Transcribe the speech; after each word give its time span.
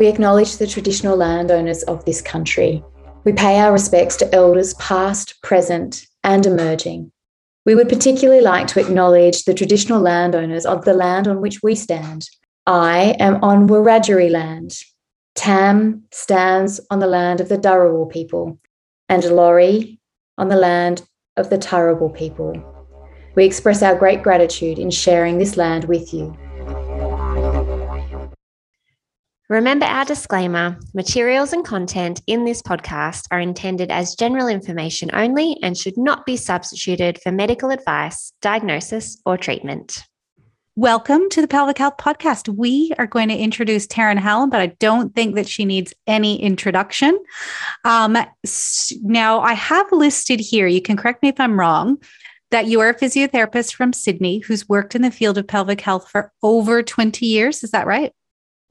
We 0.00 0.08
acknowledge 0.08 0.56
the 0.56 0.66
traditional 0.66 1.14
landowners 1.14 1.82
of 1.82 2.06
this 2.06 2.22
country. 2.22 2.82
We 3.24 3.34
pay 3.34 3.60
our 3.60 3.70
respects 3.70 4.16
to 4.16 4.34
elders 4.34 4.72
past, 4.74 5.42
present, 5.42 6.06
and 6.24 6.46
emerging. 6.46 7.12
We 7.66 7.74
would 7.74 7.90
particularly 7.90 8.40
like 8.40 8.66
to 8.68 8.80
acknowledge 8.80 9.44
the 9.44 9.52
traditional 9.52 10.00
landowners 10.00 10.64
of 10.64 10.86
the 10.86 10.94
land 10.94 11.28
on 11.28 11.42
which 11.42 11.62
we 11.62 11.74
stand. 11.74 12.30
I 12.66 13.14
am 13.20 13.44
on 13.44 13.68
Wiradjuri 13.68 14.30
land. 14.30 14.72
Tam 15.34 16.04
stands 16.12 16.80
on 16.90 17.00
the 17.00 17.06
land 17.06 17.42
of 17.42 17.50
the 17.50 17.58
Dharawal 17.58 18.10
people, 18.10 18.58
and 19.10 19.22
Laurie 19.22 20.00
on 20.38 20.48
the 20.48 20.56
land 20.56 21.02
of 21.36 21.50
the 21.50 21.58
Turrbal 21.58 22.16
people. 22.16 22.54
We 23.34 23.44
express 23.44 23.82
our 23.82 23.96
great 23.96 24.22
gratitude 24.22 24.78
in 24.78 24.90
sharing 24.90 25.36
this 25.36 25.58
land 25.58 25.84
with 25.84 26.14
you. 26.14 26.34
Remember 29.50 29.84
our 29.84 30.04
disclaimer 30.04 30.78
materials 30.94 31.52
and 31.52 31.64
content 31.64 32.22
in 32.28 32.44
this 32.44 32.62
podcast 32.62 33.26
are 33.32 33.40
intended 33.40 33.90
as 33.90 34.14
general 34.14 34.46
information 34.46 35.10
only 35.12 35.56
and 35.60 35.76
should 35.76 35.98
not 35.98 36.24
be 36.24 36.36
substituted 36.36 37.20
for 37.20 37.32
medical 37.32 37.70
advice, 37.70 38.32
diagnosis, 38.42 39.20
or 39.26 39.36
treatment. 39.36 40.04
Welcome 40.76 41.28
to 41.30 41.40
the 41.40 41.48
Pelvic 41.48 41.78
Health 41.78 41.96
Podcast. 41.98 42.48
We 42.48 42.92
are 42.96 43.08
going 43.08 43.28
to 43.28 43.36
introduce 43.36 43.88
Taryn 43.88 44.18
Hallam, 44.18 44.50
but 44.50 44.60
I 44.60 44.68
don't 44.78 45.16
think 45.16 45.34
that 45.34 45.48
she 45.48 45.64
needs 45.64 45.92
any 46.06 46.40
introduction. 46.40 47.18
Um, 47.84 48.16
now, 49.02 49.40
I 49.40 49.54
have 49.54 49.90
listed 49.90 50.38
here, 50.38 50.68
you 50.68 50.80
can 50.80 50.96
correct 50.96 51.24
me 51.24 51.28
if 51.28 51.40
I'm 51.40 51.58
wrong, 51.58 52.00
that 52.52 52.66
you 52.66 52.78
are 52.78 52.90
a 52.90 52.94
physiotherapist 52.96 53.74
from 53.74 53.94
Sydney 53.94 54.38
who's 54.38 54.68
worked 54.68 54.94
in 54.94 55.02
the 55.02 55.10
field 55.10 55.38
of 55.38 55.48
pelvic 55.48 55.80
health 55.80 56.08
for 56.08 56.32
over 56.40 56.84
20 56.84 57.26
years. 57.26 57.64
Is 57.64 57.72
that 57.72 57.88
right? 57.88 58.12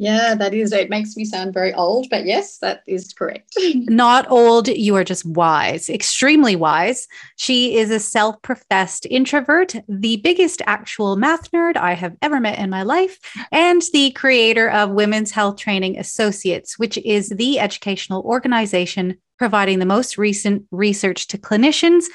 Yeah, 0.02 0.34
that 0.36 0.54
is. 0.54 0.72
It 0.72 0.90
makes 0.90 1.18
me 1.18 1.26
sound 1.26 1.54
very 1.54 1.74
old, 1.74 2.08
but 2.10 2.26
yes, 2.26 2.60
that 2.60 2.84
is 2.88 3.12
correct. 3.12 3.54
Not 3.76 4.32
old. 4.32 4.70
You 4.70 4.96
are 4.96 5.04
just 5.04 5.26
wise, 5.26 5.90
extremely 5.90 6.56
wise. 6.56 7.06
She 7.36 7.78
is 7.78 7.92
a 7.92 8.00
self 8.00 8.42
professed 8.42 9.06
introvert, 9.10 9.76
the 9.90 10.16
biggest 10.18 10.62
actual 10.66 11.18
math 11.18 11.52
nerd 11.52 11.76
I 11.76 11.94
have 11.96 12.16
ever 12.22 12.40
met 12.40 12.60
in 12.60 12.70
my 12.70 12.84
life, 12.84 13.20
and 13.52 13.82
the 13.92 14.12
creator 14.12 14.70
of 14.70 14.92
Women's 14.92 15.32
Health 15.32 15.58
Training 15.58 16.00
Associates, 16.00 16.80
which 16.80 16.98
is 17.00 17.28
the 17.30 17.60
educational 17.60 18.24
organization 18.24 19.18
providing 19.38 19.80
the 19.80 19.86
most 19.86 20.18
recent 20.18 20.66
research 20.72 21.28
to 21.28 21.38
clinicians 21.38 22.06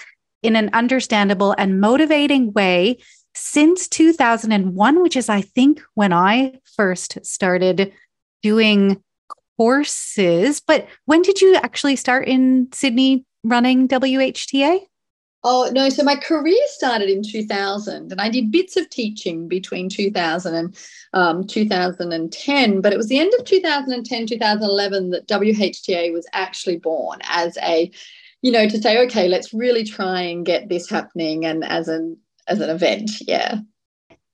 in 0.42 0.56
an 0.56 0.70
understandable 0.72 1.54
and 1.58 1.80
motivating 1.82 2.50
way 2.54 2.96
since 3.34 3.88
2001, 3.88 5.02
which 5.02 5.16
is, 5.16 5.28
I 5.28 5.40
think, 5.40 5.82
when 5.94 6.12
I 6.12 6.60
first 6.76 7.18
started 7.24 7.92
doing 8.42 9.02
courses. 9.56 10.60
But 10.60 10.86
when 11.06 11.22
did 11.22 11.40
you 11.40 11.54
actually 11.56 11.96
start 11.96 12.28
in 12.28 12.68
Sydney 12.72 13.24
running 13.42 13.88
WHTA? 13.88 14.80
Oh, 15.46 15.70
no. 15.74 15.90
So 15.90 16.02
my 16.02 16.16
career 16.16 16.60
started 16.68 17.10
in 17.10 17.22
2000 17.22 18.10
and 18.10 18.20
I 18.20 18.30
did 18.30 18.50
bits 18.50 18.78
of 18.78 18.88
teaching 18.88 19.46
between 19.46 19.90
2000 19.90 20.54
and 20.54 20.76
um, 21.12 21.46
2010. 21.46 22.80
But 22.80 22.94
it 22.94 22.96
was 22.96 23.08
the 23.08 23.18
end 23.18 23.32
of 23.38 23.44
2010, 23.44 24.26
2011 24.26 25.10
that 25.10 25.28
WHTA 25.28 26.14
was 26.14 26.26
actually 26.32 26.78
born 26.78 27.18
as 27.28 27.58
a, 27.58 27.90
you 28.40 28.52
know, 28.52 28.66
to 28.66 28.80
say, 28.80 28.98
okay, 29.04 29.28
let's 29.28 29.52
really 29.52 29.84
try 29.84 30.22
and 30.22 30.46
get 30.46 30.70
this 30.70 30.88
happening 30.88 31.44
and 31.44 31.62
as 31.62 31.88
an 31.88 32.16
as 32.46 32.60
an 32.60 32.70
event. 32.70 33.10
Yeah. 33.20 33.58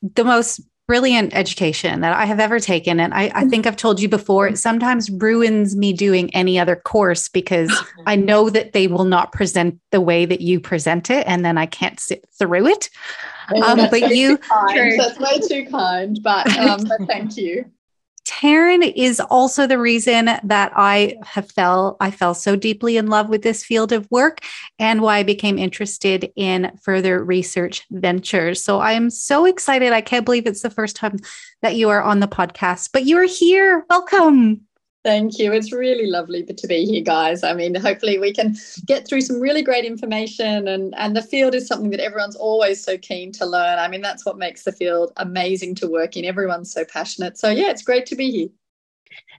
The 0.02 0.25
most 0.25 0.60
brilliant 0.91 1.33
education 1.36 2.00
that 2.00 2.12
I 2.12 2.24
have 2.24 2.41
ever 2.41 2.58
taken. 2.58 2.98
And 2.98 3.14
I, 3.14 3.30
I, 3.33 3.44
think 3.44 3.64
I've 3.64 3.77
told 3.77 4.00
you 4.00 4.08
before, 4.08 4.48
it 4.48 4.58
sometimes 4.58 5.08
ruins 5.08 5.77
me 5.77 5.92
doing 5.92 6.34
any 6.34 6.58
other 6.58 6.74
course 6.74 7.28
because 7.28 7.70
I 8.06 8.16
know 8.16 8.50
that 8.50 8.72
they 8.72 8.88
will 8.88 9.05
not 9.05 9.30
present 9.30 9.78
the 9.92 10.00
way 10.00 10.24
that 10.27 10.41
you 10.41 10.58
present 10.58 11.08
it. 11.08 11.24
And 11.28 11.44
then 11.44 11.56
I 11.58 11.66
can't 11.66 12.00
sit 12.00 12.28
through 12.37 12.66
it. 12.66 12.91
Um, 13.65 13.87
but 13.88 14.10
you, 14.10 14.41
that's 14.97 15.16
way 15.20 15.38
too 15.38 15.70
kind, 15.70 16.19
but, 16.25 16.59
um, 16.59 16.82
but 16.82 17.06
thank 17.06 17.36
you. 17.36 17.70
Taryn 18.30 18.92
is 18.94 19.18
also 19.18 19.66
the 19.66 19.78
reason 19.78 20.26
that 20.44 20.72
I 20.76 21.16
have 21.24 21.50
fell 21.50 21.96
I 21.98 22.12
fell 22.12 22.32
so 22.32 22.54
deeply 22.54 22.96
in 22.96 23.08
love 23.08 23.28
with 23.28 23.42
this 23.42 23.64
field 23.64 23.91
of 23.91 24.08
work 24.08 24.38
and 24.78 25.02
why 25.02 25.18
I 25.18 25.22
became 25.24 25.58
interested 25.58 26.30
in 26.36 26.70
further 26.80 27.24
research 27.24 27.84
ventures. 27.91 28.62
So 28.62 28.78
I 28.78 28.92
am 28.92 29.10
so 29.10 29.46
excited. 29.46 29.92
I 29.92 30.00
can't 30.00 30.24
believe 30.24 30.46
it's 30.46 30.62
the 30.62 30.70
first 30.70 30.94
time 30.94 31.16
that 31.62 31.74
you 31.74 31.88
are 31.88 32.02
on 32.02 32.20
the 32.20 32.28
podcast, 32.28 32.91
but 32.92 33.04
you're 33.04 33.26
here. 33.26 33.84
Welcome. 33.91 34.60
Thank 35.03 35.38
you. 35.38 35.53
It's 35.53 35.72
really 35.72 36.06
lovely 36.06 36.44
to 36.44 36.66
be 36.66 36.84
here, 36.84 37.03
guys. 37.03 37.43
I 37.43 37.55
mean, 37.55 37.75
hopefully 37.75 38.19
we 38.19 38.34
can 38.34 38.55
get 38.84 39.09
through 39.09 39.22
some 39.22 39.41
really 39.41 39.62
great 39.62 39.87
information 39.87 40.69
and 40.69 40.94
and 40.99 41.16
the 41.16 41.22
field 41.22 41.55
is 41.55 41.66
something 41.66 41.91
that 41.91 42.00
everyone's 42.00 42.37
always 42.37 42.84
so 42.84 42.99
keen 42.99 43.33
to 43.33 43.47
learn. 43.47 43.78
I 43.78 43.89
mean, 43.89 44.03
that's 44.03 44.27
what 44.27 44.37
makes 44.37 44.65
the 44.65 44.72
field 44.72 45.12
amazing 45.16 45.77
to 45.77 45.89
work 45.89 46.19
in. 46.19 46.27
Everyone's 46.27 46.71
so 46.71 46.84
passionate. 46.84 47.39
So 47.39 47.49
yeah, 47.49 47.71
it's 47.71 47.83
great 47.83 48.05
to 48.06 48.16
be 48.16 48.31
here. 48.31 48.49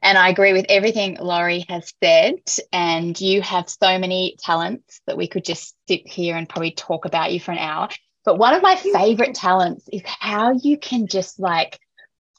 And 0.01 0.17
I 0.17 0.29
agree 0.29 0.53
with 0.53 0.65
everything 0.67 1.17
Laurie 1.19 1.65
has 1.69 1.93
said. 2.03 2.39
And 2.73 3.19
you 3.21 3.43
have 3.43 3.69
so 3.69 3.99
many 3.99 4.37
talents 4.39 5.01
that 5.05 5.17
we 5.17 5.27
could 5.27 5.45
just 5.45 5.75
sit 5.87 6.07
here 6.07 6.37
and 6.37 6.49
probably 6.49 6.71
talk 6.71 7.05
about 7.05 7.31
you 7.31 7.39
for 7.39 7.51
an 7.51 7.59
hour. 7.59 7.89
But 8.25 8.37
one 8.37 8.55
of 8.55 8.63
my 8.63 8.75
favorite 8.75 9.35
talents 9.35 9.87
is 9.91 10.01
how 10.05 10.53
you 10.53 10.77
can 10.77 11.07
just 11.07 11.39
like 11.39 11.79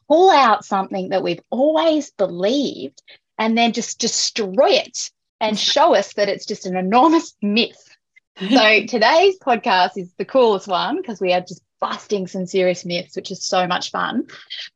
pull 0.08 0.30
out 0.30 0.64
something 0.64 1.10
that 1.10 1.22
we've 1.22 1.42
always 1.50 2.10
believed 2.12 3.02
and 3.38 3.56
then 3.56 3.72
just 3.72 3.98
destroy 3.98 4.70
it 4.70 5.10
and 5.40 5.58
show 5.58 5.94
us 5.94 6.14
that 6.14 6.28
it's 6.28 6.46
just 6.46 6.66
an 6.66 6.76
enormous 6.76 7.34
myth. 7.42 7.96
So 8.38 8.46
today's 8.86 9.38
podcast 9.38 9.96
is 9.96 10.12
the 10.16 10.24
coolest 10.24 10.68
one 10.68 10.96
because 10.96 11.20
we 11.20 11.32
are 11.32 11.40
just 11.40 11.62
busting 11.80 12.28
some 12.28 12.46
serious 12.46 12.84
myths, 12.84 13.16
which 13.16 13.30
is 13.30 13.44
so 13.44 13.66
much 13.66 13.90
fun. 13.90 14.26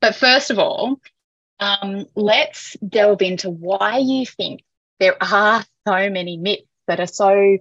But 0.01 0.17
first 0.17 0.51
of 0.51 0.59
all, 0.59 1.01
um, 1.61 2.07
let's 2.15 2.77
delve 2.87 3.23
into 3.23 3.49
why 3.49 3.99
you 3.99 4.27
think 4.27 4.63
there 4.99 5.17
are 5.23 5.65
so 5.87 6.11
many 6.11 6.37
myths 6.37 6.69
that 6.87 7.01
are 7.01 7.07
so 7.07 7.59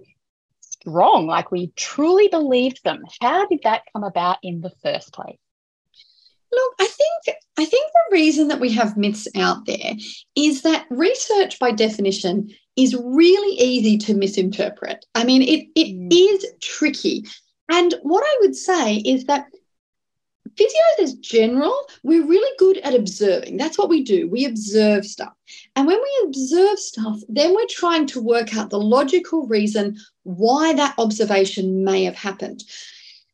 strong, 0.60 1.26
like 1.26 1.50
we 1.50 1.72
truly 1.76 2.28
believed 2.28 2.82
them. 2.84 3.04
How 3.20 3.46
did 3.46 3.60
that 3.64 3.82
come 3.92 4.04
about 4.04 4.38
in 4.42 4.60
the 4.60 4.72
first 4.82 5.12
place? 5.12 5.38
Look, 6.52 6.74
I 6.80 6.86
think 6.86 7.36
I 7.58 7.64
think 7.64 7.90
the 7.92 8.16
reason 8.16 8.48
that 8.48 8.60
we 8.60 8.72
have 8.72 8.96
myths 8.96 9.26
out 9.34 9.66
there 9.66 9.94
is 10.36 10.62
that 10.62 10.86
research 10.90 11.58
by 11.58 11.72
definition 11.72 12.50
is 12.76 12.94
really 12.94 13.56
easy 13.58 13.96
to 13.98 14.14
misinterpret. 14.14 15.04
I 15.14 15.24
mean, 15.24 15.42
it, 15.42 15.66
it 15.74 15.94
mm. 15.96 16.60
tricky. 16.60 17.24
And 17.70 17.94
what 18.02 18.22
I 18.24 18.38
would 18.42 18.54
say 18.54 18.96
is 18.96 19.24
that 19.24 19.46
physios 20.56 21.02
as 21.02 21.14
general, 21.14 21.74
we're 22.02 22.26
really 22.26 22.56
good 22.58 22.78
at 22.78 22.94
observing. 22.94 23.56
That's 23.56 23.78
what 23.78 23.88
we 23.88 24.02
do. 24.02 24.28
We 24.28 24.44
observe 24.44 25.04
stuff. 25.04 25.32
And 25.74 25.86
when 25.86 25.98
we 25.98 26.26
observe 26.26 26.78
stuff, 26.78 27.20
then 27.28 27.54
we're 27.54 27.66
trying 27.68 28.06
to 28.08 28.22
work 28.22 28.56
out 28.56 28.70
the 28.70 28.80
logical 28.80 29.46
reason 29.46 29.96
why 30.22 30.74
that 30.74 30.94
observation 30.98 31.84
may 31.84 32.04
have 32.04 32.16
happened. 32.16 32.64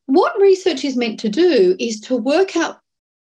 What 0.07 0.41
research 0.41 0.85
is 0.85 0.97
meant 0.97 1.21
to 1.21 1.29
do 1.29 1.77
is 1.79 2.01
to 2.03 2.17
work 2.17 2.57
out 2.57 2.82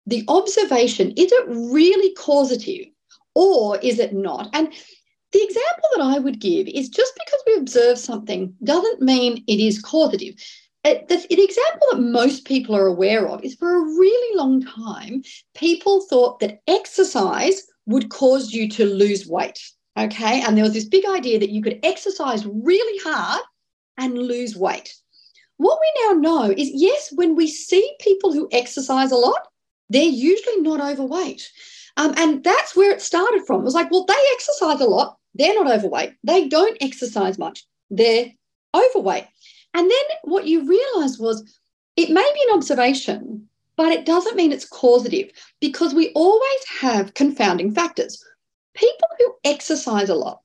the 0.07 0.25
observation 0.29 1.11
is 1.13 1.33
it 1.33 1.45
really 1.49 2.15
causative 2.15 2.87
or 3.35 3.79
is 3.79 3.99
it 3.99 4.13
not? 4.13 4.49
And 4.53 4.73
the 5.33 5.43
example 5.43 5.89
that 5.97 6.03
I 6.03 6.19
would 6.19 6.41
give 6.41 6.69
is 6.69 6.89
just 6.89 7.13
because 7.15 7.41
we 7.47 7.57
observe 7.57 7.99
something 7.99 8.55
doesn't 8.65 9.03
mean 9.03 9.45
it 9.47 9.61
is 9.61 9.83
causative. 9.83 10.35
It, 10.85 11.09
the, 11.09 11.17
the, 11.17 11.43
example 11.43 11.89
that 11.91 12.01
most 12.01 12.45
people 12.45 12.77
are 12.77 12.87
aware 12.87 13.27
of 13.27 13.45
is 13.45 13.57
for 13.57 13.75
a 13.75 13.81
really 13.81 14.37
long 14.37 14.65
time, 14.65 15.23
people 15.55 16.01
thought 16.03 16.39
that 16.39 16.61
exercise 16.69 17.67
would 17.87 18.09
cause 18.09 18.53
you 18.53 18.69
to 18.71 18.87
lose 18.87 19.27
weight. 19.27 19.61
Okay. 19.99 20.43
And 20.43 20.57
there 20.57 20.65
was 20.65 20.75
this 20.75 20.85
big 20.85 21.05
idea 21.07 21.41
that 21.41 21.51
you 21.51 21.61
could 21.61 21.81
exercise 21.83 22.47
really 22.47 23.01
hard 23.03 23.43
and 23.99 24.17
lose 24.17 24.57
weight. 24.57 24.95
What 25.57 25.81
we 25.81 26.07
now 26.07 26.21
know 26.21 26.51
is 26.51 26.71
yes, 26.73 27.11
when 27.13 27.35
we 27.35 27.49
see 27.49 27.97
people 28.01 28.33
who 28.33 28.49
exercise 28.53 29.11
a 29.11 29.17
lot, 29.17 29.49
they're 29.91 30.05
usually 30.05 30.61
not 30.61 30.81
overweight. 30.81 31.51
Um, 31.97 32.15
and 32.17 32.45
that's 32.45 32.77
where 32.77 32.93
it 32.93 33.01
started 33.01 33.45
from. 33.47 33.61
It 33.61 33.65
was 33.65 33.75
like, 33.75 33.91
well, 33.91 34.05
they 34.05 34.15
exercise 34.33 34.81
a 34.81 34.85
lot. 34.85 35.17
They're 35.35 35.55
not 35.55 35.71
overweight. 35.71 36.15
They 36.25 36.49
don't 36.49 36.77
exercise 36.81 37.39
much. 37.39 37.65
They're 37.91 38.31
overweight. 38.75 39.27
And 39.75 39.91
then 39.91 40.05
what 40.25 40.47
you 40.47 40.67
realize 40.67 41.19
was 41.19 41.59
it 41.97 42.11
may 42.11 42.31
be 42.35 42.41
an 42.49 42.57
observation, 42.57 43.49
but 43.77 43.93
it 43.93 44.07
doesn't 44.07 44.37
mean 44.37 44.53
it's 44.53 44.69
causative 44.69 45.31
because 45.61 45.95
we 45.95 46.11
always 46.15 46.65
have 46.81 47.15
confounding 47.15 47.75
factors. 47.75 48.23
People 48.75 49.09
who 49.19 49.35
exercise 49.45 50.09
a 50.09 50.15
lot 50.15 50.41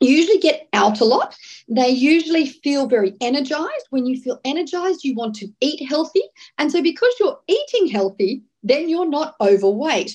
usually 0.00 0.38
get 0.38 0.68
out 0.72 1.00
a 1.00 1.04
lot. 1.04 1.36
They 1.68 1.90
usually 1.90 2.46
feel 2.46 2.86
very 2.86 3.14
energized. 3.20 3.86
When 3.90 4.06
you 4.06 4.20
feel 4.20 4.40
energized, 4.44 5.04
you 5.04 5.14
want 5.14 5.34
to 5.36 5.48
eat 5.60 5.86
healthy. 5.88 6.22
And 6.58 6.72
so, 6.72 6.82
because 6.82 7.14
you're 7.20 7.38
eating 7.46 7.88
healthy, 7.88 8.42
then 8.62 8.88
you're 8.88 9.08
not 9.08 9.34
overweight. 9.40 10.14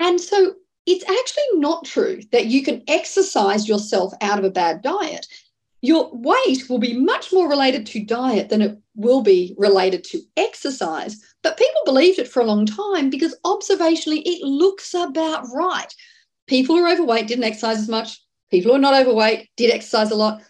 And 0.00 0.20
so 0.20 0.54
it's 0.86 1.04
actually 1.04 1.60
not 1.60 1.84
true 1.84 2.20
that 2.32 2.46
you 2.46 2.62
can 2.62 2.82
exercise 2.88 3.68
yourself 3.68 4.12
out 4.20 4.38
of 4.38 4.44
a 4.44 4.50
bad 4.50 4.82
diet. 4.82 5.26
Your 5.80 6.10
weight 6.12 6.68
will 6.68 6.78
be 6.78 6.94
much 6.94 7.32
more 7.32 7.48
related 7.48 7.86
to 7.86 8.04
diet 8.04 8.48
than 8.48 8.62
it 8.62 8.78
will 8.96 9.22
be 9.22 9.54
related 9.58 10.02
to 10.04 10.22
exercise. 10.36 11.22
But 11.42 11.56
people 11.56 11.82
believed 11.84 12.18
it 12.18 12.28
for 12.28 12.40
a 12.40 12.46
long 12.46 12.66
time 12.66 13.10
because 13.10 13.36
observationally 13.44 14.22
it 14.24 14.42
looks 14.42 14.94
about 14.94 15.46
right. 15.54 15.92
People 16.46 16.76
who 16.76 16.84
are 16.84 16.92
overweight 16.92 17.28
didn't 17.28 17.44
exercise 17.44 17.78
as 17.78 17.88
much. 17.88 18.20
People 18.50 18.70
who 18.70 18.76
are 18.76 18.80
not 18.80 19.00
overweight 19.00 19.48
did 19.56 19.70
exercise 19.70 20.10
a 20.10 20.16
lot. 20.16 20.42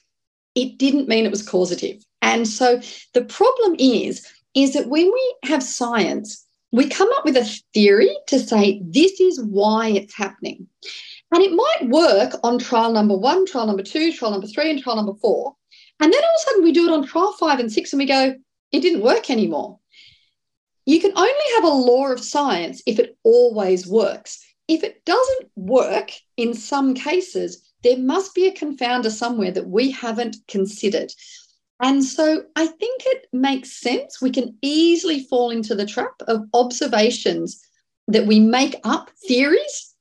It 0.55 0.79
didn't 0.79 1.09
mean 1.09 1.27
it 1.27 1.31
was 1.31 1.47
causative. 1.47 2.03
And 2.23 2.47
so 2.47 2.81
the 3.13 3.25
problem 3.25 3.77
is, 3.79 4.27
is 4.55 4.73
that 4.75 4.89
when 4.89 5.13
we 5.13 5.35
have 5.45 5.63
science 5.63 6.47
we 6.73 6.89
come 6.89 7.09
up 7.17 7.25
with 7.25 7.37
a 7.37 7.61
theory 7.73 8.15
to 8.27 8.39
say 8.39 8.83
this 8.85 9.21
is 9.21 9.43
why 9.43 9.89
it's 9.89 10.15
happening. 10.15 10.67
And 11.33 11.43
it 11.43 11.53
might 11.53 11.91
work 11.91 12.35
on 12.43 12.59
trial 12.59 12.93
number 12.93 13.17
one, 13.17 13.47
trial 13.47 13.67
number 13.67 13.83
two, 13.83 14.13
trial 14.13 14.33
number 14.33 14.47
three, 14.47 14.71
and 14.71 14.81
trial 14.81 14.97
number 14.97 15.15
four. 15.15 15.55
And 16.01 16.13
then 16.13 16.23
all 16.23 16.29
of 16.29 16.41
a 16.41 16.45
sudden 16.45 16.65
we 16.65 16.73
do 16.73 16.87
it 16.87 16.93
on 16.93 17.07
trial 17.07 17.33
five 17.33 17.59
and 17.59 17.73
six 17.73 17.93
and 17.93 17.99
we 17.99 18.07
go, 18.07 18.35
it 18.73 18.81
didn't 18.81 19.03
work 19.03 19.31
anymore. 19.31 19.79
You 20.87 21.01
can 21.01 21.13
only 21.17 21.33
have 21.57 21.65
a 21.65 21.69
law 21.69 22.09
of 22.09 22.21
science 22.21 22.83
if 22.87 22.99
it 22.99 23.17
always 23.23 23.87
works. 23.87 24.45
If 24.69 24.85
it 24.85 25.05
doesn't 25.05 25.51
work 25.57 26.11
in 26.37 26.55
some 26.55 26.95
cases, 26.95 27.63
there 27.83 27.99
must 27.99 28.35
be 28.35 28.47
a 28.47 28.55
confounder 28.55 29.11
somewhere 29.11 29.51
that 29.51 29.69
we 29.69 29.91
haven't 29.91 30.37
considered. 30.47 31.11
And 31.81 32.05
so 32.05 32.43
I 32.57 32.67
think 32.67 33.03
it 33.07 33.29
makes 33.33 33.73
sense. 33.73 34.21
We 34.21 34.31
can 34.31 34.57
easily 34.63 35.25
fall 35.25 35.51
into 35.51 35.75
the 35.75 35.87
trap 35.87 36.15
of 36.27 36.43
observations 36.53 37.65
that 38.09 38.27
we 38.27 38.41
make 38.41 38.77
up 38.85 39.11
theories, 39.27 39.95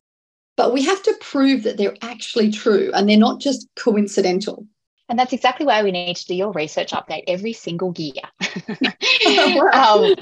but 0.55 0.73
we 0.73 0.83
have 0.83 1.03
to 1.03 1.13
prove 1.21 1.63
that 1.63 1.77
they're 1.77 1.97
actually 2.01 2.51
true 2.51 2.91
and 2.93 3.07
they're 3.07 3.17
not 3.17 3.39
just 3.39 3.67
coincidental. 3.75 4.65
And 5.09 5.17
that's 5.17 5.33
exactly 5.33 5.65
why 5.65 5.83
we 5.83 5.91
need 5.91 6.15
to 6.15 6.25
do 6.25 6.35
your 6.35 6.51
research 6.51 6.91
update 6.91 7.23
every 7.27 7.53
single 7.53 7.93
year. 7.95 8.23
um, 9.73 10.15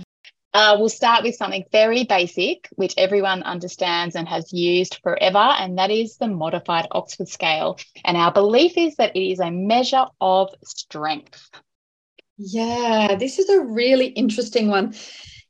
uh, 0.55 0.77
we'll 0.79 0.87
start 0.87 1.21
with 1.21 1.35
something 1.35 1.65
very 1.73 2.05
basic, 2.05 2.69
which 2.77 2.93
everyone 2.97 3.43
understands 3.43 4.15
and 4.15 4.25
has 4.25 4.53
used 4.53 4.99
forever, 5.03 5.37
and 5.37 5.77
that 5.77 5.91
is 5.91 6.15
the 6.15 6.29
modified 6.29 6.87
Oxford 6.91 7.27
scale. 7.27 7.77
And 8.05 8.15
our 8.15 8.31
belief 8.31 8.77
is 8.77 8.95
that 8.95 9.13
it 9.17 9.19
is 9.19 9.41
a 9.41 9.51
measure 9.51 10.05
of 10.21 10.55
strength. 10.63 11.49
Yeah, 12.37 13.15
this 13.19 13.37
is 13.37 13.49
a 13.49 13.65
really 13.65 14.07
interesting 14.07 14.69
one. 14.69 14.95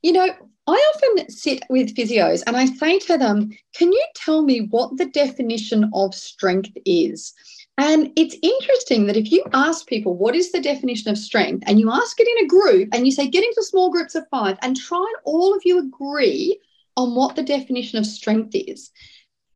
You 0.02 0.12
know, 0.12 0.28
I 0.66 0.92
often 0.94 1.30
sit 1.30 1.62
with 1.70 1.94
physios 1.94 2.42
and 2.44 2.56
I 2.56 2.66
say 2.66 2.98
to 2.98 3.16
them, 3.16 3.50
Can 3.76 3.92
you 3.92 4.06
tell 4.16 4.42
me 4.42 4.66
what 4.70 4.96
the 4.96 5.06
definition 5.06 5.88
of 5.94 6.16
strength 6.16 6.76
is? 6.84 7.32
And 7.78 8.10
it's 8.16 8.36
interesting 8.42 9.06
that 9.06 9.16
if 9.16 9.30
you 9.30 9.44
ask 9.52 9.86
people 9.86 10.16
what 10.16 10.34
is 10.34 10.50
the 10.50 10.60
definition 10.60 11.10
of 11.10 11.18
strength 11.18 11.64
and 11.66 11.78
you 11.78 11.90
ask 11.90 12.18
it 12.18 12.26
in 12.26 12.44
a 12.44 12.48
group 12.48 12.88
and 12.92 13.04
you 13.04 13.12
say 13.12 13.28
get 13.28 13.44
into 13.44 13.62
small 13.62 13.90
groups 13.90 14.14
of 14.14 14.26
five 14.30 14.56
and 14.62 14.76
try 14.76 14.98
and 14.98 15.16
all 15.24 15.54
of 15.54 15.60
you 15.64 15.78
agree 15.78 16.58
on 16.96 17.14
what 17.14 17.36
the 17.36 17.42
definition 17.42 17.98
of 17.98 18.06
strength 18.06 18.54
is, 18.54 18.90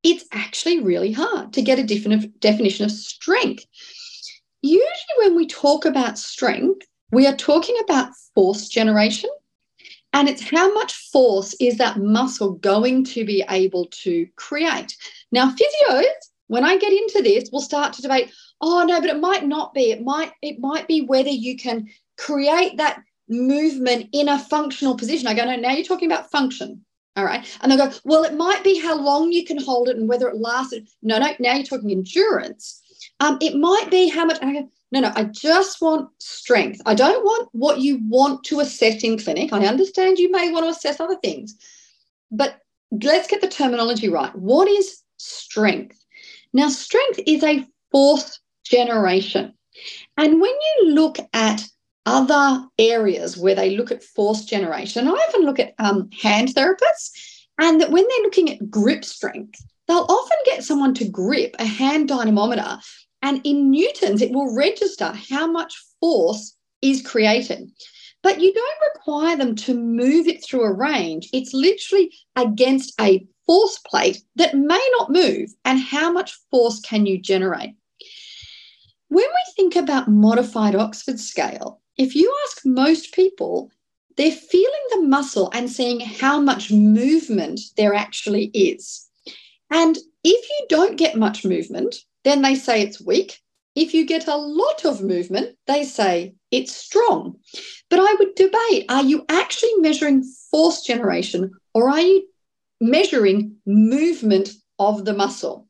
it's 0.03 0.27
actually 0.33 0.81
really 0.81 1.13
hard 1.13 1.53
to 1.55 1.63
get 1.63 1.79
a 1.79 1.85
different 1.85 2.39
definition 2.41 2.85
of 2.85 2.91
strength. 2.91 3.65
Usually, 4.63 4.85
when 5.19 5.37
we 5.37 5.47
talk 5.47 5.87
about 5.87 6.19
strength, 6.19 6.87
we 7.11 7.27
are 7.27 7.37
talking 7.37 7.77
about 7.83 8.13
force 8.35 8.69
generation. 8.69 9.31
And 10.13 10.29
it's 10.29 10.43
how 10.43 10.73
much 10.75 10.93
force 10.93 11.55
is 11.61 11.79
that 11.79 11.99
muscle 11.99 12.53
going 12.55 13.05
to 13.05 13.25
be 13.25 13.45
able 13.49 13.87
to 14.03 14.27
create? 14.37 14.97
Now, 15.31 15.55
physios 15.55 16.05
when 16.50 16.64
I 16.64 16.76
get 16.79 16.93
into 16.93 17.23
this, 17.23 17.49
we'll 17.52 17.62
start 17.62 17.93
to 17.93 18.02
debate, 18.02 18.32
oh 18.61 18.85
no, 18.85 19.00
but 19.00 19.08
it 19.08 19.20
might 19.20 19.47
not 19.47 19.73
be. 19.73 19.93
It 19.93 20.02
might, 20.02 20.32
it 20.43 20.58
might 20.58 20.88
be 20.88 21.00
whether 21.00 21.31
you 21.31 21.56
can 21.56 21.88
create 22.19 22.76
that 22.79 23.05
movement 23.29 24.08
in 24.12 24.29
a 24.29 24.37
functional 24.37 24.97
position. 24.97 25.29
I 25.29 25.35
go, 25.35 25.44
no, 25.44 25.55
now 25.55 25.70
you're 25.70 25.85
talking 25.85 26.11
about 26.11 26.32
function. 26.32 26.85
All 27.14 27.25
right. 27.25 27.47
And 27.61 27.70
they'll 27.70 27.87
go, 27.88 27.94
well, 28.02 28.25
it 28.25 28.35
might 28.35 28.64
be 28.64 28.81
how 28.81 29.00
long 29.00 29.31
you 29.31 29.44
can 29.44 29.62
hold 29.62 29.88
it 29.88 29.97
and 29.97 30.08
whether 30.08 30.29
it 30.29 30.38
lasted. 30.38 30.88
No, 31.02 31.20
no, 31.20 31.29
now 31.38 31.55
you're 31.55 31.62
talking 31.62 31.93
endurance. 31.93 32.82
Um, 33.20 33.38
it 33.41 33.55
might 33.55 33.87
be 33.88 34.08
how 34.08 34.25
much. 34.25 34.38
And 34.43 34.50
I 34.50 34.61
go, 34.61 34.70
no, 34.91 35.00
no, 35.00 35.12
I 35.14 35.25
just 35.25 35.81
want 35.81 36.11
strength. 36.19 36.82
I 36.85 36.94
don't 36.94 37.25
want 37.25 37.49
what 37.52 37.79
you 37.79 38.00
want 38.08 38.43
to 38.47 38.58
assess 38.58 39.05
in 39.05 39.19
clinic. 39.19 39.52
I 39.52 39.67
understand 39.67 40.19
you 40.19 40.32
may 40.32 40.50
want 40.50 40.64
to 40.64 40.70
assess 40.70 40.99
other 40.99 41.17
things, 41.23 41.55
but 42.32 42.58
let's 42.91 43.29
get 43.29 43.41
the 43.41 43.47
terminology 43.47 44.08
right. 44.08 44.35
What 44.35 44.67
is 44.67 45.02
strength? 45.17 46.00
Now, 46.52 46.69
strength 46.69 47.20
is 47.26 47.43
a 47.43 47.67
force 47.91 48.41
generation. 48.64 49.55
And 50.17 50.41
when 50.41 50.50
you 50.50 50.93
look 50.93 51.19
at 51.32 51.64
other 52.06 52.67
areas 52.79 53.37
where 53.37 53.55
they 53.55 53.76
look 53.76 53.91
at 53.91 54.02
force 54.02 54.44
generation, 54.44 55.06
I 55.06 55.12
often 55.12 55.43
look 55.43 55.58
at 55.58 55.75
um, 55.79 56.11
hand 56.20 56.49
therapists, 56.49 57.11
and 57.58 57.81
that 57.81 57.91
when 57.91 58.06
they're 58.08 58.23
looking 58.23 58.50
at 58.50 58.70
grip 58.70 59.05
strength, 59.05 59.62
they'll 59.87 60.06
often 60.08 60.38
get 60.44 60.64
someone 60.64 60.94
to 60.94 61.08
grip 61.08 61.55
a 61.58 61.64
hand 61.64 62.08
dynamometer, 62.08 62.79
and 63.23 63.41
in 63.44 63.70
newtons, 63.70 64.23
it 64.23 64.32
will 64.32 64.55
register 64.55 65.12
how 65.31 65.47
much 65.47 65.75
force 66.00 66.56
is 66.82 67.02
created. 67.02 67.70
But 68.23 68.41
you 68.41 68.52
don't 68.52 68.94
require 68.94 69.37
them 69.37 69.55
to 69.56 69.75
move 69.75 70.26
it 70.26 70.44
through 70.44 70.64
a 70.64 70.73
range. 70.73 71.29
It's 71.32 71.55
literally 71.55 72.12
against 72.37 72.93
a 73.00 73.26
force 73.50 73.81
plate 73.85 74.23
that 74.37 74.55
may 74.55 74.81
not 74.97 75.11
move 75.11 75.52
and 75.64 75.81
how 75.81 76.12
much 76.12 76.38
force 76.52 76.79
can 76.79 77.05
you 77.05 77.19
generate? 77.19 77.75
When 79.08 79.26
we 79.26 79.52
think 79.56 79.75
about 79.75 80.06
modified 80.06 80.76
Oxford 80.76 81.19
scale, 81.19 81.81
if 81.97 82.14
you 82.14 82.32
ask 82.47 82.64
most 82.64 83.12
people, 83.12 83.73
they're 84.17 84.31
feeling 84.31 84.87
the 84.93 85.02
muscle 85.02 85.50
and 85.52 85.69
seeing 85.69 85.99
how 85.99 86.41
much 86.41 86.70
movement 86.70 87.58
there 87.76 87.93
actually 87.93 88.52
is. 88.55 89.08
And 89.69 89.99
if 90.23 90.49
you 90.49 90.67
don't 90.69 90.97
get 90.97 91.17
much 91.17 91.44
movement, 91.44 91.97
then 92.23 92.43
they 92.43 92.55
say 92.55 92.82
it's 92.82 93.05
weak. 93.05 93.41
If 93.75 93.94
you 93.94 94.06
get 94.06 94.29
a 94.29 94.37
lot 94.37 94.85
of 94.85 95.02
movement, 95.02 95.56
they 95.67 95.82
say 95.82 96.37
it's 96.52 96.76
strong. 96.76 97.35
But 97.88 97.99
I 97.99 98.14
would 98.20 98.37
debate 98.37 98.87
are 98.88 99.02
you 99.02 99.25
actually 99.29 99.75
measuring 99.79 100.23
force 100.52 100.82
generation 100.82 101.50
or 101.75 101.91
are 101.91 102.00
you 102.00 102.29
measuring 102.81 103.56
movement 103.67 104.50
of 104.79 105.05
the 105.05 105.15
muscle. 105.15 105.69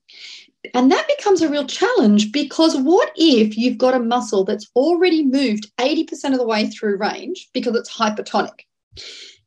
And 0.74 0.92
that 0.92 1.08
becomes 1.08 1.42
a 1.42 1.48
real 1.48 1.66
challenge 1.66 2.32
because 2.32 2.76
what 2.76 3.12
if 3.16 3.56
you've 3.56 3.78
got 3.78 3.94
a 3.94 4.00
muscle 4.00 4.44
that's 4.44 4.70
already 4.76 5.24
moved 5.24 5.74
80% 5.78 6.32
of 6.32 6.38
the 6.38 6.46
way 6.46 6.68
through 6.68 6.98
range 6.98 7.48
because 7.52 7.74
it's 7.76 7.92
hypertonic? 7.92 8.60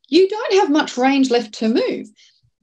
You 0.09 0.27
don't 0.27 0.53
have 0.55 0.71
much 0.71 0.97
range 0.97 1.29
left 1.29 1.53
to 1.55 1.69
move. 1.69 2.07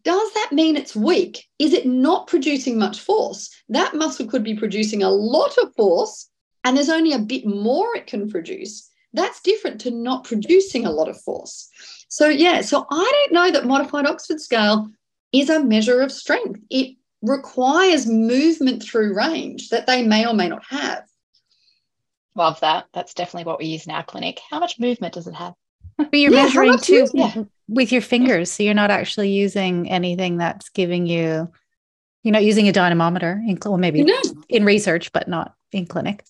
Does 0.02 0.32
that 0.32 0.50
mean 0.52 0.76
it's 0.76 0.96
weak? 0.96 1.46
Is 1.58 1.72
it 1.72 1.86
not 1.86 2.26
producing 2.26 2.78
much 2.78 3.00
force? 3.00 3.50
That 3.68 3.94
muscle 3.94 4.26
could 4.26 4.42
be 4.42 4.54
producing 4.54 5.02
a 5.02 5.10
lot 5.10 5.56
of 5.58 5.75
force 5.75 6.28
and 6.64 6.76
there's 6.76 6.90
only 6.90 7.12
a 7.12 7.18
bit 7.18 7.46
more 7.46 7.96
it 7.96 8.06
can 8.06 8.30
produce. 8.30 8.88
That's 9.12 9.40
different 9.40 9.80
to 9.82 9.90
not 9.90 10.25
producing 10.25 10.86
a 10.86 10.92
lot 10.92 11.08
of 11.08 11.20
force. 11.20 11.68
So, 12.10 12.28
yeah, 12.28 12.60
so 12.60 12.86
I 12.90 13.12
don't 13.12 13.32
know 13.32 13.50
that 13.52 13.66
modified 13.66 14.04
Oxford 14.04 14.40
scale 14.40 14.90
is 15.32 15.48
a 15.48 15.64
measure 15.64 16.02
of 16.02 16.10
strength. 16.10 16.60
It 16.68 16.96
requires 17.22 18.06
movement 18.06 18.82
through 18.82 19.14
range 19.14 19.68
that 19.68 19.86
they 19.86 20.02
may 20.02 20.26
or 20.26 20.34
may 20.34 20.48
not 20.48 20.64
have. 20.68 21.04
Love 22.34 22.58
that. 22.60 22.86
That's 22.92 23.14
definitely 23.14 23.44
what 23.44 23.60
we 23.60 23.66
use 23.66 23.86
in 23.86 23.92
our 23.92 24.02
clinic. 24.02 24.40
How 24.50 24.58
much 24.58 24.80
movement 24.80 25.14
does 25.14 25.28
it 25.28 25.34
have? 25.34 25.54
But 25.98 26.14
you're 26.14 26.32
yeah, 26.32 26.44
measuring 26.44 26.78
too 26.78 27.06
yeah. 27.14 27.44
with 27.68 27.92
your 27.92 28.02
fingers. 28.02 28.50
So 28.50 28.64
you're 28.64 28.74
not 28.74 28.90
actually 28.90 29.30
using 29.30 29.88
anything 29.88 30.38
that's 30.38 30.68
giving 30.70 31.06
you, 31.06 31.48
you're 32.24 32.32
not 32.32 32.44
using 32.44 32.68
a 32.68 32.72
dynamometer, 32.72 33.40
in, 33.46 33.58
well, 33.64 33.76
maybe 33.76 34.02
no. 34.02 34.20
in 34.48 34.64
research, 34.64 35.12
but 35.12 35.28
not 35.28 35.54
in 35.70 35.86
clinic. 35.86 36.24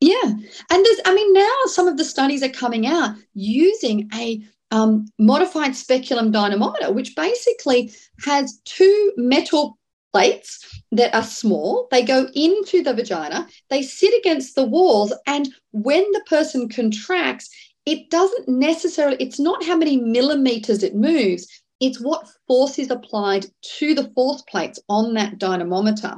Yeah. 0.00 0.22
And 0.22 0.44
there's, 0.70 1.00
I 1.06 1.14
mean, 1.14 1.32
now 1.32 1.52
some 1.66 1.88
of 1.88 1.96
the 1.96 2.04
studies 2.04 2.42
are 2.42 2.50
coming 2.50 2.86
out 2.86 3.16
using 3.32 4.10
a 4.14 4.44
um, 4.74 5.06
modified 5.20 5.76
speculum 5.76 6.32
dynamometer, 6.32 6.92
which 6.92 7.14
basically 7.14 7.92
has 8.24 8.60
two 8.64 9.12
metal 9.16 9.78
plates 10.12 10.82
that 10.90 11.14
are 11.14 11.22
small. 11.22 11.86
They 11.92 12.02
go 12.02 12.26
into 12.34 12.82
the 12.82 12.92
vagina, 12.92 13.46
they 13.70 13.82
sit 13.82 14.12
against 14.18 14.56
the 14.56 14.64
walls, 14.64 15.14
and 15.26 15.48
when 15.70 16.02
the 16.12 16.24
person 16.26 16.68
contracts, 16.68 17.48
it 17.86 18.10
doesn't 18.10 18.48
necessarily, 18.48 19.16
it's 19.20 19.38
not 19.38 19.64
how 19.64 19.76
many 19.76 19.96
millimeters 19.96 20.82
it 20.82 20.96
moves, 20.96 21.46
it's 21.78 22.00
what 22.00 22.28
force 22.48 22.78
is 22.78 22.90
applied 22.90 23.46
to 23.78 23.94
the 23.94 24.10
force 24.14 24.42
plates 24.42 24.80
on 24.88 25.14
that 25.14 25.38
dynamometer. 25.38 26.16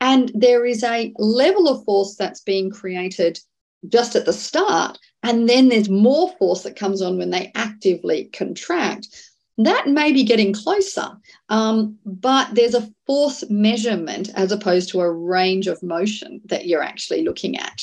And 0.00 0.32
there 0.34 0.64
is 0.64 0.82
a 0.82 1.12
level 1.18 1.68
of 1.68 1.84
force 1.84 2.16
that's 2.16 2.40
being 2.40 2.70
created 2.70 3.38
just 3.88 4.16
at 4.16 4.24
the 4.24 4.32
start 4.32 4.98
and 5.22 5.48
then 5.48 5.68
there's 5.68 5.88
more 5.88 6.30
force 6.38 6.62
that 6.62 6.76
comes 6.76 7.02
on 7.02 7.18
when 7.18 7.30
they 7.30 7.52
actively 7.54 8.24
contract. 8.32 9.08
that 9.58 9.86
may 9.86 10.10
be 10.12 10.24
getting 10.24 10.54
closer, 10.54 11.10
um, 11.50 11.98
but 12.06 12.54
there's 12.54 12.74
a 12.74 12.88
force 13.06 13.44
measurement 13.50 14.30
as 14.34 14.52
opposed 14.52 14.88
to 14.90 15.00
a 15.00 15.12
range 15.12 15.66
of 15.66 15.82
motion 15.82 16.40
that 16.46 16.66
you're 16.66 16.82
actually 16.82 17.22
looking 17.24 17.58
at. 17.58 17.82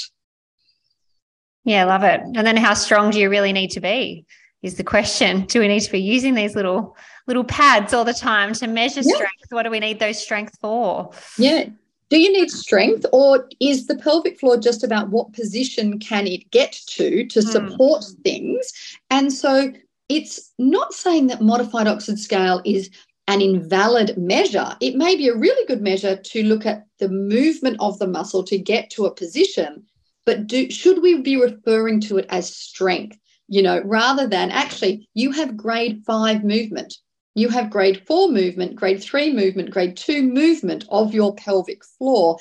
Yeah, 1.65 1.83
love 1.83 2.03
it. 2.03 2.21
And 2.21 2.47
then 2.47 2.55
how 2.57 2.73
strong 2.73 3.11
do 3.11 3.19
you 3.19 3.29
really 3.29 3.51
need 3.51 3.71
to 3.71 3.81
be? 3.81 4.25
Is 4.63 4.75
the 4.75 4.83
question. 4.83 5.41
Do 5.47 5.59
we 5.59 5.67
need 5.67 5.81
to 5.81 5.91
be 5.91 5.99
using 5.99 6.33
these 6.33 6.55
little 6.55 6.95
little 7.27 7.43
pads 7.43 7.93
all 7.93 8.05
the 8.05 8.13
time 8.13 8.53
to 8.53 8.67
measure 8.67 9.01
yeah. 9.03 9.15
strength? 9.15 9.45
What 9.49 9.63
do 9.63 9.69
we 9.69 9.79
need 9.79 9.99
those 9.99 10.21
strength 10.21 10.57
for? 10.61 11.11
Yeah. 11.37 11.65
Do 12.09 12.19
you 12.19 12.31
need 12.31 12.49
strength 12.49 13.05
or 13.11 13.49
is 13.59 13.87
the 13.87 13.97
pelvic 13.97 14.39
floor 14.39 14.57
just 14.57 14.83
about 14.83 15.09
what 15.09 15.33
position 15.33 15.99
can 15.99 16.25
it 16.25 16.49
get 16.51 16.71
to 16.87 17.25
to 17.25 17.39
mm. 17.39 17.43
support 17.43 18.05
things? 18.23 18.71
And 19.09 19.31
so 19.31 19.73
it's 20.09 20.53
not 20.57 20.93
saying 20.93 21.27
that 21.27 21.41
modified 21.41 21.87
Oxford 21.87 22.19
scale 22.19 22.61
is 22.63 22.89
an 23.27 23.41
invalid 23.41 24.17
measure. 24.17 24.75
It 24.79 24.95
may 24.95 25.17
be 25.17 25.27
a 25.27 25.35
really 25.35 25.65
good 25.67 25.81
measure 25.81 26.15
to 26.15 26.43
look 26.43 26.65
at 26.65 26.85
the 26.99 27.09
movement 27.09 27.77
of 27.79 27.99
the 27.99 28.07
muscle 28.07 28.43
to 28.45 28.57
get 28.57 28.89
to 28.91 29.05
a 29.05 29.13
position, 29.13 29.83
but 30.25 30.47
do, 30.47 30.69
should 30.69 31.01
we 31.01 31.21
be 31.21 31.35
referring 31.35 31.99
to 32.01 32.17
it 32.17 32.25
as 32.29 32.55
strength? 32.55 33.17
You 33.49 33.61
know, 33.61 33.81
rather 33.83 34.27
than 34.27 34.51
actually, 34.51 35.07
you 35.13 35.31
have 35.31 35.57
grade 35.57 36.03
five 36.05 36.43
movement, 36.43 36.97
you 37.37 37.49
have 37.49 37.69
grade 37.69 38.01
four 38.07 38.31
movement, 38.31 38.75
grade 38.75 39.01
three 39.01 39.31
movement, 39.31 39.69
grade 39.69 39.95
two 39.95 40.23
movement 40.23 40.85
of 40.89 41.13
your 41.13 41.35
pelvic 41.35 41.83
floor. 41.85 42.39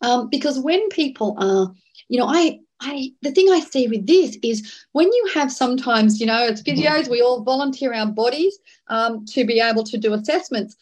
Um, 0.00 0.28
because 0.30 0.60
when 0.60 0.88
people 0.90 1.36
are, 1.38 1.74
you 2.08 2.20
know, 2.20 2.26
I 2.26 2.60
I 2.80 3.10
the 3.22 3.32
thing 3.32 3.50
I 3.50 3.58
see 3.58 3.88
with 3.88 4.06
this 4.06 4.38
is 4.44 4.86
when 4.92 5.08
you 5.08 5.30
have 5.34 5.50
sometimes, 5.50 6.20
you 6.20 6.26
know, 6.26 6.46
it's 6.46 6.62
physios, 6.62 7.08
we 7.10 7.20
all 7.20 7.42
volunteer 7.42 7.92
our 7.92 8.06
bodies 8.06 8.56
um, 8.86 9.24
to 9.26 9.44
be 9.44 9.58
able 9.60 9.82
to 9.82 9.98
do 9.98 10.14
assessments. 10.14 10.76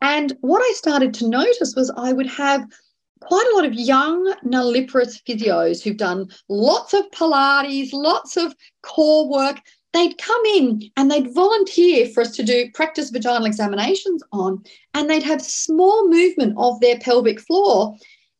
And 0.00 0.34
what 0.40 0.62
I 0.62 0.72
started 0.74 1.12
to 1.14 1.28
notice 1.28 1.74
was 1.76 1.92
I 1.96 2.14
would 2.14 2.28
have 2.28 2.66
quite 3.20 3.46
a 3.52 3.56
lot 3.56 3.66
of 3.66 3.74
young 3.74 4.34
nulliparous 4.44 5.22
physios 5.22 5.82
who've 5.82 5.98
done 5.98 6.30
lots 6.48 6.94
of 6.94 7.10
Pilates, 7.10 7.92
lots 7.92 8.38
of 8.38 8.54
core 8.82 9.28
work. 9.28 9.60
They'd 9.94 10.18
come 10.18 10.44
in 10.56 10.90
and 10.96 11.08
they'd 11.08 11.32
volunteer 11.32 12.08
for 12.08 12.22
us 12.22 12.34
to 12.36 12.42
do 12.42 12.68
practice 12.74 13.10
vaginal 13.10 13.46
examinations 13.46 14.22
on, 14.32 14.64
and 14.92 15.08
they'd 15.08 15.22
have 15.22 15.40
small 15.40 16.08
movement 16.08 16.54
of 16.58 16.80
their 16.80 16.98
pelvic 16.98 17.40
floor. 17.40 17.96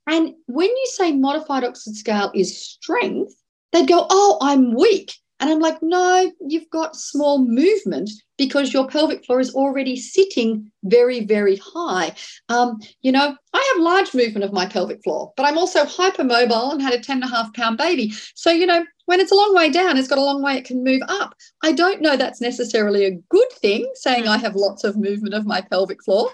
And 0.08 0.34
when 0.46 0.68
you 0.68 0.86
say 0.92 1.12
modified 1.12 1.62
Oxford 1.62 1.94
scale 1.94 2.32
is 2.34 2.60
strength, 2.60 3.34
they'd 3.72 3.88
go, 3.88 4.06
Oh, 4.10 4.38
I'm 4.42 4.74
weak. 4.74 5.14
And 5.40 5.50
I'm 5.50 5.60
like, 5.60 5.78
No, 5.82 6.32
you've 6.46 6.70
got 6.70 6.96
small 6.96 7.38
movement 7.38 8.10
because 8.36 8.72
your 8.72 8.86
pelvic 8.88 9.24
floor 9.24 9.40
is 9.40 9.54
already 9.54 9.96
sitting 9.96 10.70
very, 10.84 11.24
very 11.24 11.56
high. 11.56 12.14
Um, 12.48 12.78
you 13.02 13.12
know, 13.12 13.36
I 13.52 13.72
have 13.74 13.82
large 13.82 14.14
movement 14.14 14.44
of 14.44 14.52
my 14.52 14.66
pelvic 14.66 15.02
floor, 15.02 15.32
but 15.36 15.46
I'm 15.46 15.58
also 15.58 15.84
hypermobile 15.84 16.72
and 16.72 16.82
had 16.82 16.94
a 16.94 17.00
10 17.00 17.22
and 17.22 17.24
a 17.24 17.34
half 17.34 17.52
pound 17.54 17.78
baby. 17.78 18.12
So, 18.34 18.50
you 18.50 18.66
know, 18.66 18.84
when 19.06 19.20
it's 19.20 19.32
a 19.32 19.36
long 19.36 19.54
way 19.54 19.70
down, 19.70 19.96
it's 19.96 20.08
got 20.08 20.18
a 20.18 20.24
long 20.24 20.42
way 20.42 20.56
it 20.56 20.64
can 20.64 20.82
move 20.82 21.02
up. 21.08 21.34
I 21.62 21.72
don't 21.72 22.00
know 22.00 22.16
that's 22.16 22.40
necessarily 22.40 23.04
a 23.04 23.18
good 23.28 23.52
thing, 23.52 23.90
saying 23.94 24.26
I 24.26 24.38
have 24.38 24.56
lots 24.56 24.84
of 24.84 24.96
movement 24.96 25.34
of 25.34 25.46
my 25.46 25.60
pelvic 25.60 26.02
floor. 26.02 26.30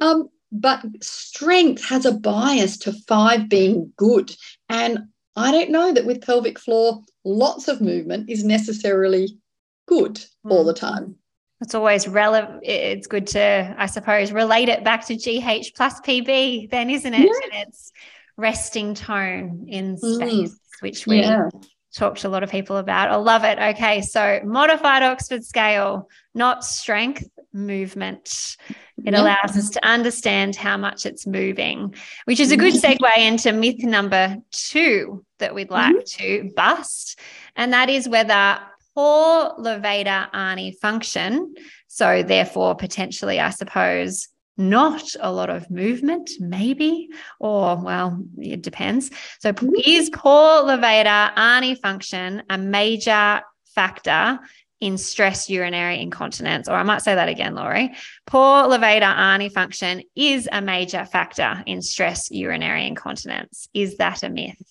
Um, 0.00 0.28
but 0.50 0.82
strength 1.02 1.84
has 1.84 2.06
a 2.06 2.12
bias 2.12 2.78
to 2.78 2.92
five 3.06 3.48
being 3.48 3.92
good. 3.96 4.34
And 4.68 5.08
I 5.38 5.52
don't 5.52 5.70
know 5.70 5.92
that 5.92 6.04
with 6.06 6.24
pelvic 6.24 6.58
floor, 6.58 7.02
lots 7.24 7.68
of 7.68 7.80
movement 7.80 8.28
is 8.28 8.44
necessarily 8.44 9.38
good 9.86 10.24
all 10.44 10.64
the 10.64 10.72
hmm. 10.72 10.78
time. 10.78 11.16
It's 11.60 11.74
always 11.74 12.06
relevant. 12.06 12.60
It's 12.62 13.08
good 13.08 13.26
to, 13.28 13.74
I 13.76 13.86
suppose, 13.86 14.30
relate 14.30 14.68
it 14.68 14.84
back 14.84 15.06
to 15.06 15.16
GH 15.16 15.74
plus 15.76 16.00
PB, 16.00 16.70
then, 16.70 16.88
isn't 16.88 17.12
it? 17.12 17.20
Yeah. 17.20 17.32
And 17.58 17.68
it's 17.68 17.92
resting 18.36 18.94
tone 18.94 19.66
in 19.68 19.96
mm. 19.96 20.14
space, 20.14 20.52
mm. 20.52 20.82
which 20.82 21.06
we 21.08 21.20
yeah. 21.20 21.48
talked 21.92 22.20
to 22.20 22.28
a 22.28 22.30
lot 22.30 22.44
of 22.44 22.50
people 22.50 22.76
about. 22.76 23.10
I 23.10 23.16
love 23.16 23.42
it. 23.42 23.58
Okay. 23.58 24.02
So, 24.02 24.40
modified 24.44 25.02
Oxford 25.02 25.44
scale, 25.44 26.08
not 26.32 26.64
strength, 26.64 27.24
movement. 27.52 28.56
It 29.04 29.12
yeah. 29.12 29.20
allows 29.20 29.56
us 29.56 29.70
to 29.70 29.86
understand 29.86 30.56
how 30.56 30.76
much 30.76 31.06
it's 31.06 31.26
moving, 31.26 31.94
which 32.24 32.40
is 32.40 32.52
a 32.52 32.56
good 32.56 32.74
mm-hmm. 32.74 33.04
segue 33.04 33.18
into 33.18 33.52
myth 33.52 33.82
number 33.82 34.36
two 34.50 35.24
that 35.38 35.54
we'd 35.54 35.70
like 35.70 35.96
mm-hmm. 35.96 36.24
to 36.24 36.50
bust. 36.54 37.18
And 37.56 37.72
that 37.72 37.88
is 37.88 38.08
whether 38.08 38.58
poor 38.94 39.54
levator 39.58 40.28
ani 40.34 40.72
function, 40.72 41.54
so 41.86 42.22
therefore 42.22 42.74
potentially, 42.74 43.40
I 43.40 43.50
suppose, 43.50 44.28
not 44.56 45.14
a 45.20 45.30
lot 45.30 45.50
of 45.50 45.70
movement, 45.70 46.30
maybe, 46.40 47.08
or 47.38 47.76
well, 47.76 48.20
it 48.38 48.60
depends. 48.62 49.10
So, 49.38 49.52
mm-hmm. 49.52 49.70
is 49.86 50.10
poor 50.10 50.64
levator 50.64 51.36
ani 51.38 51.76
function 51.76 52.42
a 52.50 52.58
major 52.58 53.40
factor 53.74 54.40
in 54.80 54.96
stress 54.96 55.50
urinary 55.50 56.00
incontinence, 56.00 56.68
or 56.68 56.74
I 56.74 56.82
might 56.82 57.02
say 57.02 57.14
that 57.14 57.28
again, 57.28 57.54
Laurie. 57.54 57.94
Poor 58.26 58.64
levator 58.64 59.02
ani 59.02 59.48
function 59.48 60.02
is 60.14 60.48
a 60.52 60.60
major 60.60 61.04
factor 61.04 61.62
in 61.66 61.82
stress 61.82 62.30
urinary 62.30 62.86
incontinence. 62.86 63.68
Is 63.74 63.96
that 63.96 64.22
a 64.22 64.28
myth? 64.28 64.62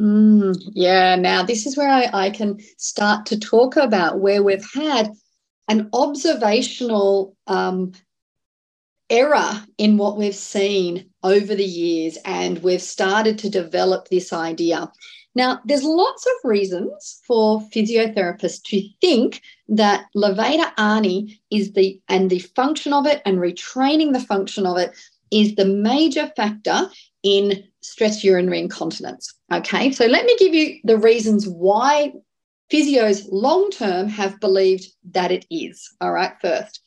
Mm, 0.00 0.56
yeah, 0.72 1.14
now 1.14 1.42
this 1.42 1.66
is 1.66 1.76
where 1.76 1.88
I, 1.88 2.08
I 2.12 2.30
can 2.30 2.58
start 2.78 3.26
to 3.26 3.38
talk 3.38 3.76
about 3.76 4.18
where 4.18 4.42
we've 4.42 4.66
had 4.74 5.10
an 5.68 5.88
observational 5.92 7.36
um, 7.46 7.92
error 9.08 9.62
in 9.78 9.96
what 9.96 10.16
we've 10.16 10.34
seen 10.34 11.10
over 11.22 11.54
the 11.54 11.64
years, 11.64 12.18
and 12.24 12.62
we've 12.62 12.82
started 12.82 13.38
to 13.38 13.50
develop 13.50 14.08
this 14.08 14.32
idea. 14.32 14.90
Now, 15.34 15.60
there's 15.64 15.82
lots 15.82 16.26
of 16.26 16.32
reasons 16.48 17.20
for 17.26 17.60
physiotherapists 17.74 18.62
to 18.64 18.88
think 19.00 19.42
that 19.68 20.06
levator 20.16 20.70
ani 20.78 21.40
is 21.50 21.72
the 21.72 22.00
and 22.08 22.30
the 22.30 22.38
function 22.38 22.92
of 22.92 23.06
it 23.06 23.20
and 23.26 23.38
retraining 23.38 24.12
the 24.12 24.20
function 24.20 24.66
of 24.66 24.78
it 24.78 24.92
is 25.30 25.56
the 25.56 25.64
major 25.64 26.30
factor 26.36 26.88
in 27.22 27.64
stress 27.82 28.22
urinary 28.22 28.60
incontinence. 28.60 29.34
Okay, 29.52 29.90
so 29.90 30.06
let 30.06 30.24
me 30.24 30.36
give 30.38 30.54
you 30.54 30.78
the 30.84 30.98
reasons 30.98 31.48
why 31.48 32.12
physios 32.70 33.26
long 33.30 33.70
term 33.70 34.08
have 34.08 34.38
believed 34.40 34.86
that 35.10 35.32
it 35.32 35.44
is. 35.50 35.90
All 36.00 36.12
right, 36.12 36.32
first. 36.40 36.80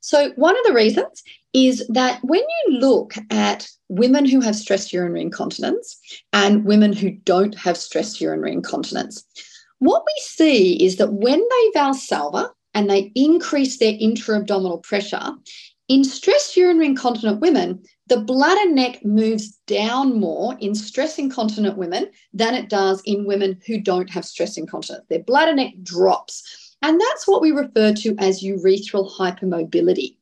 So, 0.00 0.30
one 0.36 0.56
of 0.56 0.64
the 0.64 0.74
reasons 0.74 1.22
is 1.52 1.86
that 1.88 2.20
when 2.22 2.40
you 2.40 2.78
look 2.78 3.14
at 3.30 3.68
women 3.88 4.26
who 4.26 4.40
have 4.40 4.56
stress 4.56 4.92
urinary 4.92 5.22
incontinence 5.22 5.98
and 6.32 6.64
women 6.64 6.92
who 6.92 7.10
don't 7.10 7.54
have 7.56 7.76
stress 7.76 8.20
urinary 8.20 8.52
incontinence, 8.52 9.24
what 9.78 10.02
we 10.04 10.22
see 10.22 10.84
is 10.84 10.96
that 10.96 11.12
when 11.12 11.38
they 11.38 11.80
valsalva 11.80 12.50
and 12.74 12.90
they 12.90 13.12
increase 13.14 13.78
their 13.78 13.96
intra-abdominal 13.98 14.78
pressure, 14.78 15.32
in 15.88 16.04
stress 16.04 16.54
urinary 16.56 16.86
incontinent 16.86 17.40
women, 17.40 17.82
the 18.08 18.20
bladder 18.20 18.70
neck 18.70 19.02
moves 19.04 19.58
down 19.66 20.20
more 20.20 20.54
in 20.60 20.74
stress 20.74 21.18
incontinent 21.18 21.78
women 21.78 22.10
than 22.34 22.54
it 22.54 22.68
does 22.68 23.00
in 23.06 23.26
women 23.26 23.58
who 23.66 23.80
don't 23.80 24.10
have 24.10 24.26
stress 24.26 24.58
incontinence. 24.58 25.04
Their 25.08 25.22
bladder 25.22 25.54
neck 25.54 25.72
drops. 25.82 26.76
And 26.82 27.00
that's 27.00 27.26
what 27.26 27.40
we 27.40 27.52
refer 27.52 27.94
to 27.94 28.14
as 28.18 28.42
urethral 28.42 29.10
hypermobility. 29.10 30.17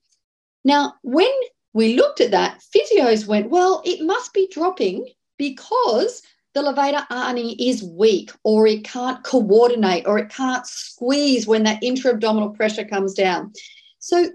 Now, 0.67 0.95
when 1.03 1.31
we 1.75 1.95
looked 1.95 2.21
at 2.21 2.33
that, 2.33 2.61
physios 2.75 3.25
went, 3.25 3.51
well, 3.51 3.83
it 3.85 4.05
must 4.05 4.35
be 4.35 4.49
dropping 4.53 5.07
because 5.39 6.23
the 6.55 6.61
levator 6.61 7.07
ani 7.09 7.53
is 7.69 7.85
weak 7.85 8.33
or 8.43 8.67
it 8.67 8.83
can't 8.83 9.23
coordinate 9.23 10.09
or 10.09 10.19
it 10.19 10.29
can't 10.29 10.67
squeeze 10.67 11.47
when 11.47 11.63
that 11.63 11.85
intra-abdominal 11.85 12.51
pressure 12.51 12.85
comes 12.85 13.15
down. 13.15 13.53
So 14.01 14.29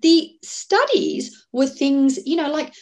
the 0.00 0.30
studies 0.42 1.46
were 1.52 1.66
things, 1.66 2.18
you 2.24 2.36
know, 2.36 2.50
like 2.50 2.72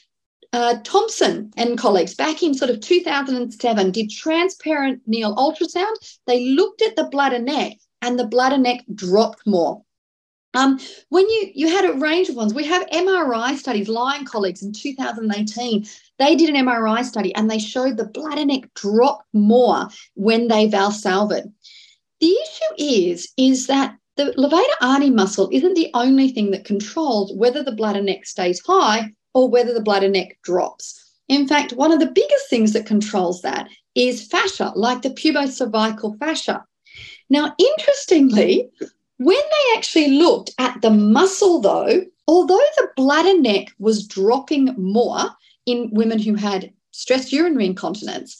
uh, 0.52 0.76
Thompson 0.84 1.50
and 1.56 1.76
colleagues 1.76 2.14
back 2.14 2.44
in 2.44 2.54
sort 2.54 2.70
of 2.70 2.80
2007 2.80 3.90
did 3.90 4.10
transperineal 4.10 5.34
ultrasound. 5.36 5.96
They 6.28 6.50
looked 6.50 6.82
at 6.82 6.94
the 6.94 7.08
bladder 7.10 7.40
neck 7.40 7.72
and 8.00 8.16
the 8.16 8.28
bladder 8.28 8.58
neck 8.58 8.84
dropped 8.94 9.44
more. 9.44 9.82
Um, 10.56 10.80
when 11.10 11.28
you 11.28 11.50
you 11.54 11.68
had 11.68 11.84
a 11.84 11.98
range 11.98 12.30
of 12.30 12.34
ones, 12.34 12.54
we 12.54 12.64
have 12.64 12.88
MRI 12.88 13.56
studies. 13.56 13.88
Lion 13.88 14.24
colleagues 14.24 14.62
in 14.62 14.72
2018, 14.72 15.86
they 16.18 16.34
did 16.34 16.48
an 16.48 16.66
MRI 16.66 17.04
study 17.04 17.34
and 17.34 17.50
they 17.50 17.58
showed 17.58 17.96
the 17.96 18.06
bladder 18.06 18.44
neck 18.46 18.62
drop 18.74 19.22
more 19.34 19.88
when 20.14 20.48
they 20.48 20.66
valsalved. 20.68 21.52
The 22.20 22.30
issue 22.30 22.74
is 22.78 23.28
is 23.36 23.66
that 23.66 23.96
the 24.16 24.32
levator 24.38 24.82
ani 24.82 25.10
muscle 25.10 25.50
isn't 25.52 25.74
the 25.74 25.90
only 25.92 26.30
thing 26.30 26.50
that 26.52 26.64
controls 26.64 27.34
whether 27.34 27.62
the 27.62 27.72
bladder 27.72 28.02
neck 28.02 28.24
stays 28.24 28.62
high 28.66 29.12
or 29.34 29.50
whether 29.50 29.74
the 29.74 29.82
bladder 29.82 30.08
neck 30.08 30.38
drops. 30.42 30.98
In 31.28 31.46
fact, 31.46 31.74
one 31.74 31.92
of 31.92 32.00
the 32.00 32.06
biggest 32.12 32.48
things 32.48 32.72
that 32.72 32.86
controls 32.86 33.42
that 33.42 33.68
is 33.94 34.26
fascia, 34.26 34.72
like 34.74 35.02
the 35.02 35.10
pubocervical 35.10 36.18
fascia. 36.18 36.64
Now, 37.28 37.54
interestingly, 37.58 38.70
When 39.18 39.36
they 39.36 39.76
actually 39.78 40.08
looked 40.08 40.50
at 40.58 40.82
the 40.82 40.90
muscle, 40.90 41.60
though, 41.60 42.04
although 42.28 42.66
the 42.76 42.88
bladder 42.96 43.38
neck 43.40 43.72
was 43.78 44.06
dropping 44.06 44.74
more 44.76 45.30
in 45.64 45.90
women 45.92 46.18
who 46.18 46.34
had 46.34 46.72
stress 46.90 47.32
urinary 47.32 47.66
incontinence, 47.66 48.36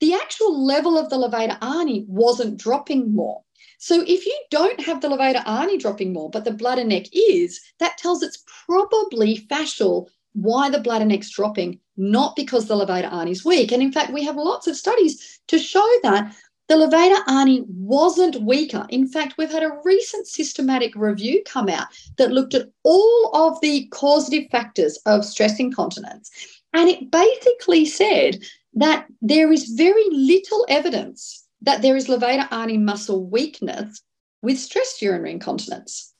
the 0.00 0.14
actual 0.14 0.64
level 0.64 0.98
of 0.98 1.10
the 1.10 1.16
levator 1.16 1.56
ani 1.62 2.04
wasn't 2.08 2.58
dropping 2.58 3.14
more. 3.14 3.42
So 3.78 4.02
if 4.06 4.26
you 4.26 4.36
don't 4.50 4.80
have 4.80 5.00
the 5.00 5.08
levator 5.08 5.46
ani 5.46 5.78
dropping 5.78 6.12
more, 6.12 6.30
but 6.30 6.44
the 6.44 6.52
bladder 6.52 6.84
neck 6.84 7.06
is, 7.12 7.60
that 7.78 7.98
tells 7.98 8.22
it's 8.22 8.44
probably 8.66 9.46
fascial 9.50 10.08
why 10.34 10.70
the 10.70 10.80
bladder 10.80 11.04
neck's 11.04 11.30
dropping, 11.30 11.78
not 11.96 12.34
because 12.34 12.66
the 12.66 12.74
levator 12.74 13.12
ani 13.12 13.30
is 13.30 13.44
weak. 13.44 13.70
And 13.70 13.82
in 13.82 13.92
fact, 13.92 14.12
we 14.12 14.24
have 14.24 14.36
lots 14.36 14.66
of 14.66 14.76
studies 14.76 15.40
to 15.48 15.58
show 15.58 15.88
that 16.02 16.34
the 16.72 16.78
levator 16.78 17.22
ani 17.28 17.64
wasn't 17.68 18.40
weaker. 18.40 18.86
In 18.88 19.06
fact, 19.06 19.34
we've 19.36 19.52
had 19.52 19.62
a 19.62 19.78
recent 19.84 20.26
systematic 20.26 20.94
review 20.96 21.42
come 21.44 21.68
out 21.68 21.88
that 22.16 22.32
looked 22.32 22.54
at 22.54 22.70
all 22.82 23.30
of 23.34 23.60
the 23.60 23.88
causative 23.88 24.48
factors 24.50 24.98
of 25.04 25.22
stress 25.22 25.60
incontinence. 25.60 26.30
And 26.72 26.88
it 26.88 27.10
basically 27.10 27.84
said 27.84 28.42
that 28.72 29.06
there 29.20 29.52
is 29.52 29.74
very 29.76 30.04
little 30.12 30.64
evidence 30.70 31.46
that 31.60 31.82
there 31.82 31.94
is 31.94 32.08
levator 32.08 32.50
ani 32.50 32.78
muscle 32.78 33.22
weakness 33.26 34.00
with 34.40 34.58
stress 34.58 35.02
urinary 35.02 35.32
incontinence. 35.32 36.14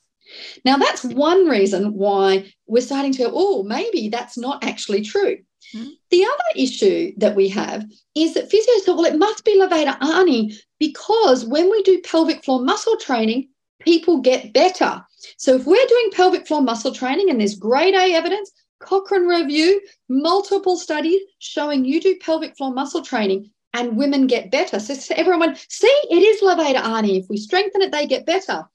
Now, 0.63 0.77
that's 0.77 1.03
one 1.03 1.47
reason 1.47 1.95
why 1.95 2.53
we're 2.67 2.81
starting 2.81 3.11
to 3.13 3.23
go, 3.23 3.31
oh, 3.33 3.63
maybe 3.63 4.09
that's 4.09 4.37
not 4.37 4.63
actually 4.63 5.01
true. 5.01 5.39
Mm-hmm. 5.75 5.89
The 6.11 6.23
other 6.25 6.49
issue 6.55 7.13
that 7.17 7.35
we 7.35 7.49
have 7.49 7.85
is 8.15 8.33
that 8.33 8.49
physios 8.51 8.85
say, 8.85 8.91
well, 8.91 9.05
it 9.05 9.17
must 9.17 9.43
be 9.43 9.59
levator 9.59 10.01
ani 10.01 10.53
because 10.79 11.45
when 11.45 11.69
we 11.71 11.81
do 11.83 12.01
pelvic 12.01 12.43
floor 12.43 12.63
muscle 12.63 12.97
training, 12.97 13.49
people 13.79 14.21
get 14.21 14.53
better. 14.53 15.03
So 15.37 15.55
if 15.55 15.65
we're 15.65 15.87
doing 15.87 16.09
pelvic 16.11 16.47
floor 16.47 16.61
muscle 16.61 16.93
training 16.93 17.29
and 17.29 17.39
there's 17.39 17.55
grade 17.55 17.95
A 17.95 18.13
evidence, 18.13 18.51
Cochrane 18.79 19.27
review, 19.27 19.81
multiple 20.09 20.77
studies 20.77 21.21
showing 21.39 21.85
you 21.85 22.01
do 22.01 22.17
pelvic 22.19 22.55
floor 22.57 22.73
muscle 22.73 23.01
training 23.01 23.49
and 23.73 23.97
women 23.97 24.27
get 24.27 24.51
better. 24.51 24.79
So, 24.79 24.93
so 24.93 25.15
everyone 25.17 25.55
see, 25.69 25.87
it 26.09 26.21
is 26.21 26.41
levator 26.41 26.83
ani. 26.83 27.17
If 27.17 27.25
we 27.29 27.37
strengthen 27.37 27.81
it, 27.81 27.91
they 27.91 28.05
get 28.05 28.25
better. 28.25 28.65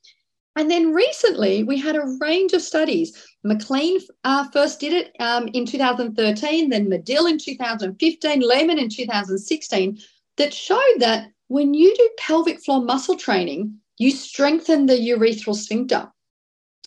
And 0.57 0.71
then 0.71 0.93
recently, 0.93 1.63
we 1.63 1.79
had 1.79 1.95
a 1.95 2.17
range 2.21 2.53
of 2.53 2.63
studies. 2.63 3.28
McLean 3.45 4.01
uh, 4.25 4.49
first 4.51 4.81
did 4.81 4.93
it 4.93 5.15
um, 5.21 5.49
in 5.49 5.65
2013, 5.65 6.71
then 6.71 6.91
Madill 6.91 7.31
in 7.31 7.39
2015, 7.39 8.41
Lehman 8.41 8.79
in 8.79 8.89
2016, 8.89 9.99
that 10.37 10.53
showed 10.53 10.97
that 10.99 11.29
when 11.49 11.75
you 11.75 11.95
do 11.95 12.11
pelvic 12.19 12.63
floor 12.63 12.83
muscle 12.83 13.17
training, 13.17 13.79
you 13.97 14.11
strengthen 14.11 14.87
the 14.87 14.95
urethral 14.95 15.55
sphincter. 15.55 16.11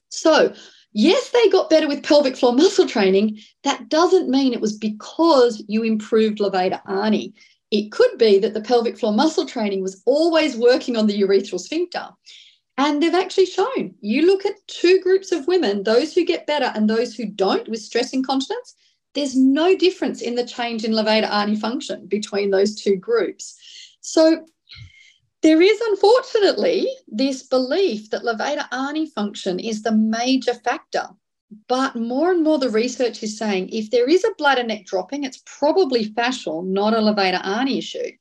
So, 0.09 0.53
yes, 0.93 1.29
they 1.29 1.49
got 1.49 1.69
better 1.69 1.87
with 1.87 2.03
pelvic 2.03 2.35
floor 2.35 2.53
muscle 2.55 2.87
training. 2.87 3.39
That 3.63 3.89
doesn't 3.89 4.29
mean 4.29 4.53
it 4.53 4.61
was 4.61 4.77
because 4.77 5.63
you 5.67 5.83
improved 5.83 6.39
levator 6.39 6.81
ani. 6.87 7.33
It 7.71 7.91
could 7.91 8.17
be 8.17 8.37
that 8.39 8.53
the 8.53 8.61
pelvic 8.61 8.97
floor 8.97 9.13
muscle 9.13 9.45
training 9.45 9.81
was 9.81 10.01
always 10.05 10.57
working 10.57 10.97
on 10.97 11.07
the 11.07 11.21
urethral 11.21 11.59
sphincter. 11.59 12.09
And 12.77 13.01
they've 13.01 13.13
actually 13.13 13.45
shown 13.45 13.95
you 14.01 14.25
look 14.25 14.45
at 14.45 14.65
two 14.67 14.99
groups 15.01 15.31
of 15.31 15.47
women, 15.47 15.83
those 15.83 16.13
who 16.13 16.25
get 16.25 16.47
better 16.47 16.71
and 16.73 16.89
those 16.89 17.15
who 17.15 17.25
don't 17.25 17.67
with 17.69 17.81
stress 17.81 18.13
incontinence, 18.13 18.75
there's 19.13 19.35
no 19.35 19.75
difference 19.75 20.21
in 20.21 20.35
the 20.35 20.45
change 20.45 20.83
in 20.83 20.91
levator 20.91 21.29
ani 21.29 21.55
function 21.55 22.07
between 22.07 22.49
those 22.49 22.75
two 22.75 22.95
groups. 22.95 23.57
So 23.99 24.45
there 25.41 25.61
is 25.61 25.81
unfortunately 25.81 26.87
this 27.07 27.43
belief 27.43 28.09
that 28.11 28.23
levator 28.23 28.67
ani 28.71 29.07
function 29.07 29.59
is 29.59 29.83
the 29.83 29.91
major 29.91 30.53
factor. 30.53 31.07
But 31.67 31.95
more 31.95 32.31
and 32.31 32.43
more 32.43 32.57
the 32.57 32.69
research 32.69 33.21
is 33.23 33.37
saying 33.37 33.69
if 33.69 33.91
there 33.91 34.09
is 34.09 34.23
a 34.23 34.33
bladder 34.37 34.63
neck 34.63 34.85
dropping, 34.85 35.25
it's 35.25 35.43
probably 35.45 36.05
fascial, 36.05 36.65
not 36.65 36.93
a 36.93 36.97
levator 36.97 37.45
ani 37.45 37.79
issue. 37.79 38.11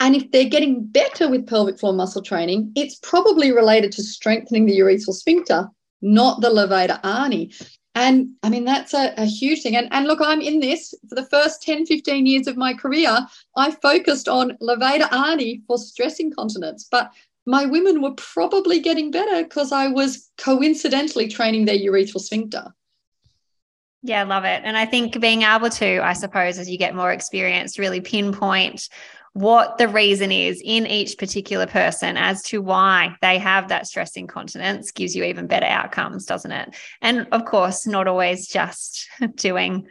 And 0.00 0.14
if 0.14 0.30
they're 0.30 0.48
getting 0.48 0.86
better 0.86 1.28
with 1.28 1.46
pelvic 1.46 1.78
floor 1.78 1.92
muscle 1.92 2.22
training, 2.22 2.72
it's 2.76 2.98
probably 3.02 3.52
related 3.52 3.92
to 3.92 4.02
strengthening 4.02 4.66
the 4.66 4.78
urethral 4.78 5.14
sphincter, 5.14 5.68
not 6.00 6.40
the 6.40 6.50
levator 6.50 7.00
ani. 7.04 7.52
And 7.94 8.30
I 8.44 8.48
mean, 8.48 8.64
that's 8.64 8.94
a, 8.94 9.12
a, 9.16 9.24
huge 9.24 9.62
thing. 9.62 9.74
And, 9.74 9.88
and 9.90 10.06
look, 10.06 10.20
I'm 10.22 10.40
in 10.40 10.60
this 10.60 10.94
for 11.08 11.16
the 11.16 11.26
first 11.26 11.62
10, 11.62 11.84
15 11.84 12.26
years 12.26 12.46
of 12.46 12.56
my 12.56 12.72
career. 12.72 13.26
I 13.56 13.72
focused 13.72 14.28
on 14.28 14.56
levator 14.62 15.12
ani 15.12 15.62
for 15.66 15.78
stress 15.78 16.20
incontinence, 16.20 16.86
but 16.88 17.10
my 17.44 17.64
women 17.64 18.00
were 18.00 18.12
probably 18.12 18.78
getting 18.78 19.10
better 19.10 19.42
because 19.42 19.72
I 19.72 19.88
was 19.88 20.30
coincidentally 20.36 21.26
training 21.26 21.64
their 21.64 21.78
urethral 21.78 22.20
sphincter. 22.20 22.72
Yeah, 24.02 24.22
love 24.22 24.44
it. 24.44 24.62
And 24.64 24.76
I 24.76 24.86
think 24.86 25.18
being 25.20 25.42
able 25.42 25.70
to, 25.70 25.98
I 26.04 26.12
suppose, 26.12 26.58
as 26.58 26.70
you 26.70 26.78
get 26.78 26.94
more 26.94 27.10
experience, 27.10 27.78
really 27.80 28.00
pinpoint 28.00 28.88
what 29.32 29.78
the 29.78 29.88
reason 29.88 30.32
is 30.32 30.60
in 30.64 30.86
each 30.86 31.18
particular 31.18 31.66
person 31.66 32.16
as 32.16 32.42
to 32.42 32.62
why 32.62 33.16
they 33.22 33.38
have 33.38 33.68
that 33.68 33.86
stress 33.86 34.16
incontinence 34.16 34.90
gives 34.90 35.14
you 35.14 35.24
even 35.24 35.46
better 35.46 35.66
outcomes, 35.66 36.24
doesn't 36.26 36.52
it? 36.52 36.74
And 37.02 37.26
of 37.32 37.44
course, 37.44 37.86
not 37.86 38.08
always 38.08 38.48
just 38.48 39.08
doing 39.36 39.88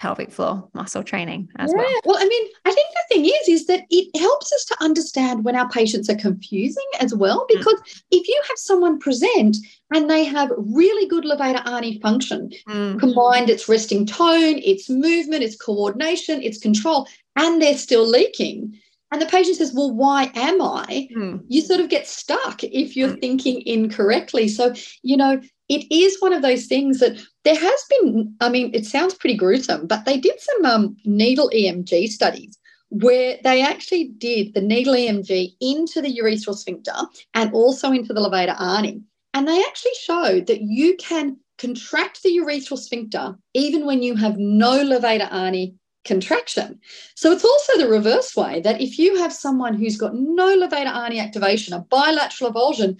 pelvic 0.00 0.32
floor 0.32 0.66
muscle 0.72 1.04
training 1.04 1.48
as 1.58 1.70
yeah. 1.70 1.78
well. 1.78 2.00
Well, 2.06 2.16
I 2.18 2.26
mean, 2.26 2.48
I 2.64 2.72
think 2.72 2.88
the 2.90 3.14
thing 3.14 3.24
is, 3.26 3.60
is 3.60 3.66
that 3.66 3.84
it 3.90 4.18
helps 4.18 4.52
us 4.52 4.64
to 4.64 4.82
understand 4.82 5.44
when 5.44 5.54
our 5.54 5.68
patients 5.68 6.08
are 6.08 6.16
confusing 6.16 6.86
as 6.98 7.14
well. 7.14 7.40
Mm. 7.44 7.58
Because 7.58 7.80
mm. 7.80 8.02
if 8.10 8.26
you 8.26 8.42
have 8.48 8.58
someone 8.58 8.98
present 8.98 9.58
and 9.94 10.10
they 10.10 10.24
have 10.24 10.50
really 10.56 11.06
good 11.06 11.24
levator 11.24 11.64
ani 11.66 12.00
function, 12.00 12.50
mm. 12.66 12.98
combined 12.98 13.50
its 13.50 13.68
resting 13.68 14.06
tone, 14.06 14.58
its 14.58 14.88
movement, 14.88 15.44
its 15.44 15.56
coordination, 15.56 16.42
its 16.42 16.58
control, 16.58 17.06
and 17.36 17.60
they're 17.60 17.76
still 17.76 18.08
leaking, 18.08 18.80
and 19.12 19.20
the 19.20 19.26
patient 19.26 19.56
says, 19.56 19.72
Well, 19.72 19.92
why 19.92 20.30
am 20.34 20.62
I? 20.62 21.08
Mm. 21.16 21.44
You 21.48 21.62
sort 21.62 21.80
of 21.80 21.88
get 21.88 22.06
stuck 22.06 22.62
if 22.62 22.96
you're 22.96 23.16
mm. 23.16 23.20
thinking 23.20 23.62
incorrectly. 23.66 24.48
So, 24.48 24.72
you 25.02 25.16
know, 25.16 25.40
it 25.70 25.86
is 25.90 26.20
one 26.20 26.32
of 26.32 26.42
those 26.42 26.66
things 26.66 26.98
that 26.98 27.16
there 27.44 27.58
has 27.58 27.84
been, 27.88 28.34
I 28.40 28.48
mean, 28.48 28.72
it 28.74 28.84
sounds 28.84 29.14
pretty 29.14 29.36
gruesome, 29.36 29.86
but 29.86 30.04
they 30.04 30.18
did 30.18 30.38
some 30.40 30.66
um, 30.66 30.96
needle 31.04 31.48
EMG 31.54 32.08
studies 32.08 32.58
where 32.88 33.38
they 33.44 33.62
actually 33.62 34.08
did 34.18 34.52
the 34.52 34.60
needle 34.60 34.94
EMG 34.94 35.54
into 35.60 36.02
the 36.02 36.12
urethral 36.18 36.56
sphincter 36.56 36.92
and 37.34 37.52
also 37.54 37.92
into 37.92 38.12
the 38.12 38.20
levator 38.20 38.60
ani. 38.60 39.00
And 39.32 39.46
they 39.46 39.62
actually 39.62 39.94
showed 40.00 40.48
that 40.48 40.60
you 40.60 40.96
can 40.96 41.36
contract 41.56 42.24
the 42.24 42.30
urethral 42.30 42.76
sphincter 42.76 43.36
even 43.54 43.86
when 43.86 44.02
you 44.02 44.16
have 44.16 44.38
no 44.38 44.84
levator 44.84 45.32
ani 45.32 45.76
contraction. 46.04 46.80
So 47.14 47.30
it's 47.30 47.44
also 47.44 47.78
the 47.78 47.88
reverse 47.88 48.34
way 48.34 48.60
that 48.62 48.80
if 48.80 48.98
you 48.98 49.18
have 49.18 49.32
someone 49.32 49.74
who's 49.74 49.96
got 49.96 50.14
no 50.14 50.56
levator 50.56 50.92
ani 50.92 51.20
activation, 51.20 51.74
a 51.74 51.80
bilateral 51.80 52.52
avulsion, 52.52 52.98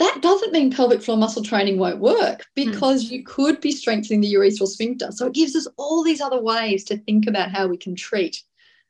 that 0.00 0.22
doesn't 0.22 0.52
mean 0.52 0.72
pelvic 0.72 1.02
floor 1.02 1.18
muscle 1.18 1.42
training 1.42 1.78
won't 1.78 2.00
work 2.00 2.46
hmm. 2.56 2.64
because 2.64 3.04
mm. 3.04 3.10
you 3.10 3.22
could 3.22 3.60
be 3.60 3.70
strengthening 3.70 4.22
the 4.22 4.32
urethral 4.32 4.66
sphincter. 4.66 5.12
So 5.12 5.26
it 5.26 5.34
gives 5.34 5.54
us 5.54 5.68
all 5.76 6.02
these 6.02 6.22
other 6.22 6.40
ways 6.40 6.84
to 6.84 6.96
think 6.96 7.26
about 7.26 7.52
how 7.52 7.66
we 7.66 7.76
can 7.76 7.94
treat 7.94 8.42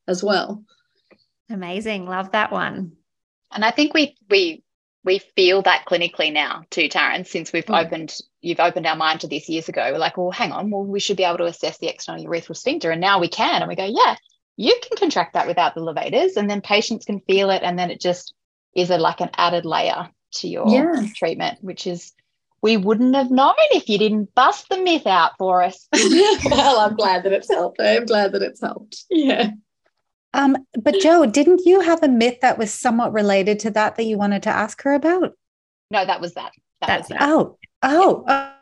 as 0.06 0.22
well. 0.22 0.64
Amazing. 1.50 2.06
Love 2.06 2.30
that 2.32 2.52
one. 2.52 2.92
And 3.50 3.64
I 3.64 3.72
think 3.72 3.92
we 3.92 4.16
we 4.30 4.62
we 5.02 5.18
feel 5.18 5.62
that 5.62 5.84
clinically 5.84 6.32
now 6.32 6.64
too, 6.70 6.88
Taryn, 6.88 7.26
since 7.26 7.52
we've 7.52 7.66
mm. 7.66 7.84
opened, 7.84 8.16
you've 8.40 8.60
opened 8.60 8.86
our 8.86 8.94
mind 8.94 9.22
to 9.22 9.26
this 9.26 9.48
years 9.48 9.68
ago. 9.68 9.90
We're 9.90 9.98
like, 9.98 10.16
well, 10.16 10.30
hang 10.30 10.52
on, 10.52 10.70
well, 10.70 10.84
we 10.84 11.00
should 11.00 11.16
be 11.16 11.24
able 11.24 11.38
to 11.38 11.46
assess 11.46 11.78
the 11.78 11.88
external 11.88 12.24
urethral 12.24 12.56
sphincter. 12.56 12.92
And 12.92 13.00
now 13.00 13.18
we 13.18 13.28
can. 13.28 13.62
And 13.62 13.68
we 13.68 13.74
go, 13.74 13.86
yeah, 13.86 14.14
you 14.56 14.78
can 14.80 14.96
contract 14.96 15.34
that 15.34 15.48
without 15.48 15.74
the 15.74 15.80
levators. 15.80 16.36
And 16.36 16.48
then 16.48 16.60
patients 16.60 17.04
can 17.04 17.18
feel 17.20 17.50
it. 17.50 17.62
And 17.64 17.76
then 17.76 17.90
it 17.90 18.00
just 18.00 18.32
is 18.76 18.90
a, 18.90 18.98
like 18.98 19.20
an 19.20 19.30
added 19.36 19.64
layer 19.64 20.10
to 20.32 20.48
your 20.48 20.68
yeah. 20.68 21.06
treatment, 21.14 21.58
which 21.60 21.86
is, 21.86 22.12
we 22.62 22.76
wouldn't 22.76 23.14
have 23.14 23.30
known 23.30 23.54
if 23.70 23.88
you 23.88 23.98
didn't 23.98 24.34
bust 24.34 24.68
the 24.68 24.78
myth 24.78 25.06
out 25.06 25.32
for 25.38 25.62
us. 25.62 25.88
well, 26.44 26.80
I'm 26.80 26.96
glad 26.96 27.22
that 27.24 27.32
it's 27.32 27.50
helped. 27.50 27.80
I'm 27.80 28.04
glad 28.04 28.32
that 28.32 28.42
it's 28.42 28.60
helped. 28.60 29.04
Yeah. 29.10 29.52
Um, 30.34 30.56
but 30.80 31.00
Joe, 31.00 31.26
didn't 31.26 31.62
you 31.64 31.80
have 31.80 32.02
a 32.02 32.08
myth 32.08 32.38
that 32.42 32.58
was 32.58 32.72
somewhat 32.72 33.12
related 33.12 33.58
to 33.60 33.70
that 33.72 33.96
that 33.96 34.04
you 34.04 34.16
wanted 34.16 34.42
to 34.44 34.50
ask 34.50 34.82
her 34.82 34.94
about? 34.94 35.32
No, 35.90 36.04
that 36.04 36.20
was 36.20 36.34
that. 36.34 36.52
that 36.80 36.86
That's 36.86 37.08
was 37.08 37.18
that. 37.18 37.28
Oh, 37.28 37.58
oh, 37.82 38.24
uh, 38.26 38.52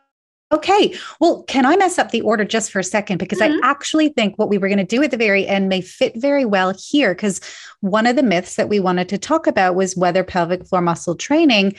okay. 0.52 0.94
Well, 1.20 1.42
can 1.44 1.66
I 1.66 1.76
mess 1.76 1.98
up 1.98 2.10
the 2.10 2.20
order 2.22 2.44
just 2.44 2.70
for 2.70 2.78
a 2.78 2.84
second? 2.84 3.18
Because 3.18 3.38
mm-hmm. 3.38 3.64
I 3.64 3.68
actually 3.68 4.08
think 4.10 4.38
what 4.38 4.48
we 4.48 4.58
were 4.58 4.68
going 4.68 4.78
to 4.78 4.84
do 4.84 5.02
at 5.02 5.10
the 5.10 5.16
very 5.16 5.46
end 5.46 5.68
may 5.68 5.80
fit 5.80 6.14
very 6.16 6.44
well 6.44 6.74
here. 6.78 7.14
Because 7.14 7.40
one 7.80 8.06
of 8.06 8.16
the 8.16 8.22
myths 8.22 8.56
that 8.56 8.68
we 8.68 8.80
wanted 8.80 9.08
to 9.10 9.18
talk 9.18 9.46
about 9.46 9.74
was 9.74 9.96
whether 9.96 10.24
pelvic 10.24 10.66
floor 10.66 10.82
muscle 10.82 11.14
training 11.14 11.74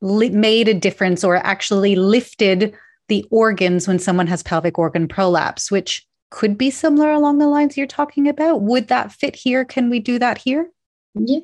li- 0.00 0.30
made 0.30 0.68
a 0.68 0.74
difference 0.74 1.24
or 1.24 1.36
actually 1.36 1.96
lifted 1.96 2.74
the 3.08 3.24
organs 3.30 3.86
when 3.86 3.98
someone 3.98 4.26
has 4.26 4.42
pelvic 4.42 4.78
organ 4.78 5.06
prolapse, 5.06 5.70
which 5.70 6.06
could 6.30 6.56
be 6.56 6.70
similar 6.70 7.10
along 7.10 7.38
the 7.38 7.46
lines 7.46 7.76
you're 7.76 7.86
talking 7.86 8.28
about. 8.28 8.62
Would 8.62 8.88
that 8.88 9.12
fit 9.12 9.36
here? 9.36 9.64
Can 9.64 9.90
we 9.90 10.00
do 10.00 10.18
that 10.18 10.38
here? 10.38 10.70
Yeah. 11.14 11.40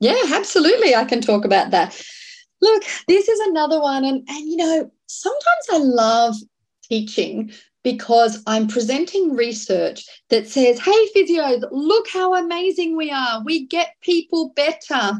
Yeah, 0.00 0.22
absolutely. 0.32 0.94
I 0.94 1.04
can 1.04 1.20
talk 1.20 1.44
about 1.44 1.72
that. 1.72 2.00
Look, 2.62 2.84
this 3.06 3.28
is 3.28 3.40
another 3.40 3.80
one. 3.80 4.04
And, 4.04 4.26
and 4.28 4.48
you 4.48 4.56
know, 4.56 4.90
sometimes 5.10 5.66
I 5.72 5.78
love 5.78 6.36
teaching 6.82 7.52
because 7.82 8.42
I'm 8.46 8.68
presenting 8.68 9.34
research 9.34 10.04
that 10.28 10.46
says, 10.46 10.78
hey, 10.78 11.08
physios, 11.16 11.64
look 11.70 12.06
how 12.12 12.34
amazing 12.34 12.96
we 12.96 13.10
are. 13.10 13.42
We 13.42 13.66
get 13.66 13.94
people 14.02 14.52
better. 14.54 15.18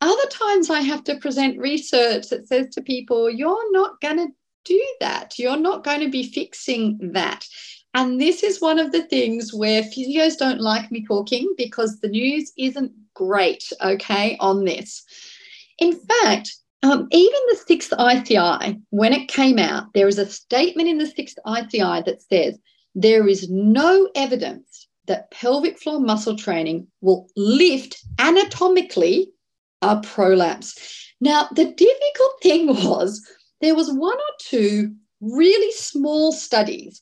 Other 0.00 0.28
times 0.30 0.70
I 0.70 0.80
have 0.80 1.04
to 1.04 1.16
present 1.16 1.58
research 1.58 2.28
that 2.28 2.48
says 2.48 2.68
to 2.70 2.82
people, 2.82 3.30
you're 3.30 3.72
not 3.72 4.00
going 4.00 4.16
to 4.16 4.28
do 4.64 4.82
that. 5.00 5.38
You're 5.38 5.58
not 5.58 5.84
going 5.84 6.00
to 6.00 6.10
be 6.10 6.24
fixing 6.24 6.98
that. 7.12 7.46
And 7.92 8.20
this 8.20 8.42
is 8.42 8.60
one 8.60 8.78
of 8.78 8.90
the 8.90 9.04
things 9.04 9.54
where 9.54 9.82
physios 9.82 10.36
don't 10.36 10.60
like 10.60 10.90
me 10.90 11.06
talking 11.06 11.54
because 11.56 12.00
the 12.00 12.08
news 12.08 12.50
isn't 12.58 12.92
great, 13.14 13.72
okay, 13.80 14.36
on 14.40 14.64
this. 14.64 15.04
In 15.78 15.92
fact, 15.92 16.56
um, 16.84 17.08
even 17.10 17.40
the 17.48 17.56
sixth 17.66 17.94
ICI, 17.98 18.78
when 18.90 19.14
it 19.14 19.28
came 19.28 19.58
out, 19.58 19.94
there 19.94 20.06
is 20.06 20.18
a 20.18 20.26
statement 20.26 20.86
in 20.86 20.98
the 20.98 21.06
sixth 21.06 21.38
ICI 21.46 22.02
that 22.04 22.22
says 22.28 22.58
there 22.94 23.26
is 23.26 23.48
no 23.48 24.10
evidence 24.14 24.86
that 25.06 25.30
pelvic 25.30 25.80
floor 25.80 25.98
muscle 25.98 26.36
training 26.36 26.86
will 27.00 27.26
lift 27.36 27.96
anatomically 28.18 29.32
a 29.80 29.98
prolapse. 30.00 31.10
Now, 31.22 31.48
the 31.54 31.64
difficult 31.64 32.42
thing 32.42 32.66
was 32.86 33.26
there 33.62 33.74
was 33.74 33.90
one 33.90 34.16
or 34.16 34.34
two 34.40 34.94
really 35.22 35.72
small 35.72 36.32
studies 36.32 37.00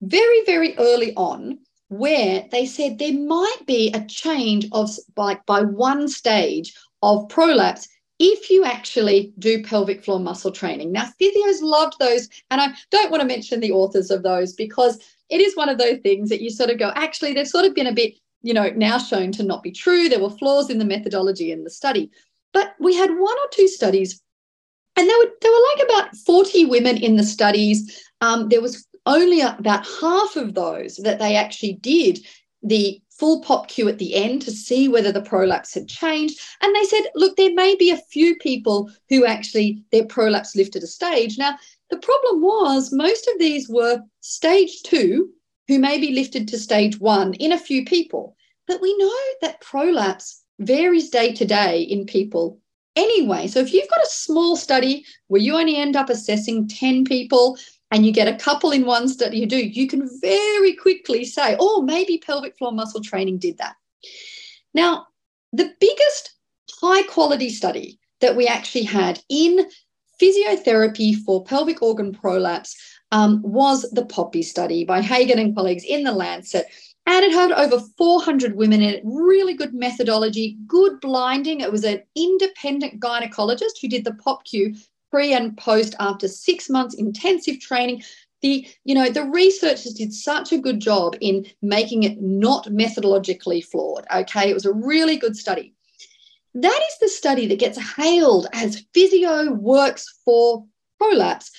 very, 0.00 0.44
very 0.44 0.78
early 0.78 1.12
on 1.16 1.58
where 1.88 2.46
they 2.52 2.66
said 2.66 2.98
there 2.98 3.12
might 3.12 3.62
be 3.66 3.90
a 3.92 4.04
change 4.06 4.68
of 4.70 4.90
like 5.16 5.44
by 5.44 5.62
one 5.62 6.06
stage 6.06 6.72
of 7.02 7.28
prolapse 7.28 7.88
if 8.24 8.50
you 8.50 8.64
actually 8.64 9.32
do 9.40 9.64
pelvic 9.64 10.04
floor 10.04 10.20
muscle 10.20 10.52
training. 10.52 10.92
Now, 10.92 11.08
physios 11.20 11.60
loved 11.60 11.98
those, 11.98 12.28
and 12.52 12.60
I 12.60 12.68
don't 12.92 13.10
want 13.10 13.20
to 13.20 13.26
mention 13.26 13.58
the 13.58 13.72
authors 13.72 14.12
of 14.12 14.22
those 14.22 14.52
because 14.52 15.02
it 15.28 15.40
is 15.40 15.56
one 15.56 15.68
of 15.68 15.76
those 15.76 15.98
things 15.98 16.28
that 16.28 16.40
you 16.40 16.48
sort 16.48 16.70
of 16.70 16.78
go, 16.78 16.92
actually, 16.94 17.34
they've 17.34 17.48
sort 17.48 17.64
of 17.64 17.74
been 17.74 17.88
a 17.88 17.92
bit, 17.92 18.14
you 18.42 18.54
know, 18.54 18.70
now 18.76 18.98
shown 18.98 19.32
to 19.32 19.42
not 19.42 19.64
be 19.64 19.72
true. 19.72 20.08
There 20.08 20.20
were 20.20 20.30
flaws 20.30 20.70
in 20.70 20.78
the 20.78 20.84
methodology 20.84 21.50
in 21.50 21.64
the 21.64 21.70
study. 21.70 22.12
But 22.52 22.74
we 22.78 22.94
had 22.94 23.10
one 23.10 23.38
or 23.38 23.48
two 23.50 23.66
studies, 23.66 24.22
and 24.94 25.08
there 25.08 25.18
were, 25.18 25.32
there 25.40 25.50
were 25.50 25.66
like 25.74 25.88
about 25.88 26.16
40 26.18 26.66
women 26.66 26.98
in 26.98 27.16
the 27.16 27.24
studies. 27.24 28.08
Um, 28.20 28.50
there 28.50 28.62
was 28.62 28.86
only 29.04 29.40
about 29.40 29.84
half 30.00 30.36
of 30.36 30.54
those 30.54 30.98
that 30.98 31.18
they 31.18 31.34
actually 31.34 31.72
did 31.72 32.24
the 32.62 33.01
full 33.18 33.42
POPQ 33.42 33.88
at 33.88 33.98
the 33.98 34.14
end 34.14 34.42
to 34.42 34.50
see 34.50 34.88
whether 34.88 35.12
the 35.12 35.22
prolapse 35.22 35.74
had 35.74 35.88
changed. 35.88 36.40
And 36.60 36.74
they 36.74 36.84
said, 36.84 37.02
look, 37.14 37.36
there 37.36 37.54
may 37.54 37.74
be 37.76 37.90
a 37.90 37.96
few 37.96 38.36
people 38.36 38.90
who 39.08 39.24
actually 39.24 39.82
their 39.92 40.04
prolapse 40.04 40.56
lifted 40.56 40.82
a 40.82 40.86
stage. 40.86 41.38
Now, 41.38 41.56
the 41.90 41.98
problem 41.98 42.42
was 42.42 42.92
most 42.92 43.28
of 43.28 43.38
these 43.38 43.68
were 43.68 44.02
stage 44.20 44.82
two, 44.82 45.30
who 45.68 45.78
may 45.78 45.98
be 45.98 46.12
lifted 46.12 46.48
to 46.48 46.58
stage 46.58 46.98
one 46.98 47.34
in 47.34 47.52
a 47.52 47.58
few 47.58 47.84
people. 47.84 48.36
But 48.66 48.80
we 48.80 48.96
know 48.96 49.12
that 49.42 49.60
prolapse 49.60 50.42
varies 50.58 51.10
day 51.10 51.32
to 51.34 51.44
day 51.44 51.82
in 51.82 52.06
people 52.06 52.60
anyway. 52.96 53.46
So 53.46 53.60
if 53.60 53.72
you've 53.72 53.88
got 53.88 54.04
a 54.04 54.10
small 54.10 54.56
study 54.56 55.04
where 55.28 55.40
you 55.40 55.56
only 55.56 55.76
end 55.76 55.96
up 55.96 56.10
assessing 56.10 56.68
10 56.68 57.04
people, 57.04 57.58
and 57.92 58.06
you 58.06 58.12
get 58.12 58.26
a 58.26 58.42
couple 58.42 58.72
in 58.72 58.86
one 58.86 59.06
study 59.06 59.38
you 59.38 59.46
do, 59.46 59.58
you 59.58 59.86
can 59.86 60.08
very 60.20 60.74
quickly 60.74 61.24
say, 61.26 61.56
oh, 61.60 61.82
maybe 61.82 62.18
pelvic 62.18 62.56
floor 62.56 62.72
muscle 62.72 63.02
training 63.02 63.38
did 63.38 63.58
that. 63.58 63.76
Now, 64.72 65.06
the 65.52 65.74
biggest 65.78 66.34
high 66.80 67.02
quality 67.02 67.50
study 67.50 68.00
that 68.22 68.34
we 68.34 68.46
actually 68.46 68.84
had 68.84 69.22
in 69.28 69.68
physiotherapy 70.20 71.16
for 71.16 71.44
pelvic 71.44 71.82
organ 71.82 72.12
prolapse 72.12 72.74
um, 73.10 73.42
was 73.42 73.82
the 73.90 74.06
POPPY 74.06 74.42
study 74.42 74.84
by 74.84 75.02
Hagen 75.02 75.38
and 75.38 75.54
colleagues 75.54 75.84
in 75.84 76.02
the 76.02 76.12
Lancet. 76.12 76.66
And 77.04 77.24
it 77.24 77.32
had 77.32 77.52
over 77.52 77.84
400 77.98 78.56
women 78.56 78.80
in 78.80 78.94
it, 78.94 79.02
really 79.04 79.52
good 79.52 79.74
methodology, 79.74 80.56
good 80.66 80.98
blinding. 81.00 81.60
It 81.60 81.70
was 81.70 81.84
an 81.84 82.02
independent 82.16 83.00
gynecologist 83.00 83.80
who 83.82 83.88
did 83.88 84.04
the 84.04 84.12
POPQ 84.12 84.78
pre 85.12 85.32
and 85.32 85.56
post 85.56 85.94
after 86.00 86.26
six 86.26 86.70
months 86.70 86.94
intensive 86.94 87.60
training. 87.60 88.02
The 88.40 88.66
you 88.84 88.94
know 88.94 89.08
the 89.10 89.24
researchers 89.24 89.94
did 89.94 90.12
such 90.12 90.52
a 90.52 90.58
good 90.58 90.80
job 90.80 91.16
in 91.20 91.46
making 91.60 92.02
it 92.02 92.20
not 92.20 92.66
methodologically 92.66 93.64
flawed 93.64 94.06
okay? 94.14 94.50
It 94.50 94.54
was 94.54 94.66
a 94.66 94.72
really 94.72 95.16
good 95.16 95.36
study. 95.36 95.74
That 96.54 96.80
is 96.90 96.98
the 97.00 97.08
study 97.08 97.46
that 97.46 97.58
gets 97.58 97.78
hailed 97.96 98.46
as 98.52 98.84
physio 98.92 99.52
works 99.52 100.06
for 100.24 100.64
prolapse 100.98 101.50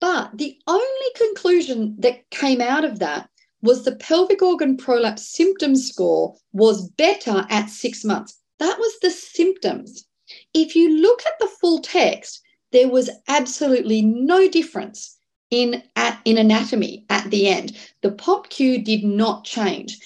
but 0.00 0.36
the 0.36 0.58
only 0.66 1.10
conclusion 1.16 1.96
that 2.00 2.28
came 2.30 2.60
out 2.60 2.84
of 2.84 2.98
that 2.98 3.30
was 3.62 3.84
the 3.84 3.96
pelvic 3.96 4.42
organ 4.42 4.76
prolapse 4.76 5.26
symptom 5.26 5.74
score 5.74 6.36
was 6.52 6.90
better 6.90 7.46
at 7.48 7.70
six 7.70 8.04
months. 8.04 8.38
That 8.58 8.78
was 8.78 8.98
the 9.00 9.10
symptoms. 9.10 10.04
If 10.52 10.76
you 10.76 11.00
look 11.00 11.22
at 11.24 11.38
the 11.40 11.48
full 11.58 11.80
text 11.80 12.42
there 12.74 12.88
was 12.88 13.08
absolutely 13.28 14.02
no 14.02 14.48
difference 14.48 15.16
in, 15.50 15.82
at, 15.94 16.20
in 16.24 16.36
anatomy 16.36 17.06
at 17.08 17.30
the 17.30 17.46
end. 17.46 17.76
The 18.02 18.10
POPQ 18.10 18.84
did 18.84 19.04
not 19.04 19.44
change. 19.44 19.96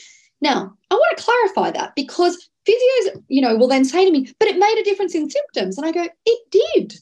Now, 0.43 0.77
I 0.91 0.95
want 0.95 1.17
to 1.17 1.25
clarify 1.25 1.71
that 1.73 1.95
because 1.97 2.49
physios, 2.69 3.23
you 3.29 3.41
know, 3.41 3.57
will 3.57 3.69
then 3.69 3.87
say 3.87 4.05
to 4.05 4.13
me, 4.13 4.33
but 4.39 4.49
it 4.49 4.59
made 4.59 4.79
a 4.79 4.85
difference 4.85 5.15
in 5.15 5.31
symptoms. 5.31 5.79
And 5.79 5.87
I 5.87 5.93
go, 5.93 6.07
it 6.27 6.51
did. 6.51 6.95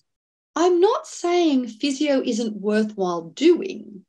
I'm 0.54 0.80
not 0.80 1.06
saying 1.06 1.66
physio 1.68 2.22
isn't 2.24 2.60
worthwhile 2.60 3.22
doing. 3.30 4.04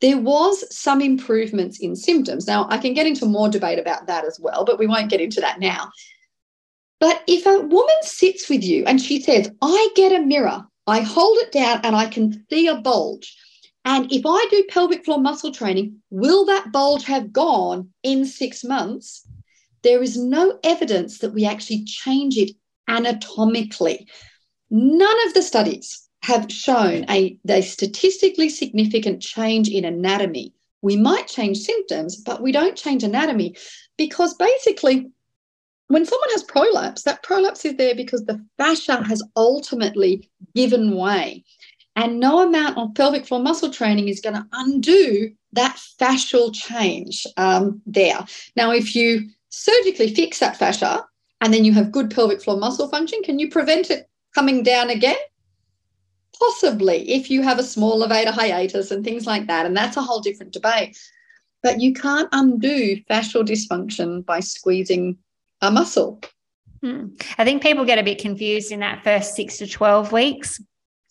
There 0.00 0.18
was 0.18 0.64
some 0.74 1.02
improvements 1.02 1.78
in 1.78 1.94
symptoms. 1.94 2.46
Now, 2.46 2.66
I 2.70 2.78
can 2.78 2.94
get 2.94 3.06
into 3.06 3.26
more 3.26 3.50
debate 3.50 3.78
about 3.78 4.06
that 4.06 4.24
as 4.24 4.40
well, 4.40 4.64
but 4.64 4.78
we 4.78 4.86
won't 4.86 5.10
get 5.10 5.20
into 5.20 5.42
that 5.42 5.60
now. 5.60 5.90
But 6.98 7.22
if 7.26 7.44
a 7.46 7.60
woman 7.60 7.96
sits 8.02 8.48
with 8.48 8.64
you 8.64 8.84
and 8.86 9.00
she 9.00 9.20
says, 9.20 9.50
I 9.60 9.88
get 9.94 10.12
a 10.12 10.24
mirror 10.24 10.66
I 10.86 11.00
hold 11.00 11.38
it 11.38 11.52
down 11.52 11.80
and 11.84 11.94
I 11.94 12.06
can 12.06 12.44
see 12.50 12.66
a 12.66 12.76
bulge. 12.76 13.36
And 13.84 14.12
if 14.12 14.22
I 14.24 14.46
do 14.50 14.64
pelvic 14.68 15.04
floor 15.04 15.20
muscle 15.20 15.52
training, 15.52 16.02
will 16.10 16.44
that 16.46 16.72
bulge 16.72 17.04
have 17.04 17.32
gone 17.32 17.90
in 18.02 18.24
six 18.24 18.62
months? 18.64 19.26
There 19.82 20.02
is 20.02 20.16
no 20.16 20.58
evidence 20.62 21.18
that 21.18 21.34
we 21.34 21.44
actually 21.44 21.84
change 21.84 22.36
it 22.36 22.52
anatomically. 22.88 24.08
None 24.70 25.26
of 25.26 25.34
the 25.34 25.42
studies 25.42 26.08
have 26.22 26.50
shown 26.50 27.04
a, 27.10 27.36
a 27.48 27.62
statistically 27.62 28.48
significant 28.48 29.20
change 29.20 29.68
in 29.68 29.84
anatomy. 29.84 30.54
We 30.80 30.96
might 30.96 31.26
change 31.26 31.58
symptoms, 31.58 32.16
but 32.16 32.40
we 32.40 32.52
don't 32.52 32.76
change 32.76 33.02
anatomy 33.02 33.56
because 33.96 34.34
basically 34.34 35.10
when 35.92 36.06
someone 36.06 36.30
has 36.30 36.42
prolapse, 36.44 37.02
that 37.02 37.22
prolapse 37.22 37.66
is 37.66 37.76
there 37.76 37.94
because 37.94 38.24
the 38.24 38.42
fascia 38.56 39.02
has 39.02 39.22
ultimately 39.36 40.30
given 40.54 40.96
way. 40.96 41.44
And 41.96 42.18
no 42.18 42.40
amount 42.40 42.78
of 42.78 42.94
pelvic 42.94 43.26
floor 43.26 43.42
muscle 43.42 43.70
training 43.70 44.08
is 44.08 44.20
going 44.20 44.36
to 44.36 44.46
undo 44.52 45.30
that 45.52 45.78
fascial 46.00 46.54
change 46.54 47.26
um, 47.36 47.82
there. 47.84 48.24
Now, 48.56 48.72
if 48.72 48.96
you 48.96 49.28
surgically 49.50 50.14
fix 50.14 50.38
that 50.38 50.56
fascia 50.56 51.04
and 51.42 51.52
then 51.52 51.66
you 51.66 51.74
have 51.74 51.92
good 51.92 52.10
pelvic 52.10 52.42
floor 52.42 52.56
muscle 52.56 52.88
function, 52.88 53.22
can 53.22 53.38
you 53.38 53.50
prevent 53.50 53.90
it 53.90 54.08
coming 54.34 54.62
down 54.62 54.88
again? 54.88 55.16
Possibly, 56.40 57.10
if 57.10 57.30
you 57.30 57.42
have 57.42 57.58
a 57.58 57.62
small 57.62 58.00
levator 58.00 58.32
hiatus 58.32 58.90
and 58.90 59.04
things 59.04 59.26
like 59.26 59.46
that. 59.48 59.66
And 59.66 59.76
that's 59.76 59.98
a 59.98 60.02
whole 60.02 60.20
different 60.20 60.54
debate. 60.54 60.98
But 61.62 61.80
you 61.82 61.92
can't 61.92 62.30
undo 62.32 62.96
fascial 63.10 63.44
dysfunction 63.44 64.24
by 64.24 64.40
squeezing 64.40 65.18
a 65.62 65.70
muscle. 65.70 66.20
Hmm. 66.82 67.08
I 67.38 67.44
think 67.44 67.62
people 67.62 67.84
get 67.84 67.98
a 67.98 68.02
bit 68.02 68.20
confused 68.20 68.72
in 68.72 68.80
that 68.80 69.04
first 69.04 69.34
six 69.34 69.58
to 69.58 69.66
12 69.66 70.12
weeks. 70.12 70.60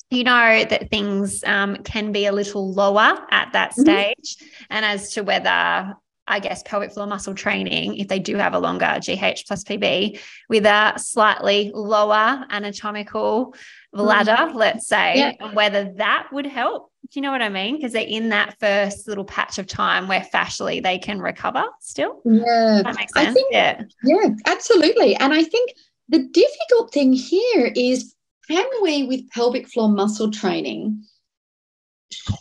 You 0.09 0.25
know 0.25 0.65
that 0.65 0.89
things 0.89 1.41
um, 1.45 1.77
can 1.77 2.11
be 2.11 2.25
a 2.25 2.33
little 2.33 2.73
lower 2.73 3.17
at 3.31 3.53
that 3.53 3.71
mm-hmm. 3.71 3.81
stage. 3.81 4.35
Mm-hmm. 4.35 4.63
And 4.69 4.85
as 4.85 5.13
to 5.13 5.21
whether 5.21 5.95
I 6.27 6.39
guess, 6.39 6.63
pelvic 6.63 6.93
floor 6.93 7.07
muscle 7.07 7.33
training, 7.33 7.97
if 7.97 8.07
they 8.07 8.19
do 8.19 8.37
have 8.37 8.53
a 8.53 8.59
longer 8.59 8.99
GH 8.99 9.43
plus 9.47 9.63
PB 9.63 10.19
with 10.49 10.65
a 10.65 10.93
slightly 10.97 11.71
lower 11.73 12.45
anatomical 12.49 13.55
ladder, 13.91 14.37
mm. 14.37 14.55
let's 14.55 14.87
say, 14.87 15.17
yeah. 15.17 15.53
whether 15.53 15.91
that 15.97 16.27
would 16.31 16.45
help. 16.45 16.90
Do 17.09 17.19
you 17.19 17.21
know 17.21 17.31
what 17.31 17.41
I 17.41 17.49
mean? 17.49 17.75
Because 17.75 17.93
they're 17.93 18.03
in 18.07 18.29
that 18.29 18.57
first 18.59 19.07
little 19.07 19.25
patch 19.25 19.57
of 19.57 19.67
time 19.67 20.07
where 20.07 20.21
fascially 20.33 20.81
they 20.81 20.97
can 20.97 21.19
recover 21.19 21.65
still. 21.81 22.21
Yeah. 22.23 22.81
That 22.83 22.95
makes 22.95 23.13
sense. 23.13 23.29
I 23.29 23.33
think, 23.33 23.47
yeah. 23.51 23.83
Yeah, 24.03 24.29
absolutely. 24.45 25.15
And 25.15 25.33
I 25.33 25.43
think 25.43 25.73
the 26.09 26.19
difficult 26.19 26.93
thing 26.93 27.11
here 27.11 27.71
is 27.75 28.15
can 28.49 28.65
we, 28.81 29.03
with 29.03 29.29
pelvic 29.31 29.67
floor 29.67 29.89
muscle 29.89 30.31
training, 30.31 31.03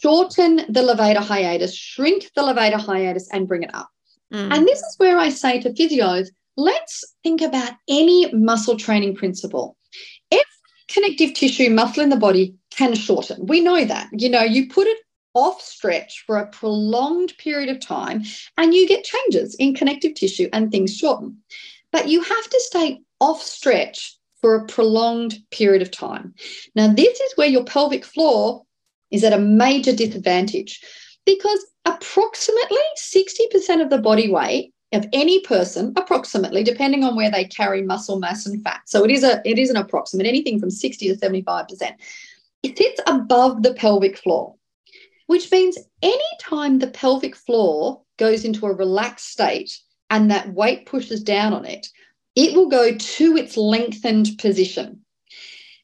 shorten 0.02 0.56
the 0.68 0.80
levator 0.80 1.22
hiatus, 1.22 1.74
shrink 1.74 2.30
the 2.36 2.42
levator 2.42 2.80
hiatus, 2.80 3.28
and 3.32 3.48
bring 3.48 3.62
it 3.62 3.74
up. 3.74 3.88
Mm. 4.32 4.54
And 4.54 4.66
this 4.68 4.78
is 4.78 4.94
where 4.98 5.18
I 5.18 5.30
say 5.30 5.60
to 5.60 5.70
physios, 5.70 6.28
let's 6.56 7.04
think 7.22 7.40
about 7.40 7.72
any 7.88 8.32
muscle 8.32 8.76
training 8.76 9.16
principle. 9.16 9.76
Every 10.30 10.44
connective 10.88 11.34
tissue 11.34 11.70
muscle 11.70 12.02
in 12.02 12.10
the 12.10 12.16
body 12.16 12.54
can 12.80 12.94
shorten. 12.94 13.46
We 13.46 13.60
know 13.60 13.84
that. 13.84 14.08
You 14.12 14.30
know, 14.30 14.42
you 14.42 14.66
put 14.68 14.86
it 14.86 14.96
off 15.34 15.60
stretch 15.60 16.24
for 16.26 16.38
a 16.38 16.46
prolonged 16.46 17.36
period 17.36 17.68
of 17.68 17.78
time 17.78 18.22
and 18.56 18.72
you 18.74 18.88
get 18.88 19.04
changes 19.04 19.54
in 19.56 19.74
connective 19.74 20.14
tissue 20.14 20.48
and 20.54 20.70
things 20.70 20.96
shorten. 20.96 21.36
But 21.92 22.08
you 22.08 22.22
have 22.22 22.48
to 22.50 22.60
stay 22.64 23.00
off 23.20 23.42
stretch 23.42 24.16
for 24.40 24.54
a 24.54 24.64
prolonged 24.64 25.34
period 25.50 25.82
of 25.82 25.90
time. 25.90 26.34
Now, 26.74 26.88
this 26.88 27.20
is 27.20 27.36
where 27.36 27.48
your 27.48 27.64
pelvic 27.64 28.02
floor 28.02 28.64
is 29.10 29.24
at 29.24 29.34
a 29.34 29.38
major 29.38 29.94
disadvantage 29.94 30.80
because 31.26 31.66
approximately 31.84 32.86
60% 32.96 33.82
of 33.82 33.90
the 33.90 33.98
body 33.98 34.32
weight 34.32 34.72
of 34.92 35.06
any 35.12 35.40
person 35.42 35.92
approximately 35.96 36.64
depending 36.64 37.04
on 37.04 37.14
where 37.14 37.30
they 37.30 37.44
carry 37.44 37.82
muscle 37.82 38.18
mass 38.18 38.44
and 38.44 38.60
fat 38.64 38.80
so 38.86 39.04
it 39.04 39.10
is 39.12 39.22
a 39.22 39.40
it 39.44 39.56
is 39.56 39.70
an 39.70 39.76
approximate 39.76 40.26
anything 40.26 40.58
from 40.58 40.68
60 40.68 41.08
to 41.08 41.14
75% 41.14 41.92
it 42.62 42.76
sits 42.76 43.00
above 43.06 43.62
the 43.62 43.74
pelvic 43.74 44.16
floor 44.16 44.54
which 45.26 45.50
means 45.52 45.78
anytime 46.02 46.78
the 46.78 46.88
pelvic 46.88 47.36
floor 47.36 48.02
goes 48.18 48.44
into 48.44 48.66
a 48.66 48.74
relaxed 48.74 49.28
state 49.28 49.78
and 50.10 50.30
that 50.30 50.52
weight 50.52 50.86
pushes 50.86 51.22
down 51.22 51.52
on 51.52 51.64
it 51.64 51.86
it 52.34 52.54
will 52.54 52.68
go 52.68 52.94
to 52.96 53.36
its 53.36 53.56
lengthened 53.56 54.30
position 54.38 55.00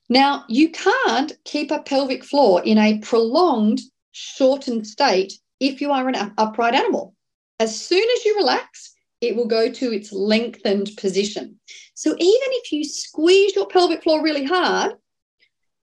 now 0.08 0.44
you 0.48 0.70
can't 0.70 1.32
keep 1.44 1.70
a 1.70 1.82
pelvic 1.82 2.24
floor 2.24 2.62
in 2.64 2.78
a 2.78 2.98
prolonged 2.98 3.80
shortened 4.12 4.86
state 4.86 5.32
if 5.60 5.80
you 5.80 5.90
are 5.90 6.08
an 6.08 6.32
upright 6.38 6.74
animal 6.74 7.14
as 7.58 7.78
soon 7.78 8.04
as 8.16 8.24
you 8.24 8.36
relax 8.36 8.96
it 9.20 9.34
will 9.34 9.46
go 9.46 9.70
to 9.70 9.92
its 9.92 10.12
lengthened 10.12 10.90
position. 10.96 11.58
So 11.94 12.10
even 12.10 12.18
if 12.20 12.72
you 12.72 12.84
squeeze 12.84 13.54
your 13.54 13.66
pelvic 13.66 14.02
floor 14.02 14.22
really 14.22 14.44
hard, 14.44 14.92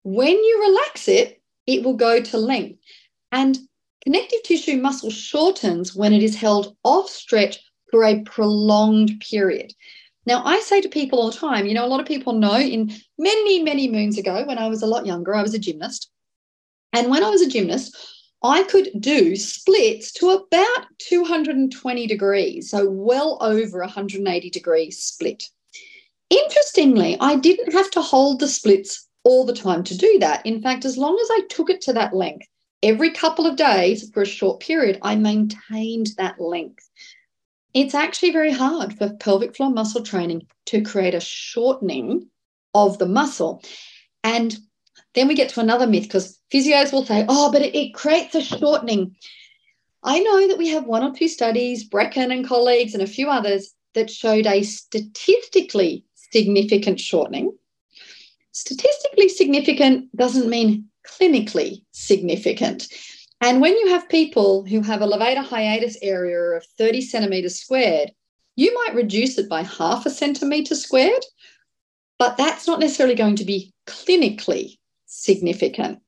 when 0.03 0.33
you 0.33 0.61
relax 0.69 1.09
it, 1.09 1.41
it 1.67 1.85
will 1.85 1.95
go 1.95 2.21
to 2.21 2.39
length. 2.39 2.79
And 3.31 3.59
connective 4.03 4.43
tissue 4.43 4.77
muscle 4.77 5.11
shortens 5.11 5.95
when 5.95 6.13
it 6.13 6.23
is 6.23 6.35
held 6.35 6.77
off 6.83 7.09
stretch 7.09 7.59
for 7.91 8.05
a 8.05 8.23
prolonged 8.23 9.21
period. 9.21 9.73
Now, 10.25 10.45
I 10.45 10.61
say 10.61 10.81
to 10.81 10.89
people 10.89 11.19
all 11.19 11.31
the 11.31 11.37
time, 11.37 11.67
you 11.67 11.75
know, 11.75 11.85
a 11.85 11.89
lot 11.89 12.01
of 12.01 12.07
people 12.07 12.33
know 12.33 12.57
in 12.57 12.93
many, 13.19 13.63
many 13.63 13.89
moons 13.91 14.19
ago, 14.19 14.45
when 14.45 14.59
I 14.59 14.69
was 14.69 14.83
a 14.83 14.87
lot 14.87 15.07
younger, 15.07 15.35
I 15.35 15.43
was 15.43 15.55
a 15.55 15.59
gymnast. 15.59 16.11
And 16.93 17.11
when 17.11 17.25
I 17.25 17.31
was 17.31 17.43
a 17.43 17.49
gymnast, 17.49 17.97
I 18.45 18.65
could 18.65 18.91
do 18.99 19.37
splits 19.37 20.13
to 20.15 20.31
about 20.31 20.87
220 20.99 22.07
degrees, 22.07 22.71
so 22.71 22.89
well 22.89 23.39
over 23.41 23.81
180 23.81 24.51
degree 24.51 24.91
split. 24.91 25.45
Interestingly, 26.29 27.17
I 27.21 27.37
didn't 27.37 27.73
have 27.73 27.91
to 27.93 28.03
hold 28.03 28.41
the 28.41 28.49
splits 28.49 29.09
all 29.25 29.45
the 29.45 29.53
time 29.53 29.85
to 29.85 29.97
do 29.97 30.19
that. 30.21 30.45
In 30.45 30.63
fact, 30.63 30.85
as 30.85 30.99
long 30.99 31.19
as 31.21 31.29
I 31.31 31.47
took 31.49 31.71
it 31.71 31.81
to 31.83 31.93
that 31.93 32.15
length, 32.15 32.47
every 32.83 33.11
couple 33.11 33.47
of 33.47 33.57
days 33.57 34.11
for 34.11 34.23
a 34.23 34.27
short 34.27 34.61
period, 34.61 34.99
I 35.03 35.17
maintained 35.17 36.09
that 36.17 36.41
length. 36.41 36.89
It's 37.75 37.95
actually 37.95 38.33
very 38.33 38.53
hard 38.53 38.99
for 38.99 39.15
pelvic 39.15 39.57
floor 39.57 39.71
muscle 39.71 40.03
training 40.03 40.47
to 40.67 40.83
create 40.83 41.15
a 41.15 41.21
shortening 41.21 42.29
of 42.75 42.99
the 42.99 43.07
muscle. 43.07 43.63
And 44.25 44.57
then 45.15 45.29
we 45.29 45.35
get 45.35 45.51
to 45.51 45.61
another 45.61 45.87
myth 45.87 46.05
because 46.05 46.39
physios 46.53 46.93
will 46.93 47.05
say, 47.05 47.25
oh, 47.29 47.51
but 47.53 47.63
it, 47.63 47.75
it 47.75 47.95
creates 47.95 48.35
a 48.35 48.43
shortening. 48.43 49.17
I 50.03 50.19
know 50.19 50.49
that 50.49 50.59
we 50.59 50.69
have 50.69 50.85
one 50.85 51.03
or 51.03 51.15
two 51.15 51.29
studies, 51.29 51.89
Braekken 51.89 52.33
and 52.33 52.47
colleagues, 52.47 52.95
and 52.95 53.03
a 53.03 53.07
few 53.07 53.29
others 53.29 53.73
that 53.95 54.11
showed 54.11 54.47
a 54.47 54.63
statistically 54.63 56.05
significant 56.15 56.99
shortening. 56.99 57.57
Statistically 58.53 59.29
significant 59.29 60.15
doesn't 60.17 60.49
mean 60.49 60.89
clinically 61.07 61.83
significant. 61.93 62.87
And 63.41 63.61
when 63.61 63.77
you 63.77 63.89
have 63.89 64.09
people 64.09 64.65
who 64.65 64.83
have 64.83 65.03
a 65.03 65.07
levator 65.07 65.45
hiatus 65.45 65.97
area 66.01 66.39
of 66.57 66.65
30 66.79 67.01
centimeters 67.01 67.61
squared, 67.61 68.13
you 68.55 68.73
might 68.75 68.95
reduce 68.95 69.39
it 69.39 69.49
by 69.49 69.63
half 69.63 70.07
a 70.07 70.11
centimeter 70.11 70.75
squared, 70.75 71.25
but 72.19 72.37
that's 72.37 72.67
not 72.67 72.79
necessarily 72.79 73.15
going 73.15 73.37
to 73.37 73.45
be 73.45 73.73
clinically 73.87 74.79
significant. 75.07 75.99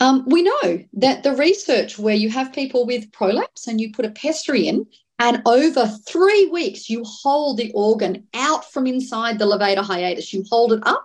Um, 0.00 0.24
we 0.26 0.42
know 0.42 0.84
that 0.94 1.22
the 1.22 1.36
research 1.36 1.98
where 1.98 2.14
you 2.14 2.30
have 2.30 2.52
people 2.52 2.86
with 2.86 3.12
prolapse 3.12 3.66
and 3.66 3.80
you 3.80 3.92
put 3.92 4.04
a 4.04 4.10
pessary 4.10 4.66
in, 4.66 4.86
and 5.18 5.42
over 5.44 5.86
three 5.86 6.46
weeks 6.46 6.88
you 6.88 7.04
hold 7.04 7.56
the 7.56 7.72
organ 7.72 8.26
out 8.34 8.70
from 8.72 8.86
inside 8.86 9.38
the 9.38 9.44
levator 9.44 9.84
hiatus, 9.84 10.32
you 10.32 10.44
hold 10.48 10.72
it 10.72 10.80
up. 10.86 11.04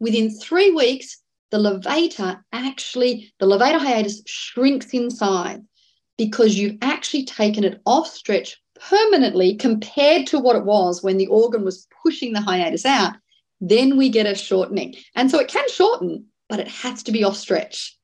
Within 0.00 0.30
three 0.30 0.70
weeks, 0.70 1.22
the 1.50 1.58
levator 1.58 2.40
actually, 2.52 3.32
the 3.38 3.46
levator 3.46 3.78
hiatus 3.78 4.22
shrinks 4.26 4.90
inside 4.90 5.62
because 6.18 6.56
you've 6.56 6.78
actually 6.82 7.24
taken 7.24 7.64
it 7.64 7.80
off 7.86 8.08
stretch 8.08 8.60
permanently 8.88 9.54
compared 9.54 10.26
to 10.28 10.38
what 10.38 10.56
it 10.56 10.64
was 10.64 11.02
when 11.02 11.16
the 11.16 11.26
organ 11.28 11.64
was 11.64 11.86
pushing 12.02 12.32
the 12.32 12.40
hiatus 12.40 12.84
out. 12.84 13.14
Then 13.60 13.96
we 13.96 14.08
get 14.08 14.26
a 14.26 14.34
shortening. 14.34 14.94
And 15.14 15.30
so 15.30 15.38
it 15.38 15.48
can 15.48 15.68
shorten, 15.70 16.26
but 16.48 16.60
it 16.60 16.68
has 16.68 17.02
to 17.04 17.12
be 17.12 17.24
off 17.24 17.36
stretch. 17.36 17.96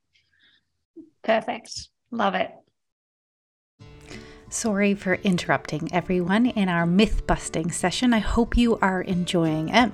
Perfect. 1.23 1.89
Love 2.11 2.35
it. 2.35 2.51
Sorry 4.53 4.95
for 4.95 5.15
interrupting 5.15 5.89
everyone 5.95 6.45
in 6.45 6.69
our 6.69 6.85
myth 6.85 7.27
busting 7.27 7.71
session. 7.71 8.13
I 8.13 8.19
hope 8.19 8.55
you 8.55 8.79
are 8.83 9.01
enjoying 9.01 9.71
it. 9.71 9.91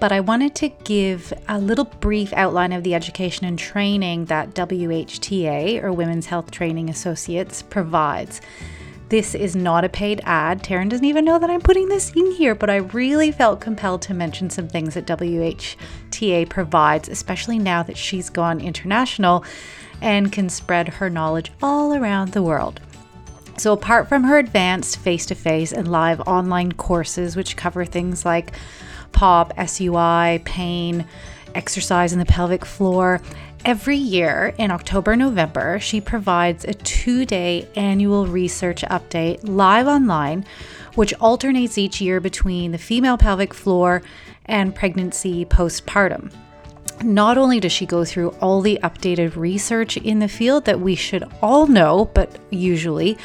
But 0.00 0.10
I 0.10 0.20
wanted 0.20 0.54
to 0.54 0.70
give 0.70 1.34
a 1.46 1.58
little 1.58 1.84
brief 1.84 2.32
outline 2.32 2.72
of 2.72 2.82
the 2.82 2.94
education 2.94 3.44
and 3.44 3.58
training 3.58 4.24
that 4.24 4.54
WHTA, 4.54 5.84
or 5.84 5.92
Women's 5.92 6.24
Health 6.24 6.50
Training 6.50 6.88
Associates, 6.88 7.60
provides. 7.60 8.40
This 9.10 9.34
is 9.34 9.54
not 9.54 9.84
a 9.84 9.90
paid 9.90 10.22
ad. 10.24 10.62
Taryn 10.62 10.88
doesn't 10.88 11.04
even 11.04 11.26
know 11.26 11.38
that 11.38 11.50
I'm 11.50 11.60
putting 11.60 11.90
this 11.90 12.10
in 12.12 12.30
here, 12.30 12.54
but 12.54 12.70
I 12.70 12.76
really 12.76 13.30
felt 13.30 13.60
compelled 13.60 14.00
to 14.02 14.14
mention 14.14 14.48
some 14.48 14.66
things 14.66 14.94
that 14.94 15.06
WHTA 15.06 16.48
provides, 16.48 17.10
especially 17.10 17.58
now 17.58 17.82
that 17.82 17.98
she's 17.98 18.30
gone 18.30 18.62
international 18.62 19.44
and 20.00 20.32
can 20.32 20.48
spread 20.48 20.88
her 20.88 21.10
knowledge 21.10 21.52
all 21.62 21.92
around 21.92 22.32
the 22.32 22.42
world. 22.42 22.80
So, 23.60 23.74
apart 23.74 24.08
from 24.08 24.24
her 24.24 24.38
advanced 24.38 24.96
face 24.96 25.26
to 25.26 25.34
face 25.34 25.70
and 25.70 25.86
live 25.86 26.22
online 26.22 26.72
courses, 26.72 27.36
which 27.36 27.58
cover 27.58 27.84
things 27.84 28.24
like 28.24 28.52
POP, 29.12 29.52
SUI, 29.68 30.38
pain, 30.46 31.04
exercise 31.54 32.14
in 32.14 32.18
the 32.18 32.24
pelvic 32.24 32.64
floor, 32.64 33.20
Every 33.62 33.98
year 33.98 34.54
in 34.56 34.70
October 34.70 35.14
November, 35.16 35.78
she 35.78 36.00
provides 36.00 36.64
a 36.64 36.72
two 36.72 37.26
day 37.26 37.68
annual 37.76 38.26
research 38.26 38.80
update 38.84 39.40
live 39.42 39.86
online, 39.86 40.46
which 40.94 41.12
alternates 41.20 41.76
each 41.76 42.00
year 42.00 42.20
between 42.20 42.72
the 42.72 42.78
female 42.78 43.18
pelvic 43.18 43.52
floor 43.52 44.00
and 44.46 44.74
pregnancy 44.74 45.44
postpartum. 45.44 46.32
Not 47.02 47.38
only 47.38 47.60
does 47.60 47.72
she 47.72 47.86
go 47.86 48.04
through 48.04 48.30
all 48.40 48.60
the 48.60 48.78
updated 48.82 49.34
research 49.34 49.96
in 49.96 50.18
the 50.18 50.28
field 50.28 50.66
that 50.66 50.80
we 50.80 50.94
should 50.94 51.24
all 51.40 51.66
know, 51.66 52.10
but 52.12 52.38
usually 52.50 53.16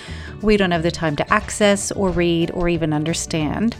we 0.42 0.58
don't 0.58 0.72
have 0.72 0.84
the 0.84 0.92
time 0.92 1.16
to 1.18 1.34
access 1.34 1.92
or 1.92 2.10
read 2.10 2.52
or 2.52 2.70
even 2.70 2.94
understand. 2.94 3.76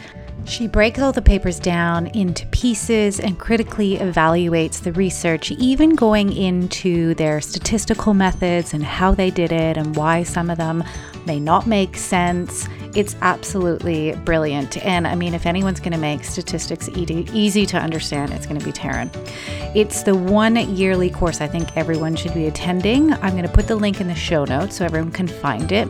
She 0.46 0.68
breaks 0.68 1.00
all 1.00 1.12
the 1.12 1.24
papers 1.24 1.60
down 1.60 2.08
into 2.08 2.46
pieces 2.48 3.20
and 3.20 3.40
critically 3.40 3.98
evaluates 3.98 4.82
the 4.82 4.94
research, 4.94 5.52
even 5.52 5.96
going 5.96 6.32
into 6.32 7.16
their 7.16 7.42
statistical 7.42 8.14
methods 8.14 8.74
and 8.74 8.84
how 8.84 9.16
they 9.16 9.32
did 9.32 9.52
it 9.52 9.76
and 9.76 9.96
why 9.96 10.22
some 10.22 10.52
of 10.52 10.58
them 10.60 10.84
may 11.26 11.40
not 11.40 11.68
make 11.68 11.98
sense. 11.98 12.68
It's 12.96 13.16
absolutely 13.22 14.14
brilliant. 14.24 14.78
And 14.86 15.08
I 15.08 15.16
mean, 15.16 15.34
if 15.34 15.46
anyone's 15.46 15.80
going 15.80 15.92
to 15.92 15.98
make 15.98 16.24
statistics 16.24 16.90
easy 16.90 17.66
to 17.66 17.78
understand, 17.78 18.34
it's 18.34 18.46
going 18.46 18.60
to 18.60 18.66
be 18.66 18.72
Taryn. 18.72 19.10
It's 19.76 20.04
the 20.04 20.16
one 20.16 20.56
yearly 20.76 21.10
course 21.10 21.42
I 21.42 21.48
think 21.48 21.76
everyone 21.76 22.16
should 22.16 22.34
be 22.34 22.48
attending. 22.48 23.14
I'm 23.14 23.32
going 23.32 23.44
to 23.44 23.52
put 23.52 23.68
the 23.68 23.76
link 23.76 24.00
in 24.00 24.08
the 24.08 24.16
show 24.16 24.46
notes 24.46 24.78
so 24.78 24.86
everyone 24.86 25.12
can 25.12 25.28
find 25.28 25.72
it. 25.72 25.90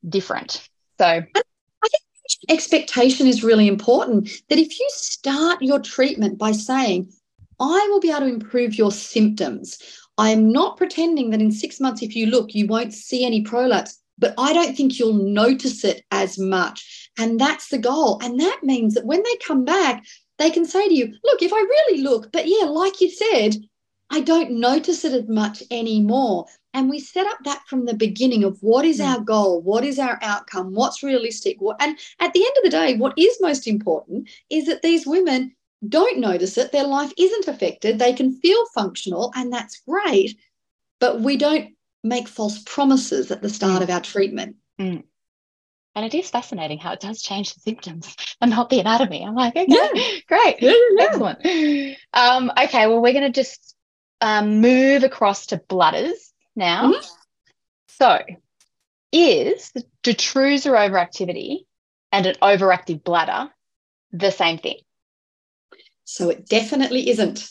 different. 0.07 0.69
So 0.99 1.23
think 1.33 1.47
expectation 2.49 3.27
is 3.27 3.45
really 3.45 3.69
important 3.69 4.31
that 4.49 4.59
if 4.59 4.79
you 4.79 4.87
start 4.91 5.63
your 5.63 5.81
treatment 5.81 6.39
by 6.39 6.53
saying, 6.53 7.11
I 7.61 7.89
will 7.91 8.01
be 8.01 8.11
able 8.11 8.21
to 8.21 8.27
improve 8.27 8.75
your 8.77 8.93
symptoms. 8.93 9.79
I 10.17 10.31
am 10.31 10.51
not 10.51 10.77
pretending 10.77 11.31
that 11.31 11.41
in 11.41 11.53
six 11.53 11.81
months, 11.81 12.03
if 12.03 12.15
you 12.15 12.27
look, 12.27 12.55
you 12.55 12.67
won't 12.67 12.93
see 12.93 13.25
any 13.25 13.43
prolapse, 13.43 13.99
but 14.19 14.35
I 14.37 14.53
don't 14.53 14.77
think 14.77 14.99
you'll 14.99 15.13
notice 15.15 15.85
it 15.85 16.05
as 16.11 16.39
much. 16.39 17.11
And 17.19 17.41
that's 17.41 17.69
the 17.69 17.79
goal. 17.79 18.21
And 18.23 18.39
that 18.41 18.61
means 18.63 18.95
that 18.95 19.07
when 19.07 19.23
they 19.23 19.37
come 19.45 19.65
back, 19.65 20.05
they 20.39 20.51
can 20.51 20.67
say 20.67 20.89
to 20.89 20.95
you, 20.95 21.15
Look, 21.25 21.43
if 21.43 21.53
I 21.53 21.57
really 21.57 22.03
look, 22.03 22.31
but 22.33 22.47
yeah, 22.47 22.67
like 22.67 23.01
you 23.01 23.11
said, 23.11 23.57
I 24.11 24.21
don't 24.21 24.53
notice 24.53 25.05
it 25.05 25.13
as 25.13 25.29
much 25.29 25.63
anymore. 25.71 26.47
And 26.75 26.89
we 26.89 27.01
set 27.01 27.27
up 27.27 27.39
that 27.45 27.63
from 27.67 27.85
the 27.85 27.95
beginning 27.95 28.45
of 28.45 28.59
what 28.61 28.85
is 28.85 29.01
our 29.01 29.21
goal, 29.21 29.61
what 29.63 29.85
is 29.85 29.99
our 29.99 30.19
outcome, 30.23 30.75
what's 30.75 31.03
realistic. 31.03 31.61
What, 31.61 31.77
and 31.81 31.99
at 32.21 32.33
the 32.33 32.41
end 32.41 32.55
of 32.57 32.65
the 32.65 32.71
day, 32.71 32.97
what 32.97 33.15
is 33.19 33.39
most 33.41 33.67
important 33.67 34.29
is 34.51 34.67
that 34.67 34.83
these 34.83 35.07
women 35.07 35.55
don't 35.87 36.19
notice 36.19 36.57
it, 36.59 36.73
their 36.73 36.87
life 36.87 37.13
isn't 37.17 37.49
affected, 37.49 37.99
they 37.99 38.13
can 38.13 38.33
feel 38.41 38.65
functional, 38.75 39.33
and 39.37 39.53
that's 39.53 39.81
great. 39.87 40.37
But 41.01 41.21
we 41.21 41.37
don't 41.37 41.75
make 42.03 42.29
false 42.29 42.63
promises 42.65 43.31
at 43.31 43.43
the 43.43 43.49
start 43.49 43.81
mm. 43.81 43.85
of 43.85 43.91
our 43.91 44.01
treatment. 44.01 44.57
Mm. 44.81 45.05
And 45.95 46.07
it 46.07 46.15
is 46.15 46.31
fascinating 46.31 46.79
how 46.79 46.93
it 46.93 47.01
does 47.01 47.23
change 47.23 47.55
the 47.55 47.61
symptoms 47.61 48.15
and 48.41 48.51
not 48.51 48.71
the 48.71 48.81
anatomy. 48.81 49.25
I'm 49.25 49.35
like, 49.35 49.57
okay, 49.57 49.67
yeah. 49.69 49.89
great, 50.29 50.57
yeah, 50.61 50.73
yeah. 50.97 51.05
excellent. 51.05 51.97
Um, 52.13 52.53
okay, 52.57 52.87
well, 52.87 53.03
we're 53.03 53.13
going 53.13 53.33
to 53.33 53.43
just 53.43 53.75
um, 54.21 54.61
move 54.61 55.05
across 55.05 55.47
to 55.47 55.57
bladders 55.57 56.33
now. 56.57 56.93
Mm-hmm. 56.93 57.07
So, 57.89 58.19
is 59.13 59.71
the 59.73 59.85
detrusor 60.03 60.73
overactivity 60.73 61.67
and 62.13 62.27
an 62.27 62.37
overactive 62.43 63.03
bladder 63.03 63.51
the 64.13 64.31
same 64.31 64.59
thing? 64.59 64.79
So 66.05 66.31
it 66.31 66.49
definitely 66.49 67.11
isn't. 67.11 67.49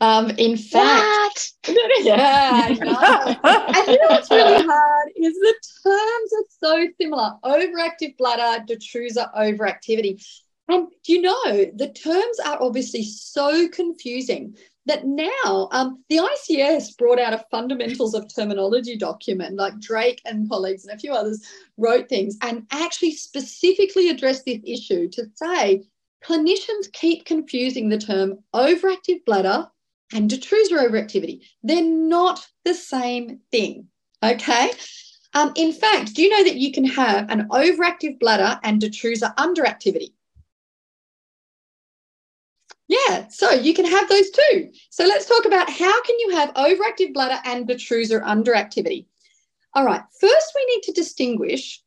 Um, 0.00 0.30
in 0.30 0.58
fact, 0.58 1.52
yeah, 2.00 2.66
and 2.68 2.78
you 2.78 2.84
know 2.84 4.08
what's 4.08 4.30
really 4.30 4.62
hard 4.62 5.08
is 5.16 5.32
the 5.32 5.54
terms 5.82 6.32
are 6.32 6.44
so 6.60 6.88
similar: 7.00 7.32
overactive 7.42 8.16
bladder, 8.18 8.62
detrusor 8.68 9.32
overactivity. 9.34 10.22
And 10.68 10.88
you 11.06 11.20
know, 11.20 11.70
the 11.74 11.92
terms 11.94 12.40
are 12.40 12.62
obviously 12.62 13.02
so 13.04 13.68
confusing 13.68 14.56
that 14.86 15.06
now 15.06 15.68
um, 15.72 16.04
the 16.08 16.18
ICS 16.18 16.96
brought 16.98 17.18
out 17.18 17.32
a 17.32 17.44
fundamentals 17.50 18.14
of 18.14 18.32
terminology 18.34 18.96
document, 18.96 19.56
like 19.56 19.78
Drake 19.80 20.20
and 20.24 20.48
colleagues 20.48 20.84
and 20.84 20.94
a 20.94 21.00
few 21.00 21.12
others 21.12 21.42
wrote 21.76 22.08
things 22.08 22.36
and 22.42 22.66
actually 22.70 23.12
specifically 23.12 24.10
addressed 24.10 24.44
this 24.44 24.60
issue 24.64 25.08
to 25.10 25.24
say 25.34 25.82
clinicians 26.24 26.92
keep 26.92 27.24
confusing 27.24 27.88
the 27.88 27.98
term 27.98 28.38
overactive 28.54 29.24
bladder 29.24 29.66
and 30.12 30.30
detrusor 30.30 30.78
overactivity. 30.86 31.40
They're 31.62 31.82
not 31.82 32.46
the 32.64 32.74
same 32.74 33.40
thing. 33.50 33.88
Okay. 34.22 34.70
Um, 35.34 35.52
in 35.56 35.72
fact, 35.72 36.14
do 36.14 36.22
you 36.22 36.30
know 36.30 36.44
that 36.44 36.56
you 36.56 36.72
can 36.72 36.84
have 36.84 37.28
an 37.30 37.48
overactive 37.48 38.18
bladder 38.20 38.58
and 38.62 38.80
detrusor 38.80 39.34
underactivity? 39.36 40.12
Yeah, 42.94 43.26
so 43.28 43.50
you 43.50 43.74
can 43.74 43.86
have 43.86 44.08
those 44.08 44.30
too. 44.30 44.70
So 44.90 45.04
let's 45.04 45.26
talk 45.26 45.44
about 45.46 45.70
how 45.70 46.02
can 46.02 46.18
you 46.20 46.30
have 46.36 46.54
overactive 46.54 47.12
bladder 47.12 47.40
and 47.44 47.66
detrusor 47.66 48.22
underactivity. 48.24 49.06
All 49.74 49.84
right, 49.84 50.02
first 50.20 50.52
we 50.54 50.64
need 50.66 50.82
to 50.84 50.92
distinguish 50.92 51.82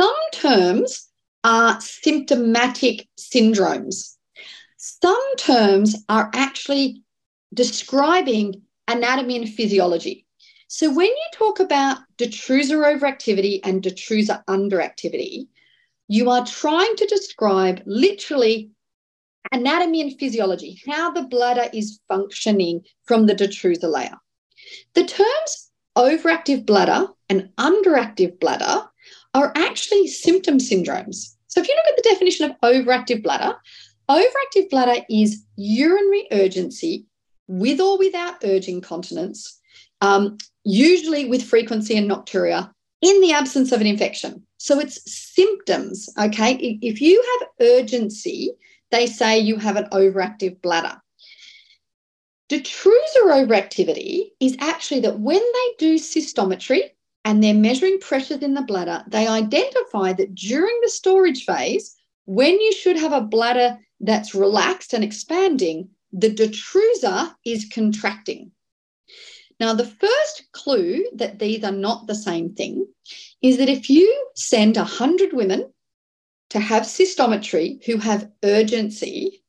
some 0.00 0.14
terms 0.32 1.08
are 1.44 1.78
symptomatic 1.80 3.08
syndromes. 3.18 4.16
Some 4.78 5.36
terms 5.36 6.02
are 6.08 6.30
actually 6.32 7.02
describing 7.52 8.62
anatomy 8.88 9.36
and 9.36 9.48
physiology. 9.48 10.26
So 10.68 10.88
when 10.88 11.08
you 11.08 11.28
talk 11.34 11.60
about 11.60 11.98
detrusor 12.16 12.86
overactivity 12.86 13.60
and 13.64 13.82
detrusor 13.82 14.42
underactivity, 14.46 15.48
you 16.08 16.30
are 16.30 16.46
trying 16.46 16.96
to 16.96 17.06
describe 17.06 17.82
literally 17.84 18.70
anatomy 19.52 20.00
and 20.00 20.18
physiology, 20.18 20.80
how 20.86 21.10
the 21.10 21.22
bladder 21.22 21.68
is 21.72 22.00
functioning 22.08 22.82
from 23.04 23.26
the 23.26 23.34
detrusor 23.34 23.90
layer. 23.90 24.16
The 24.94 25.04
terms 25.04 25.70
overactive 25.96 26.66
bladder 26.66 27.08
and 27.28 27.50
underactive 27.58 28.38
bladder 28.38 28.84
are 29.34 29.52
actually 29.56 30.06
symptom 30.08 30.58
syndromes. 30.58 31.36
So 31.48 31.60
if 31.60 31.68
you 31.68 31.74
look 31.74 31.98
at 31.98 32.02
the 32.02 32.10
definition 32.10 32.50
of 32.50 32.60
overactive 32.62 33.22
bladder, 33.22 33.56
overactive 34.08 34.70
bladder 34.70 35.04
is 35.10 35.44
urinary 35.56 36.28
urgency 36.32 37.06
with 37.48 37.80
or 37.80 37.98
without 37.98 38.44
urge 38.44 38.68
incontinence, 38.68 39.60
um, 40.00 40.38
usually 40.64 41.28
with 41.28 41.42
frequency 41.42 41.96
and 41.96 42.10
nocturia 42.10 42.70
in 43.02 43.20
the 43.20 43.32
absence 43.32 43.72
of 43.72 43.80
an 43.80 43.86
infection. 43.86 44.46
So 44.58 44.78
it's 44.78 45.00
symptoms, 45.10 46.08
okay? 46.18 46.54
If 46.82 47.00
you 47.00 47.24
have 47.40 47.48
urgency, 47.60 48.52
they 48.90 49.06
say 49.06 49.38
you 49.38 49.56
have 49.56 49.76
an 49.76 49.88
overactive 49.92 50.60
bladder. 50.62 51.00
Detrusor 52.48 53.26
overactivity 53.26 54.30
is 54.40 54.56
actually 54.58 55.00
that 55.00 55.20
when 55.20 55.40
they 55.40 55.74
do 55.78 55.94
cystometry, 55.96 56.90
and 57.24 57.42
they're 57.42 57.54
measuring 57.54 57.98
pressures 58.00 58.42
in 58.42 58.54
the 58.54 58.62
bladder, 58.62 59.04
they 59.08 59.26
identify 59.26 60.12
that 60.12 60.34
during 60.34 60.78
the 60.82 60.88
storage 60.88 61.44
phase, 61.44 61.96
when 62.24 62.60
you 62.60 62.72
should 62.72 62.96
have 62.96 63.12
a 63.12 63.20
bladder 63.20 63.78
that's 64.00 64.34
relaxed 64.34 64.94
and 64.94 65.04
expanding, 65.04 65.88
the 66.12 66.30
detrusor 66.30 67.34
is 67.44 67.68
contracting. 67.72 68.50
Now, 69.58 69.74
the 69.74 69.86
first 69.86 70.44
clue 70.52 71.04
that 71.14 71.38
these 71.38 71.62
are 71.64 71.72
not 71.72 72.06
the 72.06 72.14
same 72.14 72.54
thing 72.54 72.86
is 73.42 73.58
that 73.58 73.68
if 73.68 73.90
you 73.90 74.28
send 74.34 74.76
100 74.76 75.34
women 75.34 75.70
to 76.50 76.60
have 76.60 76.82
cystometry 76.82 77.84
who 77.84 77.96
have 77.96 78.30
urgency, 78.44 79.42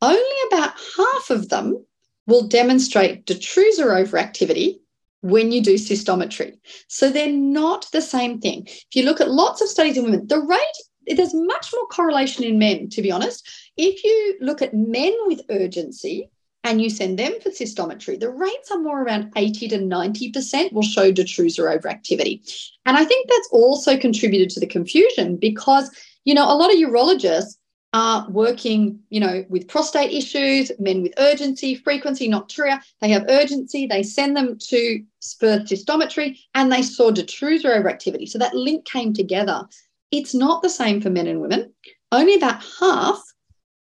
only 0.00 0.36
about 0.50 0.72
half 0.96 1.30
of 1.30 1.48
them 1.48 1.84
will 2.26 2.46
demonstrate 2.46 3.26
detrusor 3.26 3.86
overactivity 3.86 4.78
when 5.22 5.52
you 5.52 5.62
do 5.62 5.74
cystometry. 5.74 6.58
So 6.88 7.10
they're 7.10 7.32
not 7.32 7.86
the 7.92 8.02
same 8.02 8.40
thing. 8.40 8.64
If 8.66 8.94
you 8.94 9.04
look 9.04 9.20
at 9.20 9.30
lots 9.30 9.60
of 9.62 9.68
studies 9.68 9.96
in 9.96 10.04
women, 10.04 10.26
the 10.26 10.40
rate, 10.40 11.16
there's 11.16 11.34
much 11.34 11.70
more 11.72 11.86
correlation 11.86 12.44
in 12.44 12.58
men, 12.58 12.88
to 12.90 13.02
be 13.02 13.10
honest. 13.10 13.48
If 13.76 14.04
you 14.04 14.36
look 14.40 14.62
at 14.62 14.74
men 14.74 15.14
with 15.26 15.42
urgency 15.48 16.28
and 16.64 16.80
you 16.80 16.90
send 16.90 17.18
them 17.18 17.32
for 17.40 17.50
cystometry, 17.50 18.18
the 18.18 18.30
rates 18.30 18.70
are 18.70 18.78
more 18.78 19.02
around 19.02 19.32
80 19.36 19.68
to 19.68 19.78
90% 19.78 20.72
will 20.72 20.82
show 20.82 21.12
detrusor 21.12 21.76
overactivity. 21.76 22.40
And 22.84 22.96
I 22.96 23.04
think 23.04 23.28
that's 23.28 23.48
also 23.52 23.96
contributed 23.96 24.50
to 24.50 24.60
the 24.60 24.66
confusion 24.66 25.36
because, 25.36 25.90
you 26.24 26.34
know, 26.34 26.44
a 26.44 26.54
lot 26.54 26.72
of 26.72 26.78
urologists 26.78 27.56
are 27.94 28.26
working, 28.30 28.98
you 29.10 29.20
know, 29.20 29.44
with 29.48 29.68
prostate 29.68 30.12
issues, 30.12 30.72
men 30.78 31.02
with 31.02 31.12
urgency, 31.18 31.74
frequency, 31.74 32.28
nocturia. 32.28 32.80
They 33.00 33.10
have 33.10 33.26
urgency. 33.28 33.86
They 33.86 34.02
send 34.02 34.36
them 34.36 34.56
to 34.58 35.04
for 35.38 35.58
cystometry, 35.58 36.38
and 36.54 36.72
they 36.72 36.82
saw 36.82 37.10
detrusor 37.10 37.66
overactivity. 37.66 38.28
So 38.28 38.38
that 38.38 38.54
link 38.54 38.86
came 38.86 39.12
together. 39.12 39.66
It's 40.10 40.34
not 40.34 40.62
the 40.62 40.70
same 40.70 41.00
for 41.00 41.10
men 41.10 41.26
and 41.26 41.40
women. 41.40 41.72
Only 42.12 42.34
about 42.36 42.64
half 42.80 43.22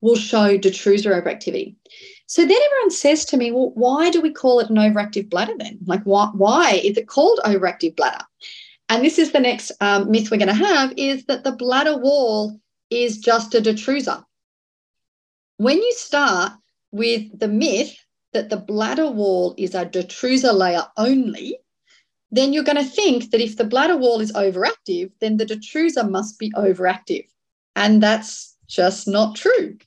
will 0.00 0.16
show 0.16 0.56
detrusor 0.58 1.20
overactivity. 1.20 1.76
So 2.26 2.42
then 2.42 2.52
everyone 2.52 2.90
says 2.90 3.24
to 3.26 3.36
me, 3.36 3.50
well, 3.50 3.72
why 3.74 4.10
do 4.10 4.20
we 4.20 4.32
call 4.32 4.60
it 4.60 4.70
an 4.70 4.76
overactive 4.76 5.28
bladder 5.28 5.54
then? 5.58 5.78
Like, 5.84 6.02
why, 6.04 6.30
why 6.32 6.80
is 6.82 6.96
it 6.96 7.08
called 7.08 7.40
overactive 7.44 7.96
bladder? 7.96 8.24
And 8.90 9.04
this 9.04 9.18
is 9.18 9.30
the 9.30 9.40
next 9.40 9.70
um, 9.80 10.10
myth 10.10 10.30
we're 10.30 10.36
going 10.36 10.48
to 10.48 10.54
have 10.54 10.92
is 10.96 11.24
that 11.26 11.44
the 11.44 11.52
bladder 11.52 11.96
wall 11.96 12.60
is 12.90 13.18
just 13.18 13.54
a 13.54 13.60
detrusor. 13.60 14.24
When 15.58 15.76
you 15.76 15.92
start 15.92 16.52
with 16.90 17.38
the 17.38 17.46
myth 17.46 17.96
that 18.32 18.50
the 18.50 18.56
bladder 18.56 19.08
wall 19.08 19.54
is 19.56 19.76
a 19.76 19.86
detrusor 19.86 20.52
layer 20.52 20.86
only, 20.96 21.58
then 22.32 22.52
you're 22.52 22.64
going 22.64 22.84
to 22.84 22.84
think 22.84 23.30
that 23.30 23.40
if 23.40 23.56
the 23.56 23.64
bladder 23.64 23.96
wall 23.96 24.20
is 24.20 24.32
overactive, 24.32 25.12
then 25.20 25.36
the 25.36 25.46
detrusor 25.46 26.08
must 26.10 26.38
be 26.40 26.50
overactive. 26.52 27.26
And 27.76 28.02
that's 28.02 28.56
just 28.66 29.06
not 29.06 29.36
true. 29.36 29.78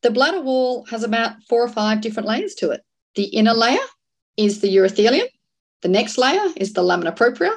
The 0.00 0.10
bladder 0.10 0.40
wall 0.40 0.86
has 0.86 1.02
about 1.02 1.42
four 1.48 1.62
or 1.62 1.68
five 1.68 2.00
different 2.00 2.28
layers 2.28 2.54
to 2.56 2.70
it. 2.70 2.82
The 3.14 3.24
inner 3.24 3.54
layer 3.54 3.86
is 4.38 4.60
the 4.60 4.74
urothelium. 4.74 5.26
The 5.82 5.88
next 5.88 6.16
layer 6.16 6.46
is 6.56 6.72
the 6.72 6.82
lamina 6.82 7.12
propria, 7.12 7.52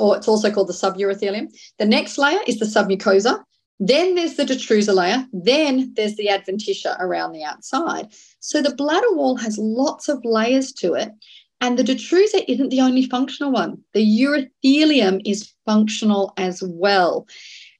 or 0.00 0.16
it's 0.16 0.28
also 0.28 0.50
called 0.50 0.68
the 0.68 0.72
suburothelium. 0.72 1.48
The 1.78 1.86
next 1.86 2.18
layer 2.18 2.40
is 2.46 2.58
the 2.58 2.64
submucosa. 2.64 3.42
Then 3.80 4.14
there's 4.14 4.34
the 4.34 4.44
detrusor 4.44 4.94
layer. 4.94 5.26
Then 5.32 5.92
there's 5.94 6.16
the 6.16 6.28
adventitia 6.28 6.98
around 7.00 7.32
the 7.32 7.44
outside. 7.44 8.08
So 8.40 8.60
the 8.60 8.74
bladder 8.74 9.12
wall 9.12 9.36
has 9.36 9.56
lots 9.58 10.08
of 10.08 10.24
layers 10.24 10.72
to 10.74 10.94
it. 10.94 11.10
And 11.60 11.78
the 11.78 11.84
detrusor 11.84 12.44
isn't 12.46 12.70
the 12.70 12.80
only 12.80 13.06
functional 13.06 13.52
one. 13.52 13.82
The 13.92 14.04
urothelium 14.04 15.20
is 15.24 15.52
functional 15.66 16.32
as 16.36 16.62
well. 16.64 17.26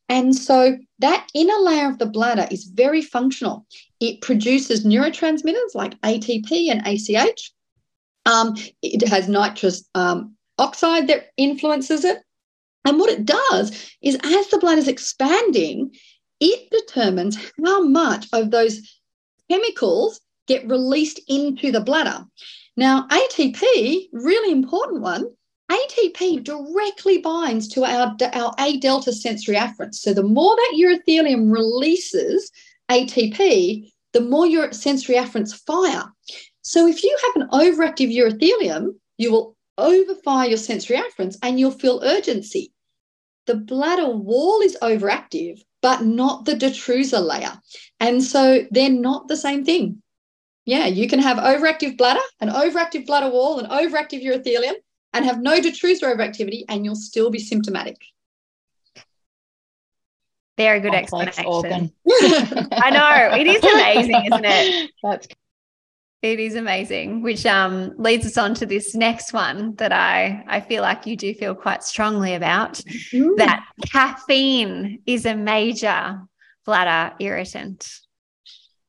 And 0.08 0.34
so 0.34 0.78
that 1.00 1.28
inner 1.34 1.58
layer 1.60 1.88
of 1.88 1.98
the 1.98 2.06
bladder 2.06 2.48
is 2.50 2.64
very 2.64 3.02
functional. 3.02 3.66
It 4.00 4.20
produces 4.20 4.84
neurotransmitters 4.84 5.74
like 5.74 6.00
ATP 6.00 6.70
and 6.70 6.82
ACH. 6.86 7.52
Um, 8.26 8.56
it 8.82 9.06
has 9.06 9.28
nitrous 9.28 9.84
um, 9.94 10.34
oxide 10.58 11.06
that 11.08 11.30
influences 11.36 12.04
it. 12.04 12.18
And 12.84 12.98
what 12.98 13.10
it 13.10 13.24
does 13.24 13.92
is, 14.02 14.16
as 14.22 14.48
the 14.48 14.58
bladder 14.58 14.80
is 14.80 14.88
expanding, 14.88 15.94
it 16.40 16.70
determines 16.70 17.36
how 17.64 17.82
much 17.82 18.26
of 18.32 18.50
those 18.50 18.80
chemicals 19.50 20.20
get 20.46 20.68
released 20.68 21.20
into 21.28 21.70
the 21.72 21.80
bladder. 21.80 22.24
Now, 22.76 23.06
ATP, 23.08 24.08
really 24.12 24.52
important 24.52 25.02
one, 25.02 25.26
ATP 25.70 26.44
directly 26.44 27.18
binds 27.18 27.68
to 27.68 27.84
our, 27.84 28.16
our 28.32 28.54
A 28.58 28.78
delta 28.78 29.12
sensory 29.12 29.56
afferents. 29.56 29.96
So 29.96 30.14
the 30.14 30.22
more 30.22 30.56
that 30.56 30.76
urothelium 30.78 31.52
releases 31.52 32.50
ATP, 32.90 33.90
the 34.14 34.20
more 34.20 34.46
your 34.46 34.72
sensory 34.72 35.16
afferents 35.16 35.54
fire. 35.66 36.04
So 36.62 36.86
if 36.86 37.02
you 37.02 37.18
have 37.26 37.42
an 37.42 37.48
overactive 37.50 38.14
urothelium, 38.14 38.94
you 39.18 39.32
will 39.32 39.56
overfire 39.78 40.48
your 40.48 40.58
sensory 40.58 40.96
afferents 40.96 41.36
and 41.42 41.58
you'll 41.58 41.70
feel 41.70 42.00
urgency. 42.02 42.72
The 43.46 43.54
bladder 43.54 44.10
wall 44.10 44.60
is 44.60 44.76
overactive, 44.82 45.62
but 45.80 46.02
not 46.02 46.44
the 46.44 46.54
detrusor 46.54 47.24
layer. 47.24 47.58
And 48.00 48.22
so 48.22 48.66
they're 48.70 48.90
not 48.90 49.28
the 49.28 49.36
same 49.36 49.64
thing. 49.64 50.02
Yeah, 50.66 50.86
you 50.86 51.08
can 51.08 51.18
have 51.20 51.38
overactive 51.38 51.96
bladder, 51.96 52.20
an 52.40 52.50
overactive 52.50 53.06
bladder 53.06 53.30
wall, 53.30 53.58
an 53.58 53.70
overactive 53.70 54.22
urothelium, 54.22 54.74
and 55.14 55.24
have 55.24 55.40
no 55.40 55.60
detrusor 55.60 56.14
overactivity, 56.14 56.64
and 56.68 56.84
you'll 56.84 56.94
still 56.94 57.30
be 57.30 57.38
symptomatic. 57.38 57.96
Very 60.58 60.80
good 60.80 60.92
Complex 60.92 61.38
explanation. 61.38 61.92
I 62.72 62.90
know. 62.90 63.36
It 63.36 63.46
is 63.46 63.62
amazing, 63.62 64.26
isn't 64.26 64.44
it? 64.44 64.90
That's 65.02 65.28
it 66.20 66.40
is 66.40 66.56
amazing, 66.56 67.22
which 67.22 67.46
um, 67.46 67.94
leads 67.96 68.26
us 68.26 68.36
on 68.36 68.54
to 68.54 68.66
this 68.66 68.94
next 68.94 69.32
one 69.32 69.76
that 69.76 69.92
I, 69.92 70.44
I 70.48 70.60
feel 70.60 70.82
like 70.82 71.06
you 71.06 71.16
do 71.16 71.32
feel 71.32 71.54
quite 71.54 71.84
strongly 71.84 72.34
about 72.34 72.74
mm. 73.12 73.36
that 73.36 73.64
caffeine 73.86 75.00
is 75.06 75.26
a 75.26 75.36
major 75.36 76.20
bladder 76.64 77.14
irritant. 77.20 77.88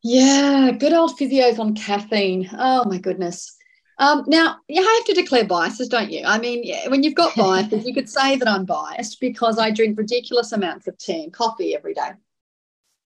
Yeah, 0.02 0.72
good 0.72 0.94
old 0.94 1.20
physios 1.20 1.60
on 1.60 1.76
caffeine. 1.76 2.50
Oh 2.58 2.86
my 2.86 2.98
goodness. 2.98 3.56
Um, 4.00 4.24
now, 4.28 4.56
you 4.68 4.82
have 4.82 5.06
to 5.06 5.14
declare 5.14 5.44
biases, 5.44 5.90
don't 5.90 6.10
you? 6.10 6.24
I 6.26 6.40
mean, 6.40 6.64
when 6.88 7.04
you've 7.04 7.16
got 7.16 7.36
biases, 7.38 7.86
you 7.86 7.94
could 7.94 8.10
say 8.10 8.38
that 8.38 8.48
I'm 8.48 8.66
biased 8.66 9.20
because 9.20 9.60
I 9.60 9.72
drink 9.72 9.98
ridiculous 10.00 10.52
amounts 10.52 10.88
of 10.88 10.98
tea 10.98 11.26
and 11.26 11.34
coffee 11.34 11.76
every 11.76 11.94
day. 11.94 12.12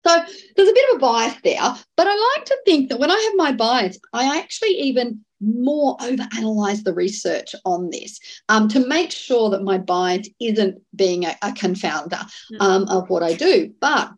So 0.05 0.21
there's 0.57 0.69
a 0.69 0.75
bit 0.75 0.91
of 0.91 0.97
a 0.97 1.01
bias 1.01 1.37
there, 1.45 1.75
but 1.97 2.07
I 2.09 2.35
like 2.37 2.45
to 2.47 2.59
think 2.65 2.89
that 2.89 2.99
when 2.99 3.11
I 3.11 3.19
have 3.19 3.33
my 3.37 3.53
bias, 3.53 3.99
I 4.13 4.39
actually 4.39 4.71
even 4.71 5.25
more 5.41 5.97
overanalyze 5.99 6.85
the 6.85 6.95
research 6.95 7.55
on 7.65 7.91
this 7.91 8.19
um, 8.49 8.69
to 8.69 8.87
make 8.87 9.11
sure 9.11 9.51
that 9.51 9.63
my 9.63 9.79
bias 9.79 10.29
isn't 10.41 10.81
being 10.95 11.25
a, 11.25 11.37
a 11.43 11.51
confounder 11.51 12.25
hmm. 12.49 12.61
um, 12.61 12.89
of 12.89 13.09
what 13.11 13.23
I 13.23 13.35
do. 13.35 13.73
But 13.81 14.13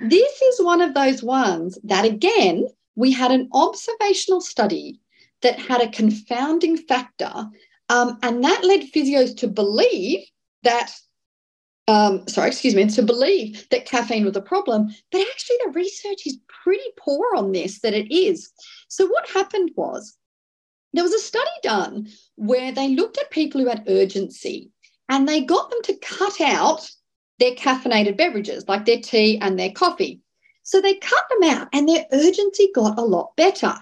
this 0.00 0.42
is 0.42 0.64
one 0.64 0.80
of 0.80 0.94
those 0.94 1.22
ones 1.22 1.78
that, 1.84 2.04
again, 2.04 2.66
we 2.96 3.12
had 3.12 3.30
an 3.30 3.48
observational 3.52 4.40
study 4.40 5.00
that 5.42 5.58
had 5.58 5.80
a 5.80 5.90
confounding 5.90 6.76
factor, 6.76 7.32
um, 7.88 8.18
and 8.22 8.42
that 8.42 8.64
led 8.64 8.90
physios 8.92 9.36
to 9.38 9.48
believe 9.48 10.20
that 10.62 10.92
um, 11.86 12.26
sorry, 12.28 12.48
excuse 12.48 12.74
me, 12.74 12.86
to 12.86 13.02
believe 13.02 13.68
that 13.70 13.84
caffeine 13.84 14.24
was 14.24 14.36
a 14.36 14.40
problem. 14.40 14.88
But 15.12 15.20
actually, 15.20 15.56
the 15.64 15.72
research 15.72 16.26
is 16.26 16.38
pretty 16.64 16.90
poor 16.98 17.34
on 17.36 17.52
this, 17.52 17.80
that 17.80 17.94
it 17.94 18.14
is. 18.14 18.50
So, 18.88 19.06
what 19.06 19.28
happened 19.28 19.70
was 19.76 20.16
there 20.94 21.04
was 21.04 21.12
a 21.12 21.18
study 21.18 21.50
done 21.62 22.08
where 22.36 22.72
they 22.72 22.88
looked 22.88 23.18
at 23.18 23.30
people 23.30 23.60
who 23.60 23.68
had 23.68 23.84
urgency 23.88 24.70
and 25.08 25.28
they 25.28 25.42
got 25.42 25.70
them 25.70 25.82
to 25.84 25.96
cut 25.96 26.40
out 26.40 26.88
their 27.38 27.54
caffeinated 27.54 28.16
beverages, 28.16 28.66
like 28.66 28.86
their 28.86 29.00
tea 29.00 29.38
and 29.40 29.58
their 29.58 29.72
coffee. 29.72 30.20
So, 30.62 30.80
they 30.80 30.94
cut 30.94 31.24
them 31.28 31.50
out 31.50 31.68
and 31.74 31.86
their 31.86 32.06
urgency 32.12 32.70
got 32.74 32.98
a 32.98 33.02
lot 33.02 33.36
better. 33.36 33.74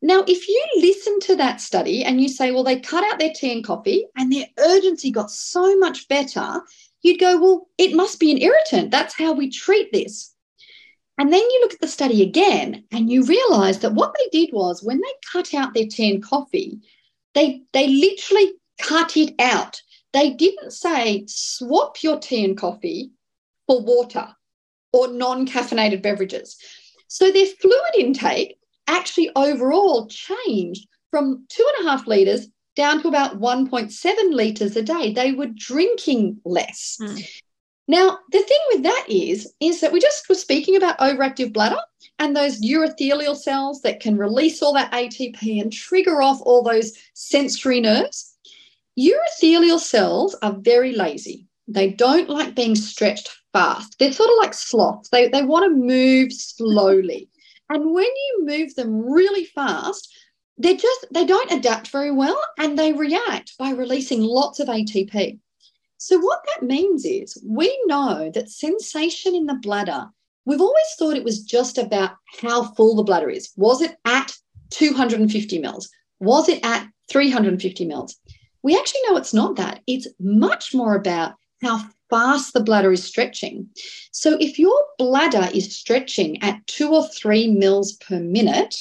Now, 0.00 0.22
if 0.28 0.46
you 0.46 0.64
listen 0.76 1.18
to 1.20 1.36
that 1.36 1.60
study 1.60 2.04
and 2.04 2.20
you 2.20 2.28
say, 2.28 2.52
well, 2.52 2.62
they 2.62 2.78
cut 2.78 3.02
out 3.04 3.18
their 3.18 3.32
tea 3.34 3.52
and 3.52 3.64
coffee 3.64 4.06
and 4.16 4.30
their 4.30 4.46
urgency 4.58 5.10
got 5.10 5.30
so 5.30 5.76
much 5.78 6.06
better, 6.06 6.62
you'd 7.02 7.20
go, 7.20 7.40
well, 7.40 7.68
it 7.78 7.94
must 7.94 8.20
be 8.20 8.30
an 8.30 8.38
irritant. 8.38 8.90
That's 8.90 9.14
how 9.14 9.32
we 9.32 9.50
treat 9.50 9.92
this. 9.92 10.34
And 11.18 11.32
then 11.32 11.40
you 11.40 11.60
look 11.62 11.74
at 11.74 11.80
the 11.80 11.88
study 11.88 12.22
again 12.22 12.84
and 12.92 13.10
you 13.10 13.24
realize 13.24 13.80
that 13.80 13.94
what 13.94 14.14
they 14.14 14.38
did 14.40 14.52
was 14.52 14.82
when 14.82 14.98
they 14.98 15.12
cut 15.32 15.52
out 15.52 15.74
their 15.74 15.86
tea 15.86 16.10
and 16.14 16.22
coffee, 16.22 16.80
they, 17.34 17.62
they 17.72 17.88
literally 17.88 18.52
cut 18.80 19.16
it 19.16 19.34
out. 19.40 19.82
They 20.12 20.30
didn't 20.30 20.70
say 20.72 21.24
swap 21.26 22.02
your 22.02 22.20
tea 22.20 22.44
and 22.44 22.56
coffee 22.56 23.10
for 23.66 23.80
water 23.80 24.28
or 24.92 25.08
non 25.08 25.46
caffeinated 25.46 26.02
beverages. 26.02 26.56
So 27.08 27.30
their 27.30 27.46
fluid 27.46 27.94
intake 27.98 28.58
actually 28.86 29.30
overall 29.34 30.06
changed 30.06 30.86
from 31.10 31.46
two 31.48 31.66
and 31.76 31.86
a 31.86 31.90
half 31.90 32.06
litres 32.06 32.48
down 32.78 33.02
to 33.02 33.08
about 33.08 33.40
1.7 33.40 34.32
litres 34.32 34.76
a 34.76 34.82
day. 34.82 35.12
They 35.12 35.32
were 35.32 35.48
drinking 35.48 36.40
less. 36.44 36.96
Mm. 37.02 37.28
Now, 37.88 38.20
the 38.30 38.38
thing 38.38 38.58
with 38.72 38.84
that 38.84 39.06
is, 39.08 39.52
is 39.58 39.80
that 39.80 39.92
we 39.92 39.98
just 39.98 40.28
were 40.28 40.36
speaking 40.36 40.76
about 40.76 40.98
overactive 41.00 41.52
bladder 41.52 41.80
and 42.20 42.36
those 42.36 42.60
urothelial 42.60 43.36
cells 43.36 43.82
that 43.82 43.98
can 43.98 44.16
release 44.16 44.62
all 44.62 44.74
that 44.74 44.92
ATP 44.92 45.60
and 45.60 45.72
trigger 45.72 46.22
off 46.22 46.40
all 46.42 46.62
those 46.62 46.92
sensory 47.14 47.80
nerves. 47.80 48.36
Urothelial 48.96 49.80
cells 49.80 50.36
are 50.42 50.56
very 50.60 50.92
lazy. 50.92 51.48
They 51.66 51.90
don't 51.90 52.30
like 52.30 52.54
being 52.54 52.76
stretched 52.76 53.28
fast. 53.52 53.96
They're 53.98 54.12
sort 54.12 54.30
of 54.30 54.36
like 54.38 54.54
sloths. 54.54 55.08
They, 55.08 55.26
they 55.28 55.42
want 55.42 55.64
to 55.64 55.76
move 55.76 56.32
slowly. 56.32 57.28
And 57.70 57.92
when 57.92 58.04
you 58.04 58.44
move 58.44 58.76
them 58.76 59.00
really 59.00 59.46
fast, 59.46 60.14
they 60.58 60.76
just 60.76 61.06
they 61.12 61.24
don't 61.24 61.52
adapt 61.52 61.88
very 61.88 62.10
well 62.10 62.40
and 62.58 62.78
they 62.78 62.92
react 62.92 63.56
by 63.58 63.70
releasing 63.70 64.22
lots 64.22 64.60
of 64.60 64.68
ATP. 64.68 65.38
So 65.98 66.18
what 66.18 66.40
that 66.46 66.66
means 66.66 67.04
is 67.04 67.42
we 67.44 67.76
know 67.86 68.30
that 68.34 68.50
sensation 68.50 69.34
in 69.34 69.46
the 69.46 69.54
bladder, 69.54 70.08
we've 70.44 70.60
always 70.60 70.94
thought 70.98 71.16
it 71.16 71.24
was 71.24 71.42
just 71.42 71.78
about 71.78 72.12
how 72.40 72.64
full 72.74 72.94
the 72.94 73.02
bladder 73.02 73.30
is. 73.30 73.50
Was 73.56 73.82
it 73.82 73.96
at 74.04 74.32
250 74.70 75.58
mils? 75.58 75.88
Was 76.20 76.48
it 76.48 76.64
at 76.64 76.88
350 77.10 77.84
mils? 77.84 78.16
We 78.62 78.76
actually 78.76 79.00
know 79.08 79.16
it's 79.16 79.34
not 79.34 79.56
that. 79.56 79.80
It's 79.86 80.06
much 80.20 80.74
more 80.74 80.94
about 80.94 81.34
how 81.62 81.80
fast 82.10 82.52
the 82.52 82.62
bladder 82.62 82.92
is 82.92 83.04
stretching. 83.04 83.68
So 84.12 84.36
if 84.40 84.58
your 84.58 84.78
bladder 84.98 85.48
is 85.52 85.74
stretching 85.74 86.42
at 86.42 86.66
two 86.66 86.90
or 86.90 87.06
three 87.08 87.48
mils 87.48 87.92
per 87.94 88.20
minute, 88.20 88.76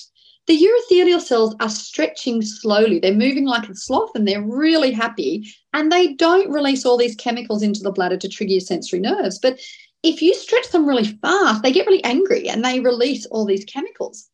the 0.47 0.57
urothelial 0.57 1.19
cells 1.19 1.55
are 1.59 1.69
stretching 1.69 2.41
slowly. 2.41 2.99
They're 2.99 3.13
moving 3.13 3.45
like 3.45 3.67
a 3.67 3.75
sloth 3.75 4.11
and 4.15 4.25
they're 4.25 4.41
really 4.41 4.91
happy. 4.91 5.53
And 5.73 5.91
they 5.91 6.13
don't 6.13 6.49
release 6.49 6.85
all 6.85 6.97
these 6.97 7.15
chemicals 7.15 7.61
into 7.61 7.81
the 7.81 7.91
bladder 7.91 8.17
to 8.17 8.29
trigger 8.29 8.53
your 8.53 8.61
sensory 8.61 8.99
nerves. 8.99 9.39
But 9.39 9.59
if 10.03 10.21
you 10.21 10.33
stretch 10.33 10.69
them 10.69 10.87
really 10.87 11.03
fast, 11.03 11.63
they 11.63 11.73
get 11.73 11.85
really 11.85 12.03
angry 12.05 12.47
and 12.47 12.63
they 12.63 12.79
release 12.79 13.25
all 13.25 13.45
these 13.45 13.65
chemicals. 13.65 14.29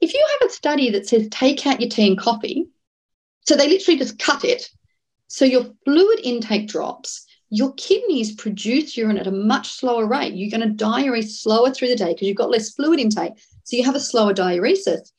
If 0.00 0.14
you 0.14 0.24
have 0.40 0.48
a 0.48 0.52
study 0.52 0.90
that 0.90 1.08
says 1.08 1.26
take 1.30 1.66
out 1.66 1.80
your 1.80 1.90
tea 1.90 2.06
and 2.06 2.18
coffee, 2.18 2.68
so 3.46 3.56
they 3.56 3.68
literally 3.68 3.98
just 3.98 4.18
cut 4.18 4.44
it, 4.44 4.70
so 5.26 5.44
your 5.44 5.66
fluid 5.84 6.20
intake 6.22 6.68
drops, 6.68 7.26
your 7.50 7.72
kidneys 7.74 8.34
produce 8.34 8.96
urine 8.96 9.18
at 9.18 9.26
a 9.26 9.32
much 9.32 9.72
slower 9.72 10.06
rate. 10.06 10.34
You're 10.34 10.56
going 10.56 10.76
to 10.76 10.84
diurese 10.84 11.40
slower 11.40 11.72
through 11.72 11.88
the 11.88 11.96
day 11.96 12.12
because 12.12 12.28
you've 12.28 12.36
got 12.36 12.50
less 12.50 12.74
fluid 12.74 13.00
intake. 13.00 13.32
So 13.64 13.76
you 13.76 13.84
have 13.84 13.96
a 13.96 14.00
slower 14.00 14.34
diuresis. 14.34 15.10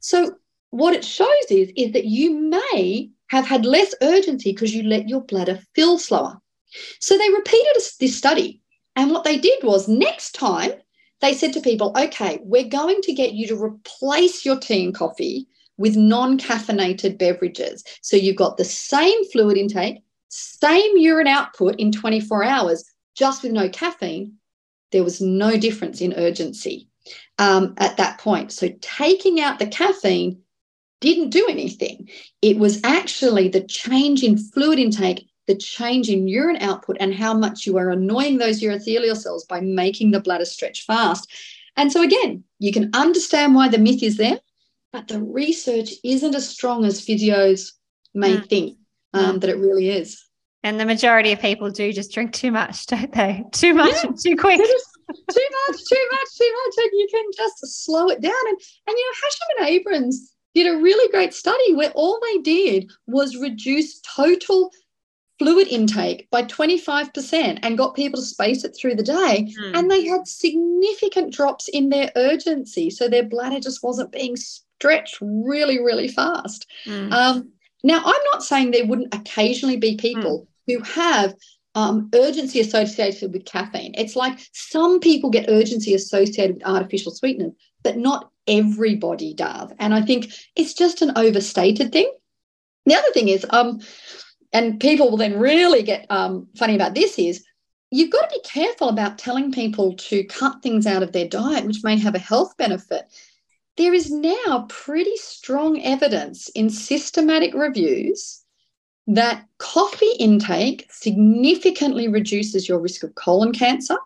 So 0.00 0.36
what 0.70 0.94
it 0.94 1.04
shows 1.04 1.28
is, 1.50 1.72
is 1.76 1.92
that 1.92 2.04
you 2.04 2.38
may 2.38 3.10
have 3.28 3.46
had 3.46 3.64
less 3.64 3.94
urgency 4.02 4.52
because 4.52 4.74
you 4.74 4.82
let 4.82 5.08
your 5.08 5.22
bladder 5.22 5.60
fill 5.74 5.98
slower. 5.98 6.38
So 7.00 7.16
they 7.16 7.30
repeated 7.30 7.82
this 8.00 8.16
study. 8.16 8.62
And 8.96 9.10
what 9.10 9.24
they 9.24 9.38
did 9.38 9.62
was 9.62 9.88
next 9.88 10.32
time 10.32 10.72
they 11.20 11.34
said 11.34 11.52
to 11.54 11.60
people, 11.60 11.92
okay, 11.96 12.38
we're 12.42 12.68
going 12.68 13.00
to 13.02 13.12
get 13.12 13.32
you 13.32 13.46
to 13.48 13.62
replace 13.62 14.44
your 14.44 14.58
tea 14.58 14.84
and 14.84 14.94
coffee 14.94 15.46
with 15.76 15.96
non 15.96 16.38
caffeinated 16.38 17.18
beverages. 17.18 17.84
So 18.02 18.16
you've 18.16 18.36
got 18.36 18.56
the 18.56 18.64
same 18.64 19.24
fluid 19.30 19.56
intake, 19.56 20.02
same 20.28 20.96
urine 20.96 21.26
output 21.26 21.76
in 21.78 21.92
24 21.92 22.44
hours, 22.44 22.84
just 23.16 23.42
with 23.42 23.52
no 23.52 23.68
caffeine. 23.68 24.34
There 24.92 25.04
was 25.04 25.20
no 25.20 25.56
difference 25.56 26.00
in 26.00 26.14
urgency 26.14 26.87
um, 27.38 27.74
at 27.78 27.96
that 27.96 28.18
point. 28.18 28.52
So 28.52 28.68
taking 28.80 29.40
out 29.40 29.58
the 29.58 29.66
caffeine 29.66 30.40
didn't 31.00 31.30
do 31.30 31.46
anything. 31.48 32.08
It 32.42 32.58
was 32.58 32.80
actually 32.84 33.48
the 33.48 33.62
change 33.62 34.22
in 34.22 34.36
fluid 34.36 34.78
intake, 34.78 35.28
the 35.46 35.56
change 35.56 36.08
in 36.08 36.28
urine 36.28 36.56
output, 36.60 36.96
and 37.00 37.14
how 37.14 37.34
much 37.34 37.66
you 37.66 37.76
are 37.78 37.90
annoying 37.90 38.38
those 38.38 38.60
urothelial 38.60 39.16
cells 39.16 39.44
by 39.44 39.60
making 39.60 40.10
the 40.10 40.20
bladder 40.20 40.44
stretch 40.44 40.84
fast. 40.84 41.30
And 41.76 41.92
so, 41.92 42.02
again, 42.02 42.44
you 42.58 42.72
can 42.72 42.90
understand 42.92 43.54
why 43.54 43.68
the 43.68 43.78
myth 43.78 44.02
is 44.02 44.16
there, 44.16 44.40
but 44.92 45.08
the 45.08 45.22
research 45.22 45.92
isn't 46.02 46.34
as 46.34 46.48
strong 46.48 46.84
as 46.84 47.00
physios 47.00 47.72
may 48.14 48.36
mm. 48.36 48.48
think 48.48 48.78
um, 49.14 49.36
mm. 49.36 49.40
that 49.40 49.50
it 49.50 49.58
really 49.58 49.90
is. 49.90 50.24
And 50.64 50.80
the 50.80 50.86
majority 50.86 51.32
of 51.32 51.40
people 51.40 51.70
do 51.70 51.92
just 51.92 52.12
drink 52.12 52.32
too 52.32 52.50
much, 52.50 52.86
don't 52.86 53.12
they? 53.12 53.44
Too 53.52 53.74
much 53.74 53.94
yeah. 54.02 54.10
too 54.20 54.36
quick. 54.36 54.60
Too 55.08 55.48
much, 55.68 55.80
too 55.88 56.06
much, 56.12 56.28
too 56.36 56.52
much. 56.64 56.74
And 56.78 56.90
you 56.92 57.08
can 57.10 57.24
just 57.36 57.84
slow 57.84 58.08
it 58.08 58.20
down. 58.20 58.32
And, 58.48 58.58
and 58.86 58.96
you 58.96 59.04
know, 59.04 59.16
Hashim 59.16 59.58
and 59.58 59.68
Abrams 59.68 60.34
did 60.54 60.66
a 60.66 60.78
really 60.78 61.10
great 61.10 61.34
study 61.34 61.74
where 61.74 61.90
all 61.94 62.20
they 62.20 62.38
did 62.38 62.90
was 63.06 63.36
reduce 63.36 64.00
total 64.00 64.70
fluid 65.38 65.68
intake 65.68 66.28
by 66.30 66.42
25% 66.42 67.60
and 67.62 67.78
got 67.78 67.94
people 67.94 68.20
to 68.20 68.26
space 68.26 68.64
it 68.64 68.76
through 68.76 68.96
the 68.96 69.02
day. 69.02 69.48
Mm. 69.60 69.78
And 69.78 69.90
they 69.90 70.04
had 70.04 70.26
significant 70.26 71.32
drops 71.32 71.68
in 71.68 71.90
their 71.90 72.10
urgency. 72.16 72.90
So 72.90 73.08
their 73.08 73.22
bladder 73.22 73.60
just 73.60 73.82
wasn't 73.82 74.10
being 74.10 74.36
stretched 74.36 75.18
really, 75.20 75.78
really 75.78 76.08
fast. 76.08 76.66
Mm. 76.86 77.12
Um, 77.12 77.52
now, 77.84 77.98
I'm 78.04 78.22
not 78.32 78.42
saying 78.42 78.70
there 78.70 78.86
wouldn't 78.86 79.14
occasionally 79.14 79.76
be 79.76 79.96
people 79.96 80.40
mm. 80.40 80.46
who 80.66 80.82
have 80.82 81.34
um, 81.78 82.10
urgency 82.12 82.58
associated 82.58 83.32
with 83.32 83.44
caffeine. 83.44 83.94
It's 83.96 84.16
like 84.16 84.40
some 84.52 84.98
people 84.98 85.30
get 85.30 85.48
urgency 85.48 85.94
associated 85.94 86.56
with 86.56 86.66
artificial 86.66 87.12
sweeteners, 87.12 87.52
but 87.84 87.96
not 87.96 88.32
everybody 88.48 89.32
does. 89.32 89.70
And 89.78 89.94
I 89.94 90.02
think 90.02 90.32
it's 90.56 90.74
just 90.74 91.02
an 91.02 91.12
overstated 91.14 91.92
thing. 91.92 92.12
The 92.86 92.96
other 92.96 93.12
thing 93.12 93.28
is, 93.28 93.46
um, 93.50 93.80
and 94.52 94.80
people 94.80 95.08
will 95.08 95.18
then 95.18 95.38
really 95.38 95.84
get 95.84 96.06
um, 96.10 96.48
funny 96.56 96.74
about 96.74 96.96
this 96.96 97.16
is 97.16 97.44
you've 97.92 98.10
got 98.10 98.28
to 98.28 98.36
be 98.36 98.42
careful 98.42 98.88
about 98.88 99.18
telling 99.18 99.52
people 99.52 99.94
to 100.08 100.24
cut 100.24 100.60
things 100.62 100.84
out 100.84 101.04
of 101.04 101.12
their 101.12 101.28
diet 101.28 101.64
which 101.64 101.84
may 101.84 101.96
have 101.96 102.16
a 102.16 102.18
health 102.18 102.56
benefit. 102.56 103.04
There 103.76 103.94
is 103.94 104.10
now 104.10 104.66
pretty 104.68 105.16
strong 105.16 105.80
evidence 105.80 106.48
in 106.48 106.70
systematic 106.70 107.54
reviews 107.54 108.37
that 109.08 109.46
coffee 109.56 110.12
intake 110.20 110.86
significantly 110.90 112.08
reduces 112.08 112.68
your 112.68 112.78
risk 112.78 113.02
of 113.02 113.14
colon 113.14 113.52
cancer, 113.52 113.96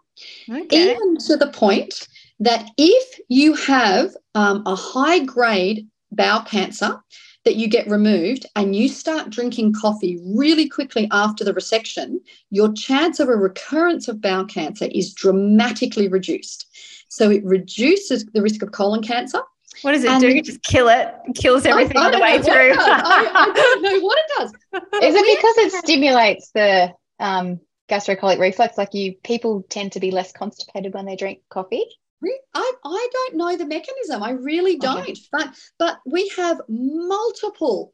okay. 0.49 0.93
even 0.93 1.17
to 1.19 1.37
the 1.37 1.49
point 1.49 2.07
that 2.39 2.71
if 2.79 3.21
you 3.29 3.55
have 3.55 4.17
um, 4.35 4.63
a 4.65 4.77
high 4.77 5.19
grade 5.19 5.89
bowel 6.13 6.43
cancer 6.43 7.01
that 7.45 7.57
you 7.57 7.67
get 7.67 7.89
removed 7.89 8.47
and 8.55 8.77
you 8.77 8.89
start 8.89 9.31
drinking 9.31 9.73
coffee 9.73 10.21
really 10.25 10.69
quickly 10.69 11.09
after 11.11 11.43
the 11.43 11.53
resection, 11.53 12.19
your 12.51 12.73
chance 12.73 13.19
of 13.19 13.29
a 13.29 13.37
recurrence 13.37 14.07
of 14.07 14.21
bowel 14.21 14.45
cancer 14.45 14.87
is 14.93 15.13
dramatically 15.13 16.07
reduced. 16.07 16.67
So 17.09 17.29
it 17.29 17.45
reduces 17.45 18.25
the 18.27 18.43
risk 18.43 18.63
of 18.63 18.71
colon 18.71 19.03
cancer. 19.03 19.41
What 19.83 19.93
does 19.93 20.05
it 20.05 20.11
and 20.11 20.21
do? 20.21 20.43
Just 20.43 20.63
kill 20.63 20.89
it, 20.89 21.09
kills 21.35 21.65
everything 21.65 21.97
on 21.97 22.13
the 22.13 22.21
way 22.21 22.41
through. 22.41 22.75
I, 22.79 23.31
I, 23.35 23.53
don't 23.55 23.83
know 23.83 24.01
what 24.01 24.19
it 24.19 24.31
does. 24.39 24.51
Is 25.03 25.15
it 25.15 25.39
because 25.39 25.59
it 25.59 25.85
stimulates 25.85 26.51
the 26.53 26.93
um, 27.19 27.61
gastrocolic 27.89 28.39
reflex? 28.39 28.77
Like 28.77 28.95
you, 28.95 29.15
people 29.25 29.65
tend 29.69 29.93
to 29.93 30.01
be 30.01 30.11
less 30.11 30.33
constipated 30.33 30.95
when 30.95 31.07
they 31.07 31.17
drink 31.17 31.41
coffee. 31.49 31.85
I, 32.55 32.73
I 32.85 33.09
don't 33.13 33.37
know 33.37 33.57
the 33.57 33.67
mechanism. 33.67 34.23
I 34.23 34.31
really 34.31 34.77
don't. 34.77 35.01
Okay. 35.01 35.17
But 35.33 35.55
but 35.79 35.99
we 36.07 36.31
have 36.37 36.61
multiple 36.69 37.93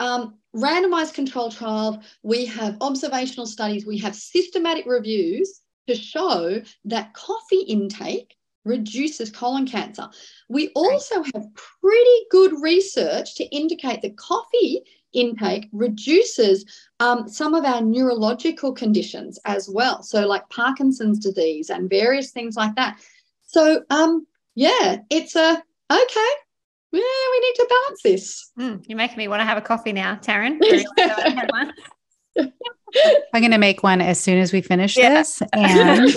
um, 0.00 0.38
randomized 0.54 1.14
control 1.14 1.50
trials. 1.50 1.98
We 2.22 2.46
have 2.46 2.76
observational 2.80 3.46
studies. 3.46 3.86
We 3.86 3.98
have 3.98 4.16
systematic 4.16 4.86
reviews 4.86 5.60
to 5.88 5.94
show 5.94 6.60
that 6.86 7.14
coffee 7.14 7.62
intake 7.62 8.34
reduces 8.68 9.30
colon 9.30 9.66
cancer. 9.66 10.08
We 10.48 10.68
also 10.76 11.22
have 11.22 11.46
pretty 11.80 12.26
good 12.30 12.52
research 12.60 13.34
to 13.36 13.44
indicate 13.44 14.02
that 14.02 14.16
coffee 14.16 14.82
intake 15.12 15.68
reduces 15.72 16.64
um, 17.00 17.28
some 17.28 17.54
of 17.54 17.64
our 17.64 17.80
neurological 17.80 18.72
conditions 18.72 19.38
as 19.44 19.68
well. 19.68 20.02
So, 20.02 20.26
like 20.26 20.48
Parkinson's 20.50 21.18
disease 21.18 21.70
and 21.70 21.90
various 21.90 22.30
things 22.30 22.56
like 22.56 22.76
that. 22.76 23.00
So, 23.46 23.82
um, 23.90 24.26
yeah, 24.54 24.98
it's 25.10 25.34
a 25.34 25.62
okay. 25.90 26.30
Yeah, 26.90 27.02
we 27.32 27.40
need 27.40 27.54
to 27.56 27.66
balance 27.68 28.02
this. 28.02 28.50
Mm, 28.58 28.84
you're 28.88 28.96
making 28.96 29.18
me 29.18 29.28
want 29.28 29.40
to 29.40 29.44
have 29.44 29.58
a 29.58 29.62
coffee 29.62 29.92
now, 29.92 30.16
Taryn. 30.16 30.58
I'm 33.34 33.40
going 33.40 33.52
to 33.52 33.58
make 33.58 33.82
one 33.82 34.00
as 34.00 34.18
soon 34.18 34.38
as 34.38 34.52
we 34.52 34.60
finish 34.60 34.96
yeah. 34.96 35.10
this. 35.10 35.42
And 35.52 36.10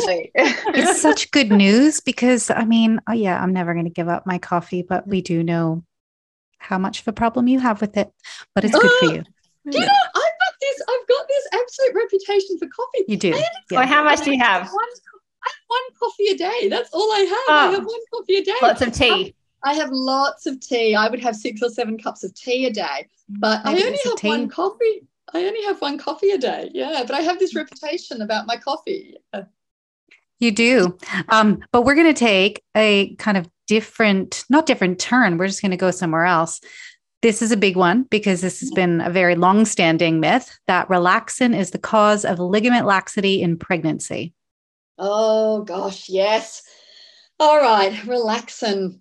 it's 0.75 1.01
such 1.01 1.31
good 1.31 1.51
news 1.51 1.99
because, 1.99 2.49
I 2.49 2.65
mean, 2.65 2.99
oh, 3.09 3.13
yeah, 3.13 3.41
I'm 3.41 3.53
never 3.53 3.73
going 3.73 3.85
to 3.85 3.91
give 3.91 4.07
up 4.07 4.25
my 4.25 4.37
coffee, 4.37 4.81
but 4.81 5.07
we 5.07 5.21
do 5.21 5.43
know 5.43 5.83
how 6.57 6.77
much 6.77 7.01
of 7.01 7.07
a 7.07 7.13
problem 7.13 7.47
you 7.47 7.59
have 7.59 7.81
with 7.81 7.97
it, 7.97 8.11
but 8.55 8.63
it's 8.63 8.77
good 8.77 8.91
for 8.99 9.05
you. 9.13 9.23
Do 9.69 9.79
you 9.79 9.85
know, 9.85 9.85
I've 9.85 10.13
got 10.13 10.53
this, 10.61 10.81
I've 10.81 11.07
got 11.07 11.27
this 11.27 11.47
absolute 11.53 11.95
reputation 11.95 12.57
for 12.59 12.67
coffee. 12.67 13.05
You 13.07 13.17
do. 13.17 13.29
Yeah. 13.29 13.45
Well, 13.71 13.87
how 13.87 14.03
much 14.03 14.23
do 14.23 14.31
you 14.31 14.39
have? 14.39 14.67
One 14.71 14.87
I 15.43 15.49
have 15.49 15.63
one 15.67 15.99
coffee 15.99 16.27
a 16.27 16.37
day. 16.37 16.69
That's 16.69 16.89
all 16.93 17.11
I 17.11 17.19
have. 17.19 17.29
Oh, 17.29 17.69
I 17.69 17.71
have 17.71 17.85
one 17.85 17.99
coffee 18.13 18.35
a 18.35 18.43
day. 18.43 18.53
Lots 18.61 18.81
of 18.81 18.93
tea. 18.93 19.35
I 19.63 19.73
have 19.73 19.89
lots 19.91 20.45
of 20.45 20.59
tea. 20.59 20.95
I 20.95 21.07
would 21.07 21.21
have 21.21 21.35
six 21.35 21.61
or 21.61 21.69
seven 21.69 21.97
cups 21.97 22.23
of 22.23 22.33
tea 22.33 22.65
a 22.65 22.71
day, 22.71 23.07
but 23.29 23.61
I 23.65 23.71
only 23.71 23.99
have 24.03 24.23
one 24.23 24.49
coffee. 24.49 25.03
I 25.33 25.45
only 25.45 25.63
have 25.63 25.81
one 25.81 25.97
coffee 25.97 26.31
a 26.31 26.37
day. 26.37 26.69
Yeah, 26.73 27.03
but 27.07 27.15
I 27.15 27.21
have 27.21 27.39
this 27.39 27.55
reputation 27.55 28.21
about 28.21 28.47
my 28.47 28.57
coffee. 28.57 29.15
You 30.39 30.51
do. 30.51 30.97
Um, 31.29 31.63
but 31.71 31.83
we're 31.83 31.95
going 31.95 32.13
to 32.13 32.19
take 32.19 32.63
a 32.75 33.15
kind 33.15 33.37
of 33.37 33.47
different, 33.67 34.43
not 34.49 34.65
different 34.65 34.99
turn. 34.99 35.37
We're 35.37 35.47
just 35.47 35.61
going 35.61 35.71
to 35.71 35.77
go 35.77 35.91
somewhere 35.91 36.25
else. 36.25 36.59
This 37.21 37.43
is 37.43 37.51
a 37.51 37.57
big 37.57 37.75
one 37.75 38.03
because 38.03 38.41
this 38.41 38.59
has 38.61 38.71
been 38.71 38.99
a 39.01 39.11
very 39.11 39.35
long 39.35 39.65
standing 39.65 40.19
myth 40.19 40.59
that 40.65 40.87
relaxin 40.89 41.55
is 41.55 41.69
the 41.69 41.77
cause 41.77 42.25
of 42.25 42.39
ligament 42.39 42.87
laxity 42.87 43.41
in 43.43 43.57
pregnancy. 43.57 44.33
Oh 44.97 45.61
gosh, 45.61 46.09
yes. 46.09 46.63
All 47.39 47.59
right, 47.59 47.93
relaxin. 47.93 48.99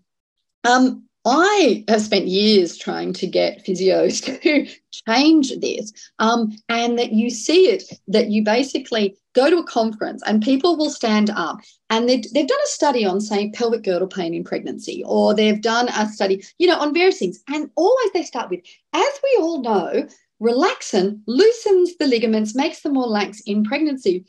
Um, 0.64 1.08
I 1.24 1.84
have 1.88 2.00
spent 2.00 2.28
years 2.28 2.76
trying 2.76 3.12
to 3.14 3.26
get 3.26 3.64
physios 3.66 4.24
to 4.42 4.66
change 5.06 5.52
this, 5.60 5.92
um, 6.18 6.56
and 6.68 6.98
that 6.98 7.12
you 7.12 7.30
see 7.30 7.68
it 7.68 7.84
that 8.08 8.30
you 8.30 8.42
basically 8.42 9.16
go 9.34 9.50
to 9.50 9.58
a 9.58 9.66
conference 9.66 10.22
and 10.26 10.42
people 10.42 10.76
will 10.76 10.90
stand 10.90 11.30
up 11.30 11.60
and 11.90 12.08
they've, 12.08 12.24
they've 12.32 12.48
done 12.48 12.58
a 12.64 12.68
study 12.68 13.04
on, 13.04 13.20
say, 13.20 13.50
pelvic 13.50 13.82
girdle 13.82 14.08
pain 14.08 14.32
in 14.32 14.44
pregnancy, 14.44 15.02
or 15.06 15.34
they've 15.34 15.60
done 15.60 15.88
a 15.88 16.08
study, 16.08 16.44
you 16.58 16.66
know, 16.66 16.78
on 16.78 16.94
various 16.94 17.18
things. 17.18 17.42
And 17.48 17.70
always 17.76 18.12
they 18.12 18.22
start 18.22 18.48
with, 18.48 18.60
as 18.92 19.12
we 19.22 19.38
all 19.40 19.60
know, 19.60 20.06
relaxin 20.40 21.20
loosens 21.26 21.96
the 21.96 22.06
ligaments, 22.06 22.54
makes 22.54 22.80
them 22.80 22.94
more 22.94 23.06
lax 23.06 23.40
in 23.40 23.64
pregnancy. 23.64 24.24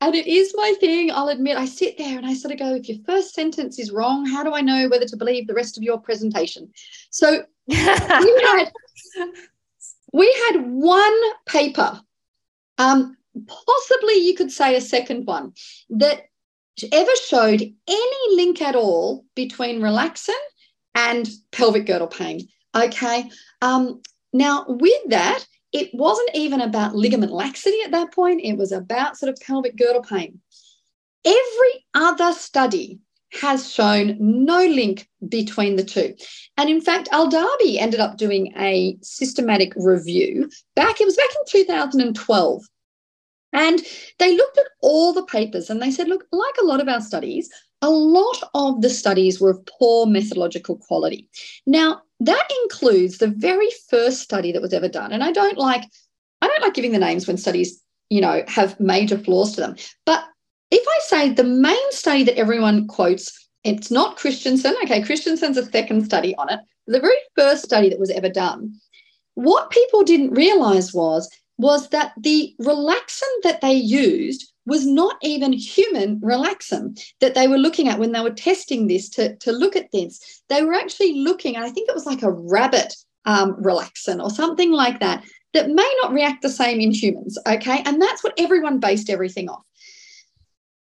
And 0.00 0.14
it 0.14 0.26
is 0.26 0.54
my 0.56 0.74
thing. 0.80 1.10
I'll 1.10 1.28
admit, 1.28 1.58
I 1.58 1.66
sit 1.66 1.98
there 1.98 2.16
and 2.16 2.26
I 2.26 2.34
sort 2.34 2.52
of 2.52 2.58
go, 2.58 2.74
if 2.74 2.88
your 2.88 2.98
first 3.04 3.34
sentence 3.34 3.78
is 3.78 3.90
wrong, 3.90 4.24
how 4.26 4.42
do 4.42 4.54
I 4.54 4.62
know 4.62 4.88
whether 4.88 5.04
to 5.06 5.16
believe 5.16 5.46
the 5.46 5.54
rest 5.54 5.76
of 5.76 5.82
your 5.82 5.98
presentation? 5.98 6.72
So 7.10 7.44
we 7.66 7.76
had 7.76 8.70
we 10.12 10.32
had 10.48 10.62
one 10.66 11.20
paper, 11.46 12.00
um, 12.78 13.16
possibly 13.46 14.14
you 14.14 14.34
could 14.34 14.50
say 14.50 14.74
a 14.74 14.80
second 14.80 15.26
one, 15.26 15.52
that 15.90 16.24
ever 16.92 17.10
showed 17.28 17.60
any 17.60 18.36
link 18.36 18.62
at 18.62 18.74
all 18.74 19.24
between 19.34 19.80
relaxin 19.80 20.32
and 20.94 21.28
pelvic 21.52 21.86
girdle 21.86 22.06
pain. 22.06 22.48
Okay. 22.74 23.30
Um, 23.62 24.00
now, 24.32 24.64
with 24.68 25.02
that, 25.08 25.44
it 25.72 25.90
wasn't 25.92 26.30
even 26.34 26.60
about 26.60 26.94
ligament 26.94 27.32
laxity 27.32 27.78
at 27.84 27.92
that 27.92 28.12
point, 28.12 28.40
it 28.42 28.56
was 28.56 28.72
about 28.72 29.16
sort 29.16 29.30
of 29.30 29.40
pelvic 29.40 29.76
girdle 29.76 30.02
pain. 30.02 30.40
Every 31.24 31.86
other 31.94 32.32
study 32.32 33.00
has 33.40 33.72
shown 33.72 34.16
no 34.18 34.64
link 34.66 35.08
between 35.28 35.76
the 35.76 35.84
two. 35.84 36.14
And 36.56 36.68
in 36.68 36.80
fact, 36.80 37.08
Aldabe 37.12 37.78
ended 37.78 38.00
up 38.00 38.16
doing 38.16 38.52
a 38.58 38.96
systematic 39.02 39.72
review 39.76 40.50
back, 40.74 41.00
it 41.00 41.04
was 41.04 41.16
back 41.16 41.30
in 41.38 41.44
2012. 41.46 42.62
And 43.52 43.80
they 44.18 44.36
looked 44.36 44.58
at 44.58 44.64
all 44.80 45.12
the 45.12 45.24
papers 45.24 45.70
and 45.70 45.82
they 45.82 45.90
said, 45.90 46.08
look, 46.08 46.24
like 46.32 46.54
a 46.60 46.64
lot 46.64 46.80
of 46.80 46.88
our 46.88 47.00
studies, 47.00 47.50
a 47.82 47.90
lot 47.90 48.42
of 48.54 48.80
the 48.80 48.90
studies 48.90 49.40
were 49.40 49.50
of 49.50 49.66
poor 49.66 50.06
methodological 50.06 50.76
quality. 50.76 51.28
Now, 51.66 52.02
that 52.20 52.48
includes 52.62 53.18
the 53.18 53.28
very 53.28 53.68
first 53.88 54.20
study 54.20 54.52
that 54.52 54.62
was 54.62 54.72
ever 54.72 54.88
done. 54.88 55.12
And 55.12 55.24
I 55.24 55.32
don't 55.32 55.58
like, 55.58 55.84
I 56.42 56.46
don't 56.46 56.62
like 56.62 56.74
giving 56.74 56.92
the 56.92 56.98
names 56.98 57.26
when 57.26 57.38
studies, 57.38 57.82
you 58.10 58.20
know, 58.20 58.44
have 58.46 58.78
major 58.78 59.18
flaws 59.18 59.52
to 59.54 59.62
them. 59.62 59.76
But 60.04 60.24
if 60.70 60.86
I 60.86 60.98
say 61.06 61.32
the 61.32 61.44
main 61.44 61.92
study 61.92 62.22
that 62.24 62.38
everyone 62.38 62.86
quotes, 62.86 63.48
it's 63.64 63.90
not 63.90 64.16
Christensen. 64.16 64.74
Okay, 64.84 65.02
Christensen's 65.02 65.56
a 65.56 65.66
second 65.66 66.04
study 66.04 66.34
on 66.36 66.50
it. 66.50 66.60
the 66.86 67.00
very 67.00 67.16
first 67.36 67.64
study 67.64 67.88
that 67.88 68.00
was 68.00 68.10
ever 68.10 68.28
done, 68.28 68.74
what 69.34 69.70
people 69.70 70.02
didn't 70.02 70.32
realize 70.32 70.92
was 70.92 71.30
was 71.58 71.88
that 71.90 72.12
the 72.18 72.54
relaxin 72.60 73.28
that 73.42 73.60
they 73.60 73.74
used 73.74 74.50
was 74.70 74.86
not 74.86 75.16
even 75.20 75.52
human 75.52 76.20
relaxin 76.20 76.98
that 77.20 77.34
they 77.34 77.48
were 77.48 77.58
looking 77.58 77.88
at 77.88 77.98
when 77.98 78.12
they 78.12 78.20
were 78.20 78.30
testing 78.30 78.86
this 78.86 79.08
to, 79.10 79.36
to 79.36 79.50
look 79.52 79.74
at 79.76 79.90
this. 79.92 80.42
They 80.48 80.62
were 80.62 80.74
actually 80.74 81.18
looking, 81.18 81.56
I 81.56 81.70
think 81.70 81.88
it 81.88 81.94
was 81.94 82.06
like 82.06 82.22
a 82.22 82.30
rabbit 82.30 82.94
um, 83.26 83.54
relaxin 83.56 84.22
or 84.22 84.30
something 84.30 84.72
like 84.72 85.00
that, 85.00 85.24
that 85.54 85.68
may 85.68 85.94
not 86.02 86.12
react 86.12 86.42
the 86.42 86.48
same 86.48 86.80
in 86.80 86.92
humans. 86.92 87.36
Okay. 87.46 87.82
And 87.84 88.00
that's 88.00 88.22
what 88.22 88.34
everyone 88.38 88.78
based 88.78 89.10
everything 89.10 89.48
off. 89.48 89.64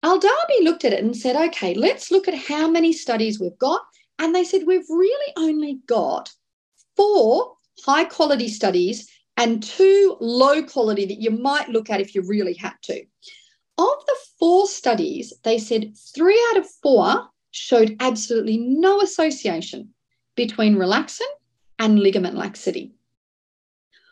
Aldabe 0.04 0.64
looked 0.64 0.84
at 0.84 0.94
it 0.94 1.04
and 1.04 1.16
said, 1.16 1.36
okay, 1.36 1.74
let's 1.74 2.12
look 2.12 2.28
at 2.28 2.36
how 2.36 2.68
many 2.70 2.92
studies 2.92 3.40
we've 3.40 3.58
got. 3.58 3.82
And 4.20 4.36
they 4.36 4.44
said, 4.44 4.64
we've 4.68 4.90
really 4.90 5.34
only 5.38 5.80
got 5.88 6.30
four 6.98 7.54
high 7.86 8.04
quality 8.04 8.50
studies 8.50 9.10
and 9.38 9.64
two 9.64 10.18
low 10.20 10.62
quality 10.62 11.06
that 11.06 11.22
you 11.22 11.32
might 11.32 11.70
look 11.70 11.90
at 11.90 12.02
if 12.02 12.14
you 12.14 12.22
really 12.24 12.54
had 12.54 12.74
to. 12.84 13.04
Of 13.78 14.06
the 14.06 14.16
four 14.38 14.68
studies, 14.68 15.34
they 15.44 15.58
said 15.58 15.96
three 15.98 16.42
out 16.52 16.58
of 16.58 16.70
four 16.70 17.30
showed 17.52 17.96
absolutely 18.00 18.58
no 18.58 19.02
association 19.02 19.94
between 20.36 20.76
relaxin 20.76 21.28
and 21.80 22.00
ligament 22.00 22.36
laxity. 22.36 22.94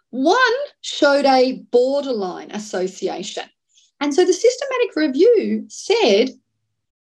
One 0.10 0.38
showed 0.82 1.26
a 1.26 1.64
borderline 1.72 2.52
association. 2.52 3.44
And 4.02 4.14
so 4.14 4.26
the 4.26 4.34
systematic 4.34 4.96
review 4.96 5.66
said 5.68 6.32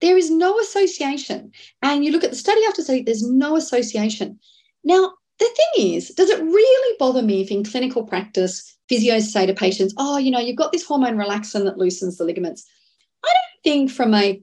there 0.00 0.16
is 0.16 0.30
no 0.30 0.58
association. 0.58 1.52
And 1.82 2.04
you 2.04 2.10
look 2.10 2.24
at 2.24 2.30
the 2.30 2.36
study 2.36 2.60
after 2.66 2.82
study, 2.82 3.02
there's 3.02 3.22
no 3.22 3.56
association. 3.56 4.40
Now, 4.82 5.14
the 5.38 5.44
thing 5.56 5.94
is, 5.94 6.10
does 6.10 6.30
it 6.30 6.42
really 6.42 6.96
bother 6.98 7.22
me 7.22 7.42
if 7.42 7.50
in 7.50 7.64
clinical 7.64 8.04
practice, 8.04 8.76
physios 8.90 9.22
say 9.22 9.46
to 9.46 9.54
patients, 9.54 9.94
oh, 9.98 10.16
you 10.16 10.30
know, 10.30 10.38
you've 10.38 10.56
got 10.56 10.72
this 10.72 10.84
hormone 10.84 11.16
relaxin 11.16 11.64
that 11.64 11.78
loosens 11.78 12.16
the 12.16 12.24
ligaments? 12.24 12.66
I 13.24 13.28
don't 13.28 13.62
think 13.62 13.90
from 13.90 14.14
a, 14.14 14.40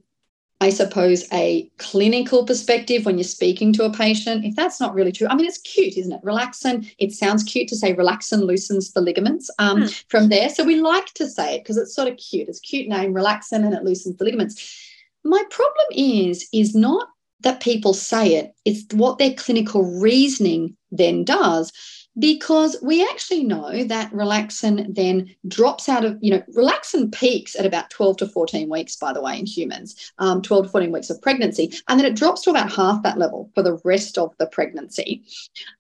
I 0.62 0.70
suppose, 0.70 1.26
a 1.34 1.70
clinical 1.78 2.46
perspective 2.46 3.06
when 3.06 3.18
you're 3.18 3.24
speaking 3.24 3.74
to 3.74 3.86
a 3.86 3.92
patient, 3.92 4.46
if 4.46 4.56
that's 4.56 4.80
not 4.80 4.94
really 4.94 5.12
true, 5.12 5.28
I 5.28 5.36
mean, 5.36 5.48
it's 5.48 5.58
cute, 5.58 5.98
isn't 5.98 6.12
it? 6.12 6.22
Relaxin, 6.24 6.94
it 7.00 7.12
sounds 7.12 7.44
cute 7.44 7.70
to 7.70 7.76
say 7.76 7.96
relaxin 7.96 8.46
loosens 8.46 8.92
the 8.92 9.02
ligaments 9.02 9.50
um, 9.58 9.82
hmm. 9.82 9.88
from 10.10 10.30
there. 10.30 10.50
So 10.50 10.64
we 10.64 10.76
like 10.76 11.12
to 11.16 11.28
say 11.28 11.56
it 11.56 11.64
because 11.64 11.78
it's 11.78 11.96
sort 11.96 12.08
of 12.08 12.18
cute. 12.18 12.50
It's 12.50 12.60
cute 12.60 12.88
name, 12.88 13.14
relaxin, 13.14 13.66
and 13.66 13.74
it 13.74 13.84
loosens 13.84 14.18
the 14.18 14.26
ligaments. 14.26 14.80
My 15.24 15.44
problem 15.50 15.88
is, 15.92 16.48
is 16.54 16.76
not 16.76 17.08
that 17.44 17.62
people 17.62 17.94
say 17.94 18.36
it, 18.36 18.56
it's 18.66 18.86
what 18.94 19.18
their 19.18 19.34
clinical 19.34 19.84
reasoning 20.00 20.76
then 20.92 21.24
does. 21.24 21.72
Because 22.20 22.78
we 22.84 23.04
actually 23.04 23.44
know 23.44 23.86
that 23.86 24.12
relaxin 24.12 24.94
then 24.94 25.34
drops 25.48 25.90
out 25.90 26.06
of, 26.06 26.16
you 26.22 26.30
know, 26.30 26.44
relaxin 26.56 27.12
peaks 27.12 27.56
at 27.56 27.66
about 27.66 27.90
12 27.90 28.18
to 28.18 28.28
14 28.28 28.70
weeks, 28.70 28.96
by 28.96 29.12
the 29.14 29.22
way, 29.22 29.40
in 29.40 29.48
humans, 29.48 30.14
um, 30.20 30.40
12 30.44 30.66
to 30.66 30.70
14 30.70 30.92
weeks 30.92 31.10
of 31.10 31.20
pregnancy. 31.24 31.74
And 31.88 32.00
then 32.00 32.06
it 32.06 32.16
drops 32.16 32.42
to 32.42 32.52
about 32.52 32.72
half 32.72 33.02
that 33.02 33.18
level 33.18 33.50
for 33.56 33.64
the 33.64 33.80
rest 33.84 34.20
of 34.20 34.32
the 34.38 34.46
pregnancy. 34.46 35.24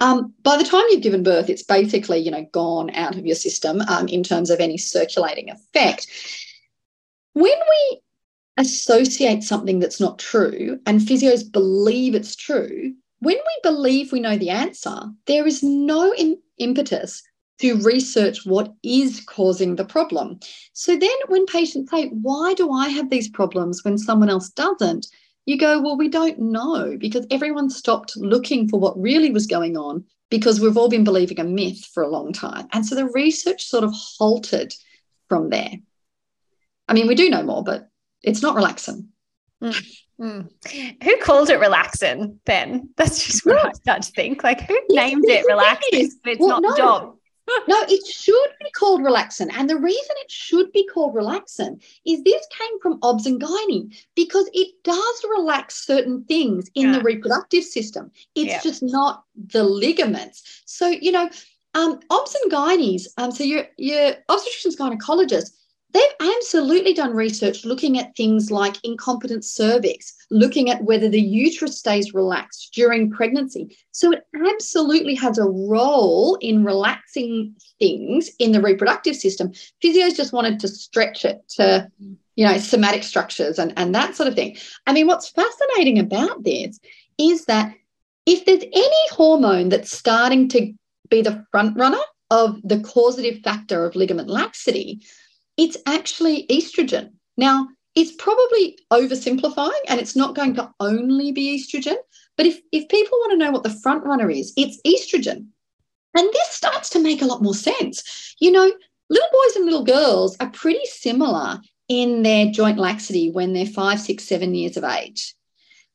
Um, 0.02 0.34
by 0.42 0.58
the 0.58 0.64
time 0.64 0.82
you've 0.90 1.04
given 1.04 1.22
birth, 1.22 1.52
it's 1.52 1.62
basically, 1.62 2.18
you 2.18 2.32
know, 2.32 2.48
gone 2.52 2.90
out 2.96 3.16
of 3.16 3.28
your 3.28 3.36
system 3.36 3.82
um, 3.82 4.08
in 4.08 4.24
terms 4.24 4.50
of 4.50 4.60
any 4.60 4.80
circulating 4.80 5.52
effect. 5.52 6.08
When 7.34 7.46
we 7.46 8.02
associate 8.58 9.44
something 9.44 9.80
that's 9.80 10.00
not 10.00 10.20
true 10.20 10.80
and 10.86 11.02
physios 11.02 11.50
believe 11.50 12.16
it's 12.16 12.36
true, 12.36 12.94
when 13.20 13.38
we 13.38 13.60
believe 13.64 14.12
we 14.12 14.20
know 14.20 14.38
the 14.38 14.50
answer, 14.50 14.96
there 15.28 15.48
is 15.48 15.64
no 15.64 16.14
Im- 16.16 16.42
impetus 16.58 17.24
to 17.60 17.76
research 17.82 18.46
what 18.46 18.74
is 18.84 19.22
causing 19.26 19.76
the 19.76 19.86
problem. 19.86 20.40
So 20.74 20.98
then 20.98 21.10
when 21.28 21.46
patients 21.46 21.92
say, 21.92 22.08
Why 22.10 22.54
do 22.54 22.72
I 22.72 22.90
have 22.90 23.10
these 23.10 23.30
problems 23.30 23.84
when 23.84 23.98
someone 23.98 24.30
else 24.30 24.50
doesn't? 24.50 25.08
You 25.46 25.58
go, 25.58 25.80
Well, 25.80 25.98
we 25.98 26.10
don't 26.10 26.40
know 26.40 26.98
because 27.00 27.26
everyone 27.32 27.70
stopped 27.70 28.18
looking 28.18 28.68
for 28.68 28.80
what 28.80 29.00
really 29.00 29.32
was 29.32 29.48
going 29.48 29.78
on 29.78 30.04
because 30.30 30.60
we've 30.60 30.78
all 30.78 30.90
been 30.90 31.06
believing 31.06 31.40
a 31.40 31.46
myth 31.46 31.86
for 31.94 32.04
a 32.04 32.10
long 32.10 32.34
time. 32.34 32.68
And 32.74 32.86
so 32.86 32.96
the 32.96 33.06
research 33.06 33.64
sort 33.64 33.86
of 33.86 33.94
halted 33.94 34.74
from 35.30 35.50
there. 35.50 35.76
I 36.90 36.94
mean, 36.94 37.08
we 37.08 37.16
do 37.16 37.30
know 37.30 37.44
more, 37.44 37.64
but 37.64 37.88
it's 38.24 38.42
not 38.42 38.56
relaxin. 38.56 39.08
Mm. 39.62 39.86
Mm. 40.20 41.04
Who 41.04 41.18
called 41.18 41.50
it 41.50 41.60
relaxin 41.60 42.38
then? 42.46 42.90
That's 42.98 43.26
just 43.26 43.46
what 43.46 43.66
I 43.66 43.72
start 43.74 44.04
to 44.04 44.12
think. 44.12 44.44
Like, 44.44 44.62
who 44.62 44.80
named 44.90 45.26
it 45.28 45.46
relaxin? 45.48 46.10
It's 46.26 46.40
well, 46.40 46.62
not 46.62 46.62
no. 46.62 46.78
job. 46.78 47.16
no, 47.68 47.84
it 47.90 48.06
should 48.08 48.50
be 48.62 48.70
called 48.72 49.02
relaxin. 49.02 49.50
And 49.54 49.70
the 49.70 49.76
reason 49.76 50.16
it 50.24 50.32
should 50.32 50.72
be 50.72 50.88
called 50.88 51.14
relaxin 51.14 51.84
is 52.06 52.24
this 52.24 52.48
came 52.58 52.80
from 52.80 53.00
OBS 53.02 53.26
and 53.26 53.42
gynae 53.42 53.94
because 54.16 54.50
it 54.54 54.82
does 54.84 55.26
relax 55.30 55.86
certain 55.86 56.24
things 56.24 56.70
in 56.76 56.88
yeah. 56.88 56.98
the 56.98 57.04
reproductive 57.04 57.64
system. 57.66 58.12
It's 58.36 58.48
yeah. 58.48 58.62
just 58.62 58.82
not 58.82 59.26
the 59.36 59.64
ligaments. 59.64 60.64
So, 60.66 60.88
you 60.88 61.12
know, 61.12 61.30
um, 61.74 62.00
OBS 62.10 62.36
and 62.44 62.52
gynaes, 62.52 63.08
um, 63.18 63.32
so 63.32 63.44
your, 63.44 63.66
your 63.78 64.14
obstetricians 64.30 64.78
gynecologists, 64.78 65.52
They've 65.94 66.04
absolutely 66.20 66.94
done 66.94 67.14
research 67.14 67.66
looking 67.66 68.00
at 68.00 68.16
things 68.16 68.50
like 68.50 68.84
incompetent 68.84 69.46
cervix, 69.46 70.16
looking 70.32 70.72
at 70.72 70.84
whether 70.84 71.08
the 71.08 71.22
uterus 71.22 71.78
stays 71.78 72.16
relaxed 72.16 72.74
during 72.74 73.12
pregnancy. 73.12 73.78
So 73.92 74.12
it 74.12 74.26
absolutely 74.36 75.14
has 75.16 75.38
a 75.38 75.46
role 75.46 76.36
in 76.42 76.66
relaxing 76.66 77.56
things 77.78 78.32
in 78.40 78.52
the 78.54 78.62
reproductive 78.62 79.16
system. 79.16 79.52
Physios 79.84 80.16
just 80.16 80.34
wanted 80.34 80.60
to 80.62 80.68
stretch 80.68 81.26
it 81.26 81.48
to, 81.58 81.88
you 82.36 82.48
know, 82.48 82.58
somatic 82.58 83.04
structures 83.04 83.60
and, 83.60 83.72
and 83.78 83.94
that 83.94 84.16
sort 84.16 84.28
of 84.28 84.34
thing. 84.34 84.58
I 84.88 84.94
mean, 84.94 85.06
what's 85.06 85.30
fascinating 85.30 86.00
about 86.00 86.44
this 86.44 86.80
is 87.20 87.46
that 87.46 87.72
if 88.26 88.46
there's 88.46 88.64
any 88.64 89.10
hormone 89.12 89.70
that's 89.70 89.96
starting 89.96 90.48
to 90.50 90.74
be 91.10 91.22
the 91.22 91.46
front 91.52 91.78
runner 91.78 92.02
of 92.32 92.60
the 92.64 92.80
causative 92.80 93.42
factor 93.44 93.86
of 93.86 93.96
ligament 93.96 94.28
laxity, 94.28 95.02
it's 95.58 95.78
actually 95.86 96.48
estrogen. 96.48 97.12
Now, 97.38 97.68
it's 97.96 98.12
probably 98.14 98.78
oversimplifying 98.92 99.72
and 99.88 100.00
it's 100.00 100.16
not 100.16 100.36
going 100.36 100.56
to 100.56 100.72
only 100.80 101.32
be 101.32 101.60
estrogen. 101.60 101.96
But 102.38 102.48
if, 102.48 102.60
if 102.72 102.90
people 102.90 103.18
want 103.20 103.32
to 103.34 103.38
know 103.38 103.52
what 103.52 103.64
the 103.64 103.80
front 103.82 104.04
runner 104.04 104.30
is, 104.30 104.54
it's 104.58 104.82
estrogen. 104.86 105.48
And 106.16 106.30
this 106.32 106.50
starts 106.50 106.90
to 106.92 107.00
make 107.00 107.22
a 107.22 107.26
lot 107.26 107.44
more 107.44 107.54
sense. 107.54 108.36
You 108.40 108.52
know, 108.52 108.72
little 109.10 109.30
boys 109.32 109.56
and 109.56 109.66
little 109.66 109.84
girls 109.84 110.36
are 110.40 110.50
pretty 110.50 110.86
similar 110.86 111.60
in 111.88 112.24
their 112.24 112.52
joint 112.52 112.80
laxity 112.80 113.32
when 113.32 113.54
they're 113.54 113.66
five, 113.66 114.00
six, 114.00 114.24
seven 114.24 114.56
years 114.56 114.78
of 114.78 114.84
age. 114.84 115.36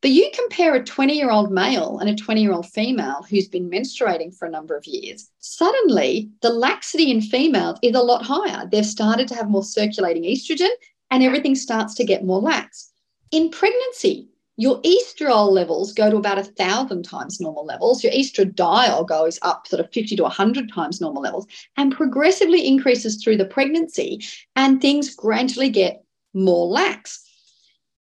But 0.00 0.12
you 0.12 0.30
compare 0.32 0.74
a 0.74 0.84
20 0.84 1.14
year 1.14 1.30
old 1.30 1.50
male 1.50 1.98
and 1.98 2.08
a 2.08 2.14
20 2.14 2.40
year 2.40 2.52
old 2.52 2.66
female 2.66 3.26
who's 3.28 3.48
been 3.48 3.68
menstruating 3.68 4.36
for 4.36 4.46
a 4.46 4.50
number 4.50 4.76
of 4.76 4.86
years, 4.86 5.28
suddenly 5.40 6.30
the 6.40 6.50
laxity 6.50 7.10
in 7.10 7.20
females 7.20 7.78
is 7.82 7.96
a 7.96 8.02
lot 8.02 8.24
higher. 8.24 8.68
They've 8.70 8.86
started 8.86 9.26
to 9.28 9.34
have 9.34 9.50
more 9.50 9.64
circulating 9.64 10.22
estrogen 10.22 10.70
and 11.10 11.22
everything 11.22 11.56
starts 11.56 11.94
to 11.94 12.04
get 12.04 12.24
more 12.24 12.40
lax. 12.40 12.92
In 13.32 13.50
pregnancy, 13.50 14.28
your 14.56 14.82
estriol 14.82 15.50
levels 15.50 15.92
go 15.92 16.10
to 16.10 16.16
about 16.16 16.38
a 16.38 16.42
thousand 16.42 17.04
times 17.04 17.40
normal 17.40 17.64
levels. 17.64 18.02
Your 18.02 18.12
estradiol 18.12 19.06
goes 19.06 19.38
up 19.42 19.68
sort 19.68 19.78
of 19.80 19.92
50 19.92 20.16
to 20.16 20.22
100 20.24 20.72
times 20.72 21.00
normal 21.00 21.22
levels 21.22 21.46
and 21.76 21.94
progressively 21.94 22.66
increases 22.66 23.22
through 23.22 23.36
the 23.36 23.44
pregnancy, 23.44 24.20
and 24.56 24.80
things 24.80 25.14
gradually 25.14 25.70
get 25.70 26.02
more 26.34 26.66
lax. 26.66 27.27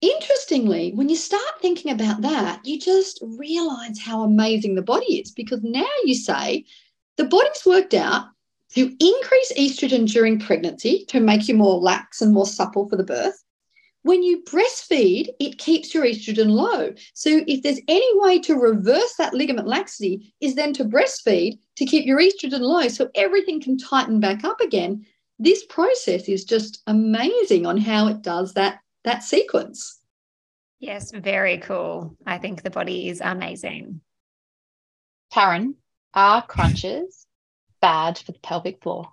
Interestingly, 0.03 0.91
when 0.95 1.09
you 1.09 1.15
start 1.15 1.61
thinking 1.61 1.93
about 1.93 2.23
that, 2.23 2.67
you 2.67 2.79
just 2.81 3.23
realize 3.23 4.01
how 4.01 4.25
amazing 4.25 4.75
the 4.75 4.83
body 4.83 5.21
is 5.21 5.31
because 5.31 5.63
now 5.63 5.87
you 6.05 6.17
say 6.17 6.65
the 7.17 7.25
body's 7.25 7.65
worked 7.65 7.95
out 7.95 8.27
to 8.75 8.93
increase 8.99 9.53
estrogen 9.57 10.11
during 10.11 10.41
pregnancy 10.41 11.05
to 11.07 11.21
make 11.21 11.47
you 11.47 11.55
more 11.55 11.79
lax 11.79 12.21
and 12.21 12.35
more 12.35 12.47
supple 12.47 12.89
for 12.89 12.97
the 12.97 13.05
birth. 13.05 13.45
When 14.03 14.25
you 14.25 14.43
breastfeed, 14.43 15.29
it 15.39 15.59
keeps 15.59 15.95
your 15.95 16.05
estrogen 16.05 16.51
low. 16.51 16.93
So, 17.15 17.45
if 17.47 17.63
there's 17.63 17.81
any 17.87 18.19
way 18.19 18.41
to 18.41 18.57
reverse 18.57 19.15
that 19.19 19.35
ligament 19.35 19.69
laxity, 19.69 20.35
is 20.41 20.57
then 20.57 20.73
to 20.73 20.85
breastfeed 20.85 21.61
to 21.77 21.87
keep 21.87 22.05
your 22.05 22.19
estrogen 22.19 22.63
low 22.63 22.89
so 22.89 23.09
everything 23.15 23.61
can 23.61 23.79
tighten 23.79 24.19
back 24.19 24.43
up 24.43 24.61
again. 24.61 25.07
This 25.39 25.65
process 25.67 26.29
is 26.29 26.45
just 26.45 26.83
amazing 26.89 27.67
on 27.67 27.77
how 27.77 28.09
it 28.09 28.23
does 28.23 28.55
that 28.55 28.82
that 29.05 29.23
sequence. 29.23 29.99
Yes, 30.79 31.13
very 31.13 31.59
cool. 31.59 32.17
I 32.27 32.39
think 32.39 32.63
the 32.63 32.71
body 32.71 33.09
is 33.09 33.21
amazing. 33.21 34.01
Taryn, 35.33 35.75
are 36.15 36.43
crunches 36.43 37.27
bad 37.81 38.19
for 38.19 38.33
the 38.33 38.39
pelvic 38.41 38.83
floor? 38.83 39.09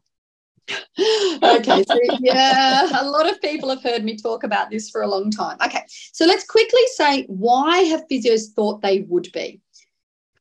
okay, 0.69 1.83
so 1.83 1.99
yeah, 2.19 3.01
a 3.01 3.05
lot 3.05 3.29
of 3.29 3.41
people 3.41 3.69
have 3.69 3.81
heard 3.81 4.03
me 4.03 4.17
talk 4.17 4.43
about 4.43 4.69
this 4.69 4.89
for 4.89 5.01
a 5.01 5.07
long 5.07 5.31
time. 5.31 5.57
Okay, 5.65 5.83
so 5.87 6.25
let's 6.25 6.45
quickly 6.45 6.81
say 6.95 7.25
why 7.25 7.79
have 7.79 8.07
physios 8.11 8.53
thought 8.55 8.81
they 8.81 9.01
would 9.01 9.29
be? 9.33 9.61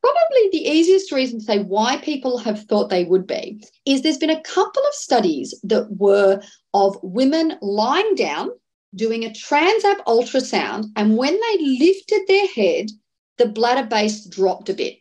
probably 0.00 0.48
the 0.52 0.68
easiest 0.68 1.12
reason 1.12 1.38
to 1.38 1.44
say 1.44 1.58
why 1.60 1.96
people 1.98 2.38
have 2.38 2.62
thought 2.64 2.88
they 2.88 3.04
would 3.04 3.26
be 3.26 3.62
is 3.84 4.02
there's 4.02 4.18
been 4.18 4.30
a 4.30 4.42
couple 4.42 4.82
of 4.86 4.94
studies 4.94 5.54
that 5.62 5.88
were 5.96 6.40
of 6.74 6.96
women 7.02 7.58
lying 7.60 8.14
down 8.14 8.48
doing 8.94 9.24
a 9.24 9.30
transab 9.30 10.02
ultrasound, 10.06 10.86
and 10.96 11.16
when 11.16 11.34
they 11.34 11.78
lifted 11.78 12.22
their 12.26 12.46
head, 12.46 12.90
the 13.36 13.46
bladder 13.46 13.86
base 13.86 14.24
dropped 14.24 14.68
a 14.68 14.74
bit. 14.74 14.98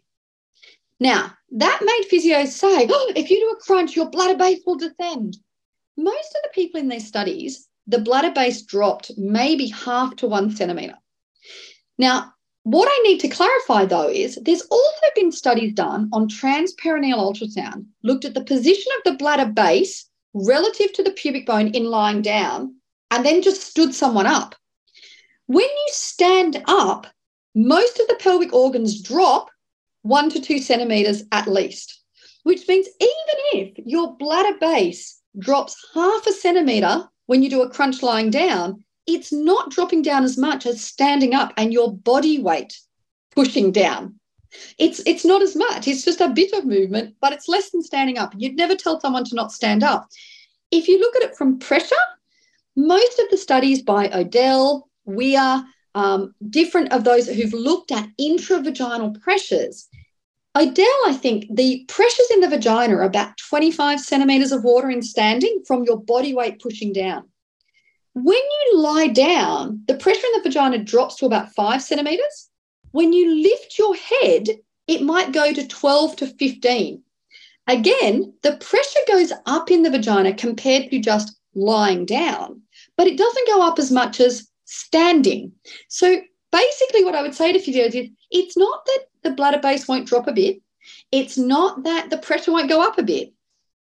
Now, 0.99 1.33
that 1.51 1.81
made 1.83 2.09
physios 2.09 2.49
say, 2.49 2.87
oh, 2.89 3.13
if 3.15 3.29
you 3.29 3.39
do 3.39 3.49
a 3.49 3.61
crunch, 3.61 3.95
your 3.95 4.09
bladder 4.09 4.37
base 4.37 4.59
will 4.65 4.77
descend. 4.77 5.37
Most 5.95 6.35
of 6.35 6.41
the 6.43 6.49
people 6.53 6.79
in 6.79 6.89
these 6.89 7.07
studies, 7.07 7.67
the 7.87 7.99
bladder 7.99 8.31
base 8.31 8.61
dropped 8.63 9.11
maybe 9.17 9.67
half 9.67 10.15
to 10.17 10.27
one 10.27 10.55
centimeter. 10.55 10.97
Now, 11.97 12.33
what 12.63 12.89
I 12.91 12.99
need 13.03 13.21
to 13.21 13.29
clarify 13.29 13.85
though 13.85 14.09
is 14.09 14.37
there's 14.41 14.61
also 14.63 15.05
been 15.15 15.31
studies 15.31 15.73
done 15.73 16.09
on 16.11 16.27
transperineal 16.27 17.15
ultrasound, 17.15 17.85
looked 18.03 18.25
at 18.25 18.33
the 18.33 18.43
position 18.43 18.91
of 18.97 19.03
the 19.05 19.17
bladder 19.17 19.49
base 19.49 20.09
relative 20.33 20.91
to 20.93 21.03
the 21.03 21.11
pubic 21.11 21.45
bone 21.45 21.69
in 21.69 21.85
lying 21.85 22.21
down, 22.21 22.75
and 23.11 23.25
then 23.25 23.41
just 23.41 23.61
stood 23.61 23.93
someone 23.93 24.25
up. 24.25 24.55
When 25.47 25.63
you 25.63 25.87
stand 25.89 26.61
up, 26.67 27.07
most 27.55 27.99
of 27.99 28.07
the 28.07 28.17
pelvic 28.19 28.53
organs 28.53 29.01
drop 29.01 29.49
one 30.01 30.29
to 30.29 30.41
two 30.41 30.59
centimeters 30.59 31.23
at 31.31 31.47
least, 31.47 32.01
which 32.43 32.67
means 32.67 32.87
even 32.99 33.67
if 33.67 33.85
your 33.85 34.15
bladder 34.17 34.57
base 34.59 35.21
drops 35.39 35.75
half 35.93 36.25
a 36.27 36.31
centimeter 36.31 37.07
when 37.25 37.43
you 37.43 37.49
do 37.49 37.61
a 37.61 37.69
crunch 37.69 38.01
lying 38.01 38.29
down, 38.29 38.83
it's 39.05 39.31
not 39.31 39.71
dropping 39.71 40.01
down 40.01 40.23
as 40.23 40.37
much 40.37 40.65
as 40.65 40.83
standing 40.83 41.33
up 41.33 41.53
and 41.57 41.73
your 41.73 41.93
body 41.93 42.39
weight 42.39 42.77
pushing 43.31 43.71
down. 43.71 44.19
It's 44.77 45.01
it's 45.05 45.25
not 45.25 45.41
as 45.41 45.55
much. 45.55 45.87
It's 45.87 46.03
just 46.03 46.21
a 46.21 46.29
bit 46.29 46.53
of 46.53 46.65
movement, 46.65 47.15
but 47.21 47.33
it's 47.33 47.47
less 47.47 47.69
than 47.69 47.83
standing 47.83 48.17
up. 48.17 48.33
You'd 48.37 48.55
never 48.55 48.75
tell 48.75 48.99
someone 48.99 49.25
to 49.25 49.35
not 49.35 49.51
stand 49.51 49.83
up. 49.83 50.07
If 50.71 50.87
you 50.87 50.99
look 50.99 51.15
at 51.15 51.23
it 51.23 51.35
from 51.35 51.59
pressure, 51.59 51.95
most 52.77 53.19
of 53.19 53.29
the 53.29 53.37
studies 53.37 53.81
by 53.81 54.09
Odell, 54.11 54.87
Weir, 55.05 55.65
um, 55.95 56.35
different 56.49 56.93
of 56.93 57.03
those 57.03 57.27
who've 57.27 57.53
looked 57.53 57.91
at 57.91 58.07
intravaginal 58.21 59.19
pressures, 59.19 59.89
Odell, 60.55 60.99
I 61.05 61.13
think 61.13 61.45
the 61.55 61.85
pressures 61.87 62.31
in 62.31 62.39
the 62.39 62.49
vagina 62.49 62.95
are 62.95 63.03
about 63.03 63.37
25 63.37 63.99
centimeters 63.99 64.51
of 64.51 64.63
water 64.63 64.89
in 64.89 65.01
standing 65.01 65.63
from 65.67 65.83
your 65.83 65.97
body 65.97 66.33
weight 66.33 66.59
pushing 66.59 66.93
down. 66.93 67.25
When 68.13 68.35
you 68.35 68.79
lie 68.79 69.07
down, 69.07 69.83
the 69.87 69.93
pressure 69.93 70.25
in 70.25 70.41
the 70.41 70.49
vagina 70.49 70.79
drops 70.83 71.17
to 71.17 71.27
about 71.27 71.53
five 71.53 71.83
centimeters. 71.83 72.49
When 72.91 73.13
you 73.13 73.35
lift 73.43 73.77
your 73.77 73.95
head, 73.95 74.47
it 74.87 75.03
might 75.03 75.31
go 75.31 75.53
to 75.53 75.67
12 75.67 76.15
to 76.17 76.27
15. 76.27 77.03
Again, 77.67 78.33
the 78.41 78.57
pressure 78.57 78.99
goes 79.07 79.33
up 79.45 79.69
in 79.69 79.83
the 79.83 79.91
vagina 79.91 80.33
compared 80.33 80.89
to 80.89 80.99
just 80.99 81.37
lying 81.53 82.05
down, 82.05 82.61
but 82.97 83.07
it 83.07 83.17
doesn't 83.17 83.47
go 83.47 83.61
up 83.65 83.79
as 83.79 83.91
much 83.91 84.19
as 84.19 84.49
standing. 84.65 85.51
So 85.87 86.21
basically, 86.51 87.05
what 87.05 87.15
I 87.15 87.21
would 87.21 87.35
say 87.35 87.53
to 87.53 87.59
physios 87.59 87.95
is 87.95 88.09
it's 88.31 88.57
not 88.57 88.85
that 88.85 89.05
the 89.23 89.31
bladder 89.31 89.59
base 89.59 89.87
won't 89.87 90.07
drop 90.07 90.27
a 90.27 90.33
bit. 90.33 90.57
It's 91.11 91.37
not 91.37 91.83
that 91.83 92.09
the 92.09 92.17
pressure 92.17 92.51
won't 92.51 92.69
go 92.69 92.81
up 92.81 92.97
a 92.97 93.03
bit, 93.03 93.33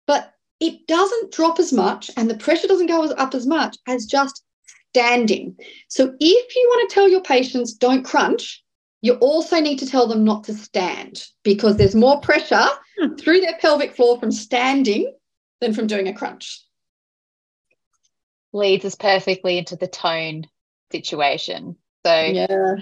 but 0.06 0.32
it 0.60 0.86
doesn't 0.86 1.32
drop 1.32 1.58
as 1.58 1.72
much 1.72 2.10
and 2.16 2.28
the 2.28 2.36
pressure 2.36 2.68
doesn't 2.68 2.86
go 2.86 3.04
up 3.04 3.34
as 3.34 3.46
much 3.46 3.76
as 3.86 4.06
just 4.06 4.42
standing. 4.90 5.56
So 5.88 6.14
if 6.20 6.56
you 6.56 6.68
want 6.68 6.88
to 6.88 6.94
tell 6.94 7.08
your 7.08 7.22
patients 7.22 7.74
don't 7.74 8.04
crunch, 8.04 8.62
you 9.02 9.14
also 9.14 9.60
need 9.60 9.78
to 9.80 9.86
tell 9.86 10.06
them 10.06 10.24
not 10.24 10.44
to 10.44 10.54
stand 10.54 11.24
because 11.42 11.76
there's 11.76 11.94
more 11.94 12.20
pressure 12.20 12.66
hmm. 12.98 13.14
through 13.16 13.40
their 13.40 13.58
pelvic 13.60 13.94
floor 13.94 14.18
from 14.18 14.32
standing 14.32 15.12
than 15.60 15.74
from 15.74 15.86
doing 15.86 16.08
a 16.08 16.14
crunch. 16.14 16.64
Leads 18.54 18.86
us 18.86 18.94
perfectly 18.94 19.58
into 19.58 19.76
the 19.76 19.88
tone 19.88 20.44
situation. 20.90 21.76
So 22.06 22.14
yeah. 22.14 22.76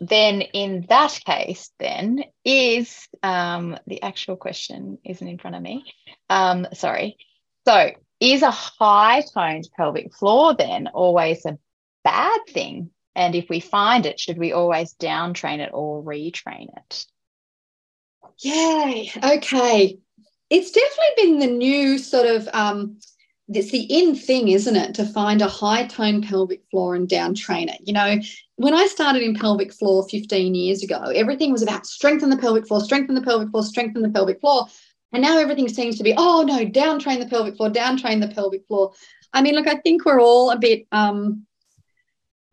then 0.00 0.40
in 0.40 0.86
that 0.88 1.20
case 1.24 1.70
then 1.78 2.24
is 2.44 3.06
um, 3.22 3.76
the 3.86 4.02
actual 4.02 4.36
question 4.36 4.98
isn't 5.04 5.28
in 5.28 5.38
front 5.38 5.56
of 5.56 5.62
me. 5.62 5.84
Um, 6.30 6.66
sorry. 6.72 7.18
So 7.66 7.90
is 8.20 8.42
a 8.42 8.50
high 8.50 9.22
toned 9.34 9.68
pelvic 9.76 10.14
floor 10.14 10.54
then 10.54 10.88
always 10.88 11.44
a 11.44 11.58
bad 12.04 12.40
thing? 12.48 12.90
And 13.14 13.34
if 13.34 13.50
we 13.50 13.60
find 13.60 14.06
it 14.06 14.18
should 14.18 14.38
we 14.38 14.52
always 14.52 14.94
down 14.94 15.34
train 15.34 15.60
it 15.60 15.70
or 15.74 16.02
retrain 16.02 16.68
it? 16.74 17.06
Yay. 18.38 19.12
Okay. 19.22 19.98
It's 20.48 20.70
definitely 20.70 21.14
been 21.16 21.38
the 21.38 21.56
new 21.58 21.98
sort 21.98 22.26
of 22.26 22.48
um, 22.52 22.98
it's 23.56 23.70
the 23.70 23.82
in 23.82 24.14
thing, 24.14 24.48
isn't 24.48 24.76
it, 24.76 24.94
to 24.94 25.04
find 25.04 25.42
a 25.42 25.48
high 25.48 25.86
tone 25.86 26.22
pelvic 26.22 26.62
floor 26.70 26.94
and 26.94 27.08
down 27.08 27.34
train 27.34 27.68
it. 27.68 27.80
You 27.84 27.92
know, 27.92 28.18
when 28.56 28.74
I 28.74 28.86
started 28.86 29.22
in 29.22 29.34
pelvic 29.34 29.72
floor 29.72 30.06
15 30.08 30.54
years 30.54 30.82
ago, 30.82 31.00
everything 31.14 31.52
was 31.52 31.62
about 31.62 31.86
strengthen 31.86 32.30
the 32.30 32.36
pelvic 32.36 32.66
floor, 32.66 32.80
strengthen 32.80 33.14
the 33.14 33.22
pelvic 33.22 33.50
floor, 33.50 33.62
strengthen 33.62 34.02
the 34.02 34.10
pelvic 34.10 34.40
floor. 34.40 34.66
And 35.12 35.22
now 35.22 35.38
everything 35.38 35.68
seems 35.68 35.98
to 35.98 36.04
be, 36.04 36.14
oh 36.16 36.42
no, 36.42 36.64
down 36.64 36.98
train 36.98 37.20
the 37.20 37.26
pelvic 37.26 37.56
floor, 37.56 37.68
down 37.70 37.98
train 37.98 38.20
the 38.20 38.28
pelvic 38.28 38.66
floor. 38.66 38.92
I 39.32 39.42
mean, 39.42 39.54
look, 39.54 39.66
I 39.66 39.76
think 39.76 40.04
we're 40.04 40.20
all 40.20 40.50
a 40.50 40.58
bit 40.58 40.86
um 40.92 41.46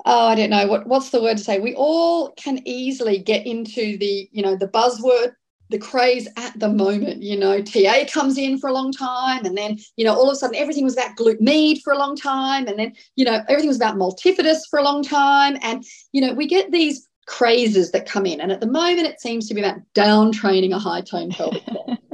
oh, 0.06 0.28
I 0.28 0.36
don't 0.36 0.50
know 0.50 0.68
what 0.68 0.88
what's 0.88 1.10
the 1.10 1.22
word 1.22 1.38
to 1.38 1.44
say. 1.44 1.60
We 1.60 1.76
all 1.76 2.32
can 2.32 2.62
easily 2.66 3.20
get 3.20 3.46
into 3.46 3.98
the, 3.98 4.30
you 4.32 4.42
know, 4.42 4.56
the 4.56 4.68
buzzword 4.68 5.34
the 5.70 5.78
craze 5.78 6.28
at 6.38 6.60
the 6.60 6.70
moment. 6.70 7.22
You 7.22 7.38
know, 7.38 7.62
TA 7.62 8.06
comes 8.12 8.38
in 8.38 8.58
for 8.58 8.70
a 8.70 8.74
long 8.74 8.92
time, 8.92 9.46
and 9.46 9.58
then, 9.58 9.80
you 9.98 10.06
know, 10.06 10.14
all 10.14 10.30
of 10.30 10.34
a 10.34 10.36
sudden 10.36 10.56
everything 10.56 10.84
was 10.84 10.94
about 10.94 11.16
glute 11.16 11.42
med 11.42 11.80
for 11.84 11.94
a 11.94 11.98
long 11.98 12.16
time, 12.16 12.68
and 12.68 12.78
then, 12.78 12.94
you 13.16 13.26
know, 13.26 13.42
everything 13.48 13.68
was 13.68 13.78
about 13.78 13.96
multifidus 13.96 14.62
for 14.70 14.80
a 14.80 14.84
long 14.84 15.04
time. 15.04 15.58
And, 15.62 15.84
you 16.12 16.22
know, 16.22 16.34
we 16.34 16.48
get 16.48 16.72
these 16.72 17.08
crazes 17.28 17.92
that 17.92 18.08
come 18.08 18.26
in. 18.26 18.42
And 18.42 18.52
at 18.52 18.60
the 18.60 18.68
moment, 18.68 19.08
it 19.08 19.22
seems 19.22 19.48
to 19.48 19.54
be 19.54 19.62
about 19.62 19.80
down 19.94 20.32
training 20.32 20.74
a 20.74 20.80
high 20.80 21.02
tone 21.02 21.30
pelvic 21.30 21.64
floor. 21.64 21.98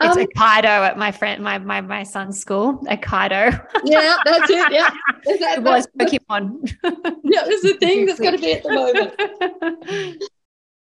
It's 0.00 0.16
um, 0.16 0.26
Aikido 0.26 0.64
at 0.64 0.96
my 0.96 1.10
friend, 1.10 1.42
my 1.42 1.58
my 1.58 1.80
my 1.80 2.04
son's 2.04 2.38
school. 2.38 2.74
Aikido. 2.86 3.66
yeah, 3.84 4.16
that's 4.24 4.48
it. 4.48 4.72
Yeah, 4.72 4.90
that, 5.24 5.54
it 5.58 5.62
was 5.64 5.88
Pokemon. 5.98 6.72
yeah, 7.24 7.42
it's 7.46 7.62
the 7.62 7.76
thing 7.80 8.06
that's 8.06 8.20
going 8.20 8.36
to 8.36 8.40
be 8.40 8.52
at 8.52 8.62
the 8.62 8.70
moment. 8.70 10.22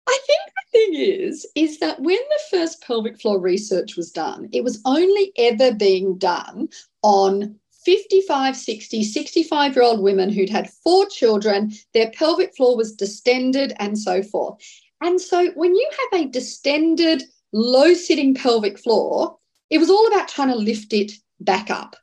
I 0.06 0.18
think 0.26 0.40
the 0.46 0.78
thing 0.78 0.94
is, 0.94 1.46
is 1.54 1.78
that 1.80 2.00
when 2.00 2.16
the 2.16 2.40
first 2.50 2.82
pelvic 2.82 3.20
floor 3.20 3.38
research 3.40 3.96
was 3.96 4.10
done, 4.10 4.48
it 4.52 4.62
was 4.62 4.80
only 4.84 5.32
ever 5.38 5.72
being 5.72 6.18
done 6.18 6.68
on 7.02 7.58
55, 7.84 8.56
60, 8.56 9.04
65 9.04 9.74
year 9.76 9.82
old 9.82 10.02
women 10.02 10.30
who'd 10.30 10.50
had 10.50 10.70
four 10.70 11.06
children, 11.06 11.72
their 11.92 12.10
pelvic 12.10 12.56
floor 12.56 12.76
was 12.76 12.94
distended, 12.94 13.74
and 13.78 13.98
so 13.98 14.22
forth. 14.22 14.58
And 15.00 15.20
so 15.20 15.50
when 15.50 15.74
you 15.74 15.90
have 16.12 16.20
a 16.20 16.28
distended, 16.28 17.24
low 17.52 17.94
sitting 17.94 18.34
pelvic 18.34 18.78
floor, 18.78 19.38
it 19.70 19.78
was 19.78 19.90
all 19.90 20.06
about 20.06 20.28
trying 20.28 20.48
to 20.48 20.56
lift 20.56 20.92
it 20.92 21.12
back 21.40 21.70
up. 21.70 21.96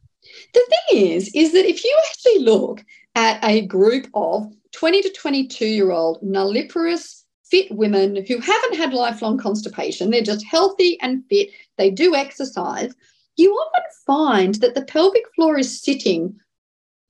The 0.54 0.66
thing 0.70 1.12
is, 1.12 1.32
is 1.34 1.52
that 1.54 1.66
if 1.66 1.84
you 1.84 2.00
actually 2.10 2.40
look 2.40 2.84
at 3.16 3.44
a 3.44 3.66
group 3.66 4.08
of 4.14 4.52
20 4.74 5.02
to 5.02 5.10
22 5.10 5.66
year 5.66 5.92
old 5.92 6.22
nulliparous 6.22 7.21
fit 7.52 7.70
women 7.72 8.26
who 8.26 8.40
haven't 8.40 8.78
had 8.78 8.94
lifelong 8.94 9.38
constipation, 9.38 10.10
they're 10.10 10.22
just 10.22 10.46
healthy 10.46 11.00
and 11.02 11.24
fit, 11.30 11.50
they 11.78 11.92
do 11.92 12.16
exercise, 12.16 12.94
you 13.36 13.52
often 13.54 13.84
find 14.08 14.56
that 14.56 14.74
the 14.74 14.86
pelvic 14.86 15.24
floor 15.36 15.60
is 15.60 15.82
sitting 15.82 16.40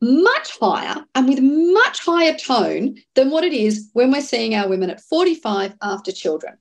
much 0.01 0.57
higher 0.59 1.05
and 1.13 1.29
with 1.29 1.39
much 1.39 2.03
higher 2.03 2.35
tone 2.35 2.97
than 3.13 3.29
what 3.29 3.43
it 3.43 3.53
is 3.53 3.89
when 3.93 4.11
we're 4.11 4.21
seeing 4.21 4.55
our 4.55 4.67
women 4.67 4.89
at 4.89 5.01
45 5.01 5.75
after 5.81 6.11
children. 6.11 6.57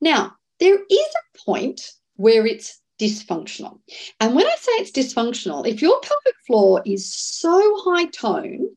Now, 0.00 0.34
there 0.58 0.78
is 0.78 1.00
a 1.00 1.38
point 1.38 1.92
where 2.16 2.46
it's 2.46 2.80
dysfunctional. 2.98 3.80
And 4.20 4.34
when 4.34 4.46
I 4.46 4.54
say 4.58 4.72
it's 4.72 4.90
dysfunctional, 4.90 5.66
if 5.66 5.82
your 5.82 6.00
pelvic 6.00 6.34
floor 6.46 6.82
is 6.86 7.14
so 7.14 7.76
high 7.84 8.06
tone 8.06 8.68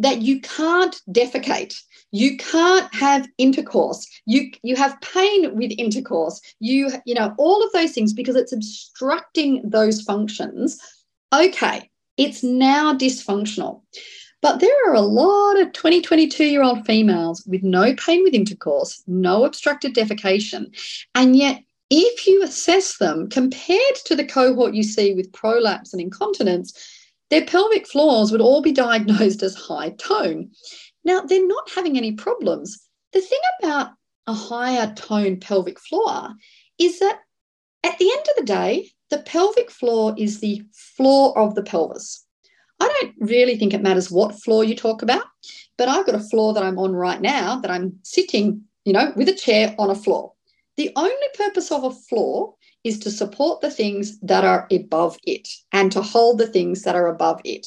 that 0.00 0.22
you 0.22 0.40
can't 0.40 1.00
defecate, 1.10 1.74
you 2.10 2.36
can't 2.36 2.92
have 2.94 3.28
intercourse. 3.38 4.06
You 4.26 4.50
you 4.62 4.76
have 4.76 5.00
pain 5.00 5.54
with 5.56 5.72
intercourse. 5.78 6.40
You 6.58 6.90
you 7.04 7.14
know 7.14 7.34
all 7.38 7.64
of 7.64 7.72
those 7.72 7.92
things 7.92 8.12
because 8.12 8.36
it's 8.36 8.52
obstructing 8.52 9.62
those 9.64 10.02
functions. 10.02 10.78
Okay 11.32 11.90
it's 12.20 12.42
now 12.42 12.92
dysfunctional. 12.92 13.80
But 14.42 14.60
there 14.60 14.74
are 14.86 14.94
a 14.94 15.00
lot 15.00 15.58
of 15.58 15.72
20 15.72 16.02
22 16.02 16.44
year 16.44 16.62
old 16.62 16.84
females 16.84 17.42
with 17.46 17.62
no 17.62 17.94
pain 17.94 18.22
with 18.22 18.34
intercourse 18.34 19.02
no 19.06 19.44
obstructed 19.44 19.94
defecation. 19.94 20.66
And 21.14 21.34
yet 21.34 21.62
if 21.90 22.26
you 22.26 22.42
assess 22.42 22.98
them 22.98 23.28
compared 23.28 23.96
to 24.04 24.14
the 24.14 24.24
cohort 24.24 24.74
you 24.74 24.82
see 24.82 25.14
with 25.14 25.32
prolapse 25.32 25.92
and 25.92 26.00
incontinence 26.00 26.74
their 27.30 27.44
pelvic 27.44 27.86
floors 27.86 28.32
would 28.32 28.40
all 28.40 28.60
be 28.60 28.72
diagnosed 28.86 29.42
as 29.42 29.54
high 29.54 29.90
tone 29.90 30.50
now, 31.04 31.20
they're 31.20 31.46
not 31.46 31.70
having 31.74 31.96
any 31.96 32.12
problems. 32.12 32.88
The 33.12 33.20
thing 33.20 33.38
about 33.60 33.92
a 34.26 34.32
higher 34.32 34.92
tone 34.94 35.38
pelvic 35.40 35.80
floor 35.80 36.30
is 36.78 36.98
that 36.98 37.20
at 37.82 37.98
the 37.98 38.10
end 38.10 38.20
of 38.20 38.36
the 38.36 38.44
day, 38.44 38.90
the 39.08 39.18
pelvic 39.18 39.70
floor 39.70 40.14
is 40.18 40.40
the 40.40 40.62
floor 40.96 41.36
of 41.38 41.54
the 41.54 41.62
pelvis. 41.62 42.24
I 42.78 42.88
don't 43.00 43.14
really 43.18 43.56
think 43.56 43.74
it 43.74 43.82
matters 43.82 44.10
what 44.10 44.40
floor 44.40 44.64
you 44.64 44.76
talk 44.76 45.02
about, 45.02 45.24
but 45.76 45.88
I've 45.88 46.06
got 46.06 46.14
a 46.14 46.20
floor 46.20 46.54
that 46.54 46.62
I'm 46.62 46.78
on 46.78 46.92
right 46.92 47.20
now 47.20 47.60
that 47.60 47.70
I'm 47.70 47.98
sitting, 48.02 48.62
you 48.84 48.92
know, 48.92 49.12
with 49.16 49.28
a 49.28 49.34
chair 49.34 49.74
on 49.78 49.90
a 49.90 49.94
floor. 49.94 50.32
The 50.76 50.90
only 50.96 51.12
purpose 51.34 51.70
of 51.70 51.84
a 51.84 51.90
floor 51.90 52.54
is 52.84 52.98
to 53.00 53.10
support 53.10 53.60
the 53.60 53.70
things 53.70 54.18
that 54.20 54.44
are 54.44 54.66
above 54.70 55.18
it 55.24 55.48
and 55.72 55.92
to 55.92 56.02
hold 56.02 56.38
the 56.38 56.46
things 56.46 56.82
that 56.82 56.96
are 56.96 57.08
above 57.08 57.40
it. 57.44 57.66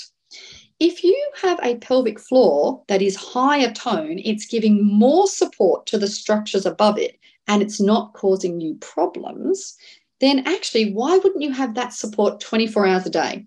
If 0.79 1.03
you 1.03 1.31
have 1.41 1.59
a 1.61 1.77
pelvic 1.77 2.19
floor 2.19 2.83
that 2.87 3.01
is 3.01 3.15
higher 3.15 3.71
tone, 3.71 4.19
it's 4.23 4.45
giving 4.45 4.83
more 4.83 5.27
support 5.27 5.85
to 5.87 5.97
the 5.97 6.07
structures 6.07 6.65
above 6.65 6.97
it 6.97 7.17
and 7.47 7.61
it's 7.61 7.79
not 7.79 8.13
causing 8.13 8.59
you 8.59 8.75
problems, 8.75 9.75
then 10.19 10.47
actually, 10.47 10.93
why 10.93 11.17
wouldn't 11.17 11.41
you 11.41 11.51
have 11.51 11.75
that 11.75 11.93
support 11.93 12.39
24 12.39 12.87
hours 12.87 13.05
a 13.05 13.09
day? 13.09 13.45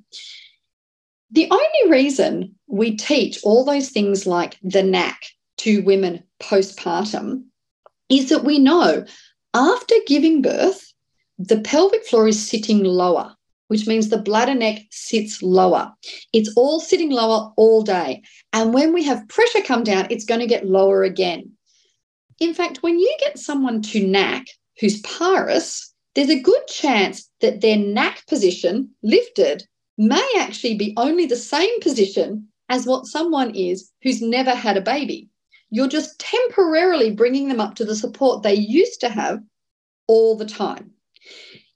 The 1.31 1.49
only 1.51 1.91
reason 1.91 2.55
we 2.67 2.97
teach 2.97 3.41
all 3.43 3.65
those 3.65 3.91
things 3.91 4.27
like 4.27 4.59
the 4.63 4.83
Knack 4.83 5.21
to 5.59 5.83
women 5.83 6.23
postpartum 6.41 7.45
is 8.09 8.29
that 8.29 8.45
we 8.45 8.59
know 8.59 9.05
after 9.55 9.95
giving 10.07 10.43
birth, 10.43 10.93
the 11.39 11.61
pelvic 11.61 12.05
floor 12.07 12.29
is 12.29 12.49
sitting 12.49 12.83
lower, 12.83 13.35
which 13.69 13.87
means 13.87 14.09
the 14.09 14.19
bladder 14.19 14.55
neck 14.55 14.83
sits 14.91 15.43
lower. 15.43 15.93
It's 16.33 16.53
all 16.57 16.81
sitting 16.81 17.11
lower 17.11 17.53
all 17.57 17.83
day. 17.83 18.23
And 18.53 18.73
when 18.73 18.93
we 18.93 19.05
have 19.05 19.29
pressure 19.29 19.63
come 19.63 19.85
down, 19.85 20.07
it's 20.11 20.25
going 20.25 20.41
to 20.41 20.47
get 20.47 20.67
lower 20.67 21.03
again. 21.03 21.53
In 22.41 22.55
fact, 22.55 22.83
when 22.83 22.99
you 22.99 23.15
get 23.21 23.39
someone 23.39 23.83
to 23.83 24.07
Knack 24.07 24.47
who's 24.81 25.01
parous, 25.03 25.93
there's 26.15 26.31
a 26.31 26.41
good 26.41 26.67
chance 26.69 27.29
that 27.41 27.61
their 27.61 27.77
Knack 27.77 28.27
position 28.27 28.91
lifted 29.03 29.67
may 29.99 30.27
actually 30.39 30.75
be 30.75 30.95
only 30.97 31.27
the 31.27 31.37
same 31.37 31.81
position 31.81 32.49
as 32.69 32.87
what 32.87 33.07
someone 33.07 33.55
is 33.55 33.91
who's 34.03 34.21
never 34.21 34.55
had 34.55 34.77
a 34.77 34.83
baby. 34.83 35.29
You're 35.71 35.89
just 35.89 36.19
temporarily 36.19 37.11
bringing 37.11 37.49
them 37.49 37.61
up 37.61 37.75
to 37.77 37.85
the 37.85 37.97
support 37.97 38.43
they 38.43 38.55
used 38.55 39.01
to 39.01 39.09
have 39.09 39.41
all 40.07 40.37
the 40.37 40.47
time. 40.47 40.93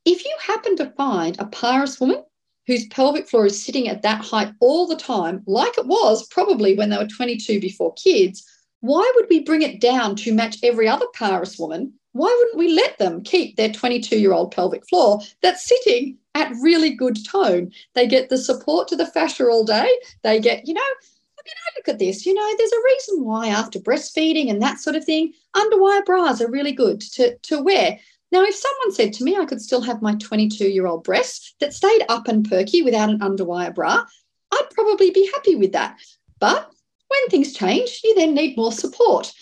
If 0.05 0.25
you 0.25 0.35
happen 0.41 0.77
to 0.77 0.91
find 0.97 1.39
a 1.39 1.47
parous 1.47 2.01
woman 2.01 2.25
whose 2.67 2.87
pelvic 2.87 3.29
floor 3.29 3.47
is 3.47 3.63
sitting 3.63 3.89
at 3.89 4.03
that 4.03 4.25
height 4.25 4.53
all 4.61 4.87
the 4.87 4.97
time, 4.97 5.43
like 5.47 5.77
it 5.77 5.87
was 5.87 6.27
probably 6.29 6.75
when 6.75 6.91
they 6.91 6.97
were 6.97 7.07
22 7.07 7.61
before 7.61 7.93
kids, 7.95 8.45
why 8.81 9.11
would 9.17 9.27
we 9.29 9.41
bring 9.41 9.63
it 9.63 9.81
down 9.81 10.17
to 10.17 10.35
match 10.35 10.57
every 10.63 10.89
other 10.89 11.07
parous 11.15 11.59
woman? 11.59 11.93
Why 12.13 12.35
wouldn't 12.39 12.59
we 12.59 12.73
let 12.73 12.99
them 12.99 13.23
keep 13.23 13.57
their 13.57 13.71
22 13.71 14.19
year 14.19 14.33
old 14.33 14.53
pelvic 14.53 14.89
floor 14.89 15.21
that's 15.43 15.69
sitting 15.69 16.17
at 16.35 16.53
really 16.61 16.91
good 16.91 17.25
tone? 17.25 17.71
They 17.95 18.07
get 18.07 18.31
the 18.31 18.39
support 18.39 18.89
to 18.89 18.97
the 18.97 19.07
fascia 19.07 19.47
all 19.47 19.65
day. 19.65 19.89
They 20.23 20.41
get, 20.41 20.67
you 20.67 20.75
know, 20.75 20.81
I 20.81 21.43
mean, 21.45 21.55
I 21.57 21.71
look 21.77 21.89
at 21.89 21.99
this, 21.99 22.27
you 22.27 22.35
know, 22.35 22.55
there's 22.57 22.73
a 22.73 22.85
reason 22.85 23.25
why 23.25 23.49
after 23.49 23.79
breastfeeding 23.79 24.51
and 24.51 24.61
that 24.63 24.79
sort 24.79 24.97
of 24.97 25.05
thing, 25.05 25.33
underwire 25.57 26.05
bras 26.05 26.41
are 26.41 26.51
really 26.51 26.73
good 26.73 27.01
to, 27.01 27.37
to 27.39 27.63
wear. 27.63 27.99
Now, 28.33 28.43
if 28.45 28.55
someone 28.55 28.93
said 28.93 29.13
to 29.15 29.25
me 29.25 29.37
I 29.37 29.45
could 29.45 29.61
still 29.61 29.81
have 29.83 30.03
my 30.03 30.15
22 30.15 30.69
year 30.69 30.87
old 30.87 31.05
breasts 31.05 31.55
that 31.61 31.75
stayed 31.75 32.05
up 32.09 32.29
and 32.29 32.49
perky 32.49 32.83
without 32.83 33.11
an 33.11 33.19
underwire 33.21 33.75
bra, 33.75 34.05
I'd 34.53 34.71
probably 34.71 35.11
be 35.11 35.31
happy 35.35 35.57
with 35.57 35.73
that. 35.73 35.99
But 36.39 36.71
when 37.09 37.29
things 37.29 37.53
change, 37.53 38.01
you 38.05 38.15
then 38.15 38.35
need 38.35 38.57
more 38.57 38.73
support. 38.73 39.33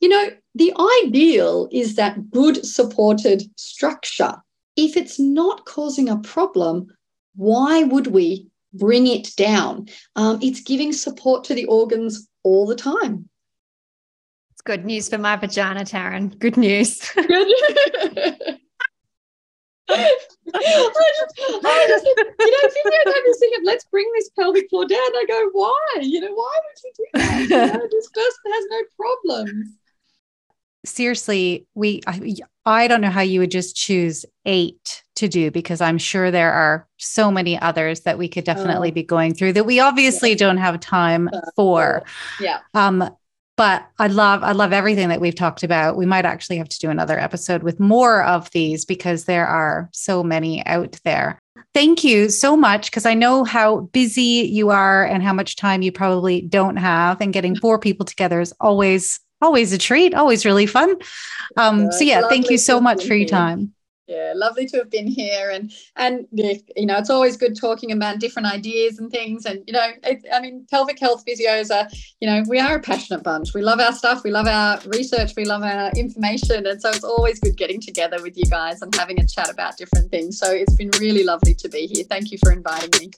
You 0.00 0.08
know, 0.08 0.30
the 0.54 0.74
ideal 1.04 1.68
is 1.70 1.94
that 1.94 2.30
good 2.30 2.66
supported 2.66 3.42
structure. 3.56 4.36
If 4.76 4.96
it's 4.96 5.20
not 5.20 5.64
causing 5.64 6.08
a 6.08 6.18
problem, 6.18 6.88
why 7.36 7.84
would 7.84 8.08
we 8.08 8.48
bring 8.72 9.06
it 9.06 9.34
down? 9.36 9.88
Um, 10.16 10.38
it's 10.42 10.60
giving 10.60 10.92
support 10.92 11.44
to 11.44 11.54
the 11.54 11.66
organs 11.66 12.28
all 12.42 12.66
the 12.66 12.74
time. 12.74 13.28
It's 14.64 14.76
good 14.76 14.84
news 14.84 15.08
for 15.08 15.18
my 15.18 15.34
vagina, 15.36 15.80
Taryn. 15.80 16.38
Good 16.38 16.56
news. 16.56 17.10
Good. 17.16 17.26
I 20.54 20.96
just, 21.18 21.38
I 21.64 21.86
just, 21.88 22.04
you 22.06 22.16
know, 22.16 23.34
thinking, 23.38 23.64
let's 23.64 23.84
bring 23.86 24.08
this 24.14 24.30
pelvic 24.38 24.68
floor 24.70 24.86
down. 24.86 24.98
I 24.98 25.24
go, 25.28 25.48
why? 25.52 25.98
You 26.00 26.20
know, 26.20 26.32
why 26.32 26.58
would 26.64 26.82
you 26.84 26.92
do 26.96 27.04
that? 27.14 27.40
You 27.42 27.48
know, 27.78 27.88
this 27.90 28.08
person 28.08 28.52
has 28.52 28.64
no 28.70 28.80
problems. 28.96 29.68
Seriously, 30.84 31.66
we 31.74 32.00
I, 32.06 32.34
I 32.66 32.88
don't 32.88 33.00
know 33.00 33.10
how 33.10 33.20
you 33.20 33.40
would 33.40 33.50
just 33.52 33.76
choose 33.76 34.24
eight 34.46 35.02
to 35.16 35.28
do 35.28 35.50
because 35.50 35.80
I'm 35.80 35.98
sure 35.98 36.30
there 36.30 36.52
are 36.52 36.88
so 36.98 37.30
many 37.30 37.58
others 37.60 38.00
that 38.00 38.18
we 38.18 38.28
could 38.28 38.44
definitely 38.44 38.88
Oh. 38.90 38.92
be 38.92 39.02
going 39.04 39.34
through 39.34 39.52
that 39.54 39.64
we 39.64 39.78
obviously 39.80 40.30
Yeah. 40.30 40.36
don't 40.36 40.56
have 40.58 40.80
time 40.80 41.28
for. 41.54 42.02
Yeah. 42.40 42.60
Um, 42.74 43.08
but 43.62 43.86
I 44.00 44.08
love 44.08 44.42
I 44.42 44.50
love 44.50 44.72
everything 44.72 45.08
that 45.10 45.20
we've 45.20 45.36
talked 45.36 45.62
about. 45.62 45.96
We 45.96 46.04
might 46.04 46.24
actually 46.24 46.56
have 46.56 46.68
to 46.68 46.78
do 46.80 46.90
another 46.90 47.16
episode 47.16 47.62
with 47.62 47.78
more 47.78 48.24
of 48.24 48.50
these 48.50 48.84
because 48.84 49.26
there 49.26 49.46
are 49.46 49.88
so 49.92 50.24
many 50.24 50.66
out 50.66 50.98
there. 51.04 51.38
Thank 51.72 52.02
you 52.02 52.28
so 52.28 52.56
much 52.56 52.90
because 52.90 53.06
I 53.06 53.14
know 53.14 53.44
how 53.44 53.82
busy 53.92 54.48
you 54.50 54.70
are 54.70 55.04
and 55.04 55.22
how 55.22 55.32
much 55.32 55.54
time 55.54 55.80
you 55.80 55.92
probably 55.92 56.40
don't 56.40 56.74
have 56.74 57.20
and 57.20 57.32
getting 57.32 57.54
four 57.54 57.78
people 57.78 58.04
together 58.04 58.40
is 58.40 58.52
always 58.58 59.20
always 59.40 59.72
a 59.72 59.78
treat, 59.78 60.12
always 60.12 60.44
really 60.44 60.66
fun. 60.66 60.96
Um, 61.56 61.92
so 61.92 62.02
Yeah, 62.02 62.22
thank 62.28 62.50
you 62.50 62.58
so 62.58 62.80
much 62.80 63.06
for 63.06 63.14
your 63.14 63.28
time. 63.28 63.74
Yeah, 64.08 64.32
lovely 64.34 64.66
to 64.66 64.78
have 64.78 64.90
been 64.90 65.06
here, 65.06 65.50
and 65.50 65.70
and 65.94 66.26
you 66.32 66.86
know, 66.86 66.98
it's 66.98 67.08
always 67.08 67.36
good 67.36 67.54
talking 67.54 67.92
about 67.92 68.18
different 68.18 68.52
ideas 68.52 68.98
and 68.98 69.12
things. 69.12 69.46
And 69.46 69.62
you 69.66 69.72
know, 69.72 69.90
it, 70.02 70.24
I 70.32 70.40
mean, 70.40 70.66
pelvic 70.68 70.98
health 70.98 71.24
physios 71.24 71.70
are, 71.70 71.88
you 72.20 72.28
know, 72.28 72.42
we 72.48 72.58
are 72.58 72.76
a 72.76 72.80
passionate 72.80 73.22
bunch. 73.22 73.54
We 73.54 73.62
love 73.62 73.78
our 73.78 73.92
stuff, 73.92 74.24
we 74.24 74.32
love 74.32 74.48
our 74.48 74.80
research, 74.86 75.34
we 75.36 75.44
love 75.44 75.62
our 75.62 75.92
information, 75.92 76.66
and 76.66 76.82
so 76.82 76.90
it's 76.90 77.04
always 77.04 77.38
good 77.38 77.56
getting 77.56 77.80
together 77.80 78.20
with 78.20 78.36
you 78.36 78.44
guys 78.50 78.82
and 78.82 78.92
having 78.96 79.20
a 79.20 79.26
chat 79.26 79.48
about 79.48 79.76
different 79.76 80.10
things. 80.10 80.36
So 80.36 80.50
it's 80.50 80.74
been 80.74 80.90
really 80.98 81.22
lovely 81.22 81.54
to 81.54 81.68
be 81.68 81.86
here. 81.86 82.04
Thank 82.04 82.32
you 82.32 82.38
for 82.42 82.50
inviting 82.50 82.90
me. 82.98 83.10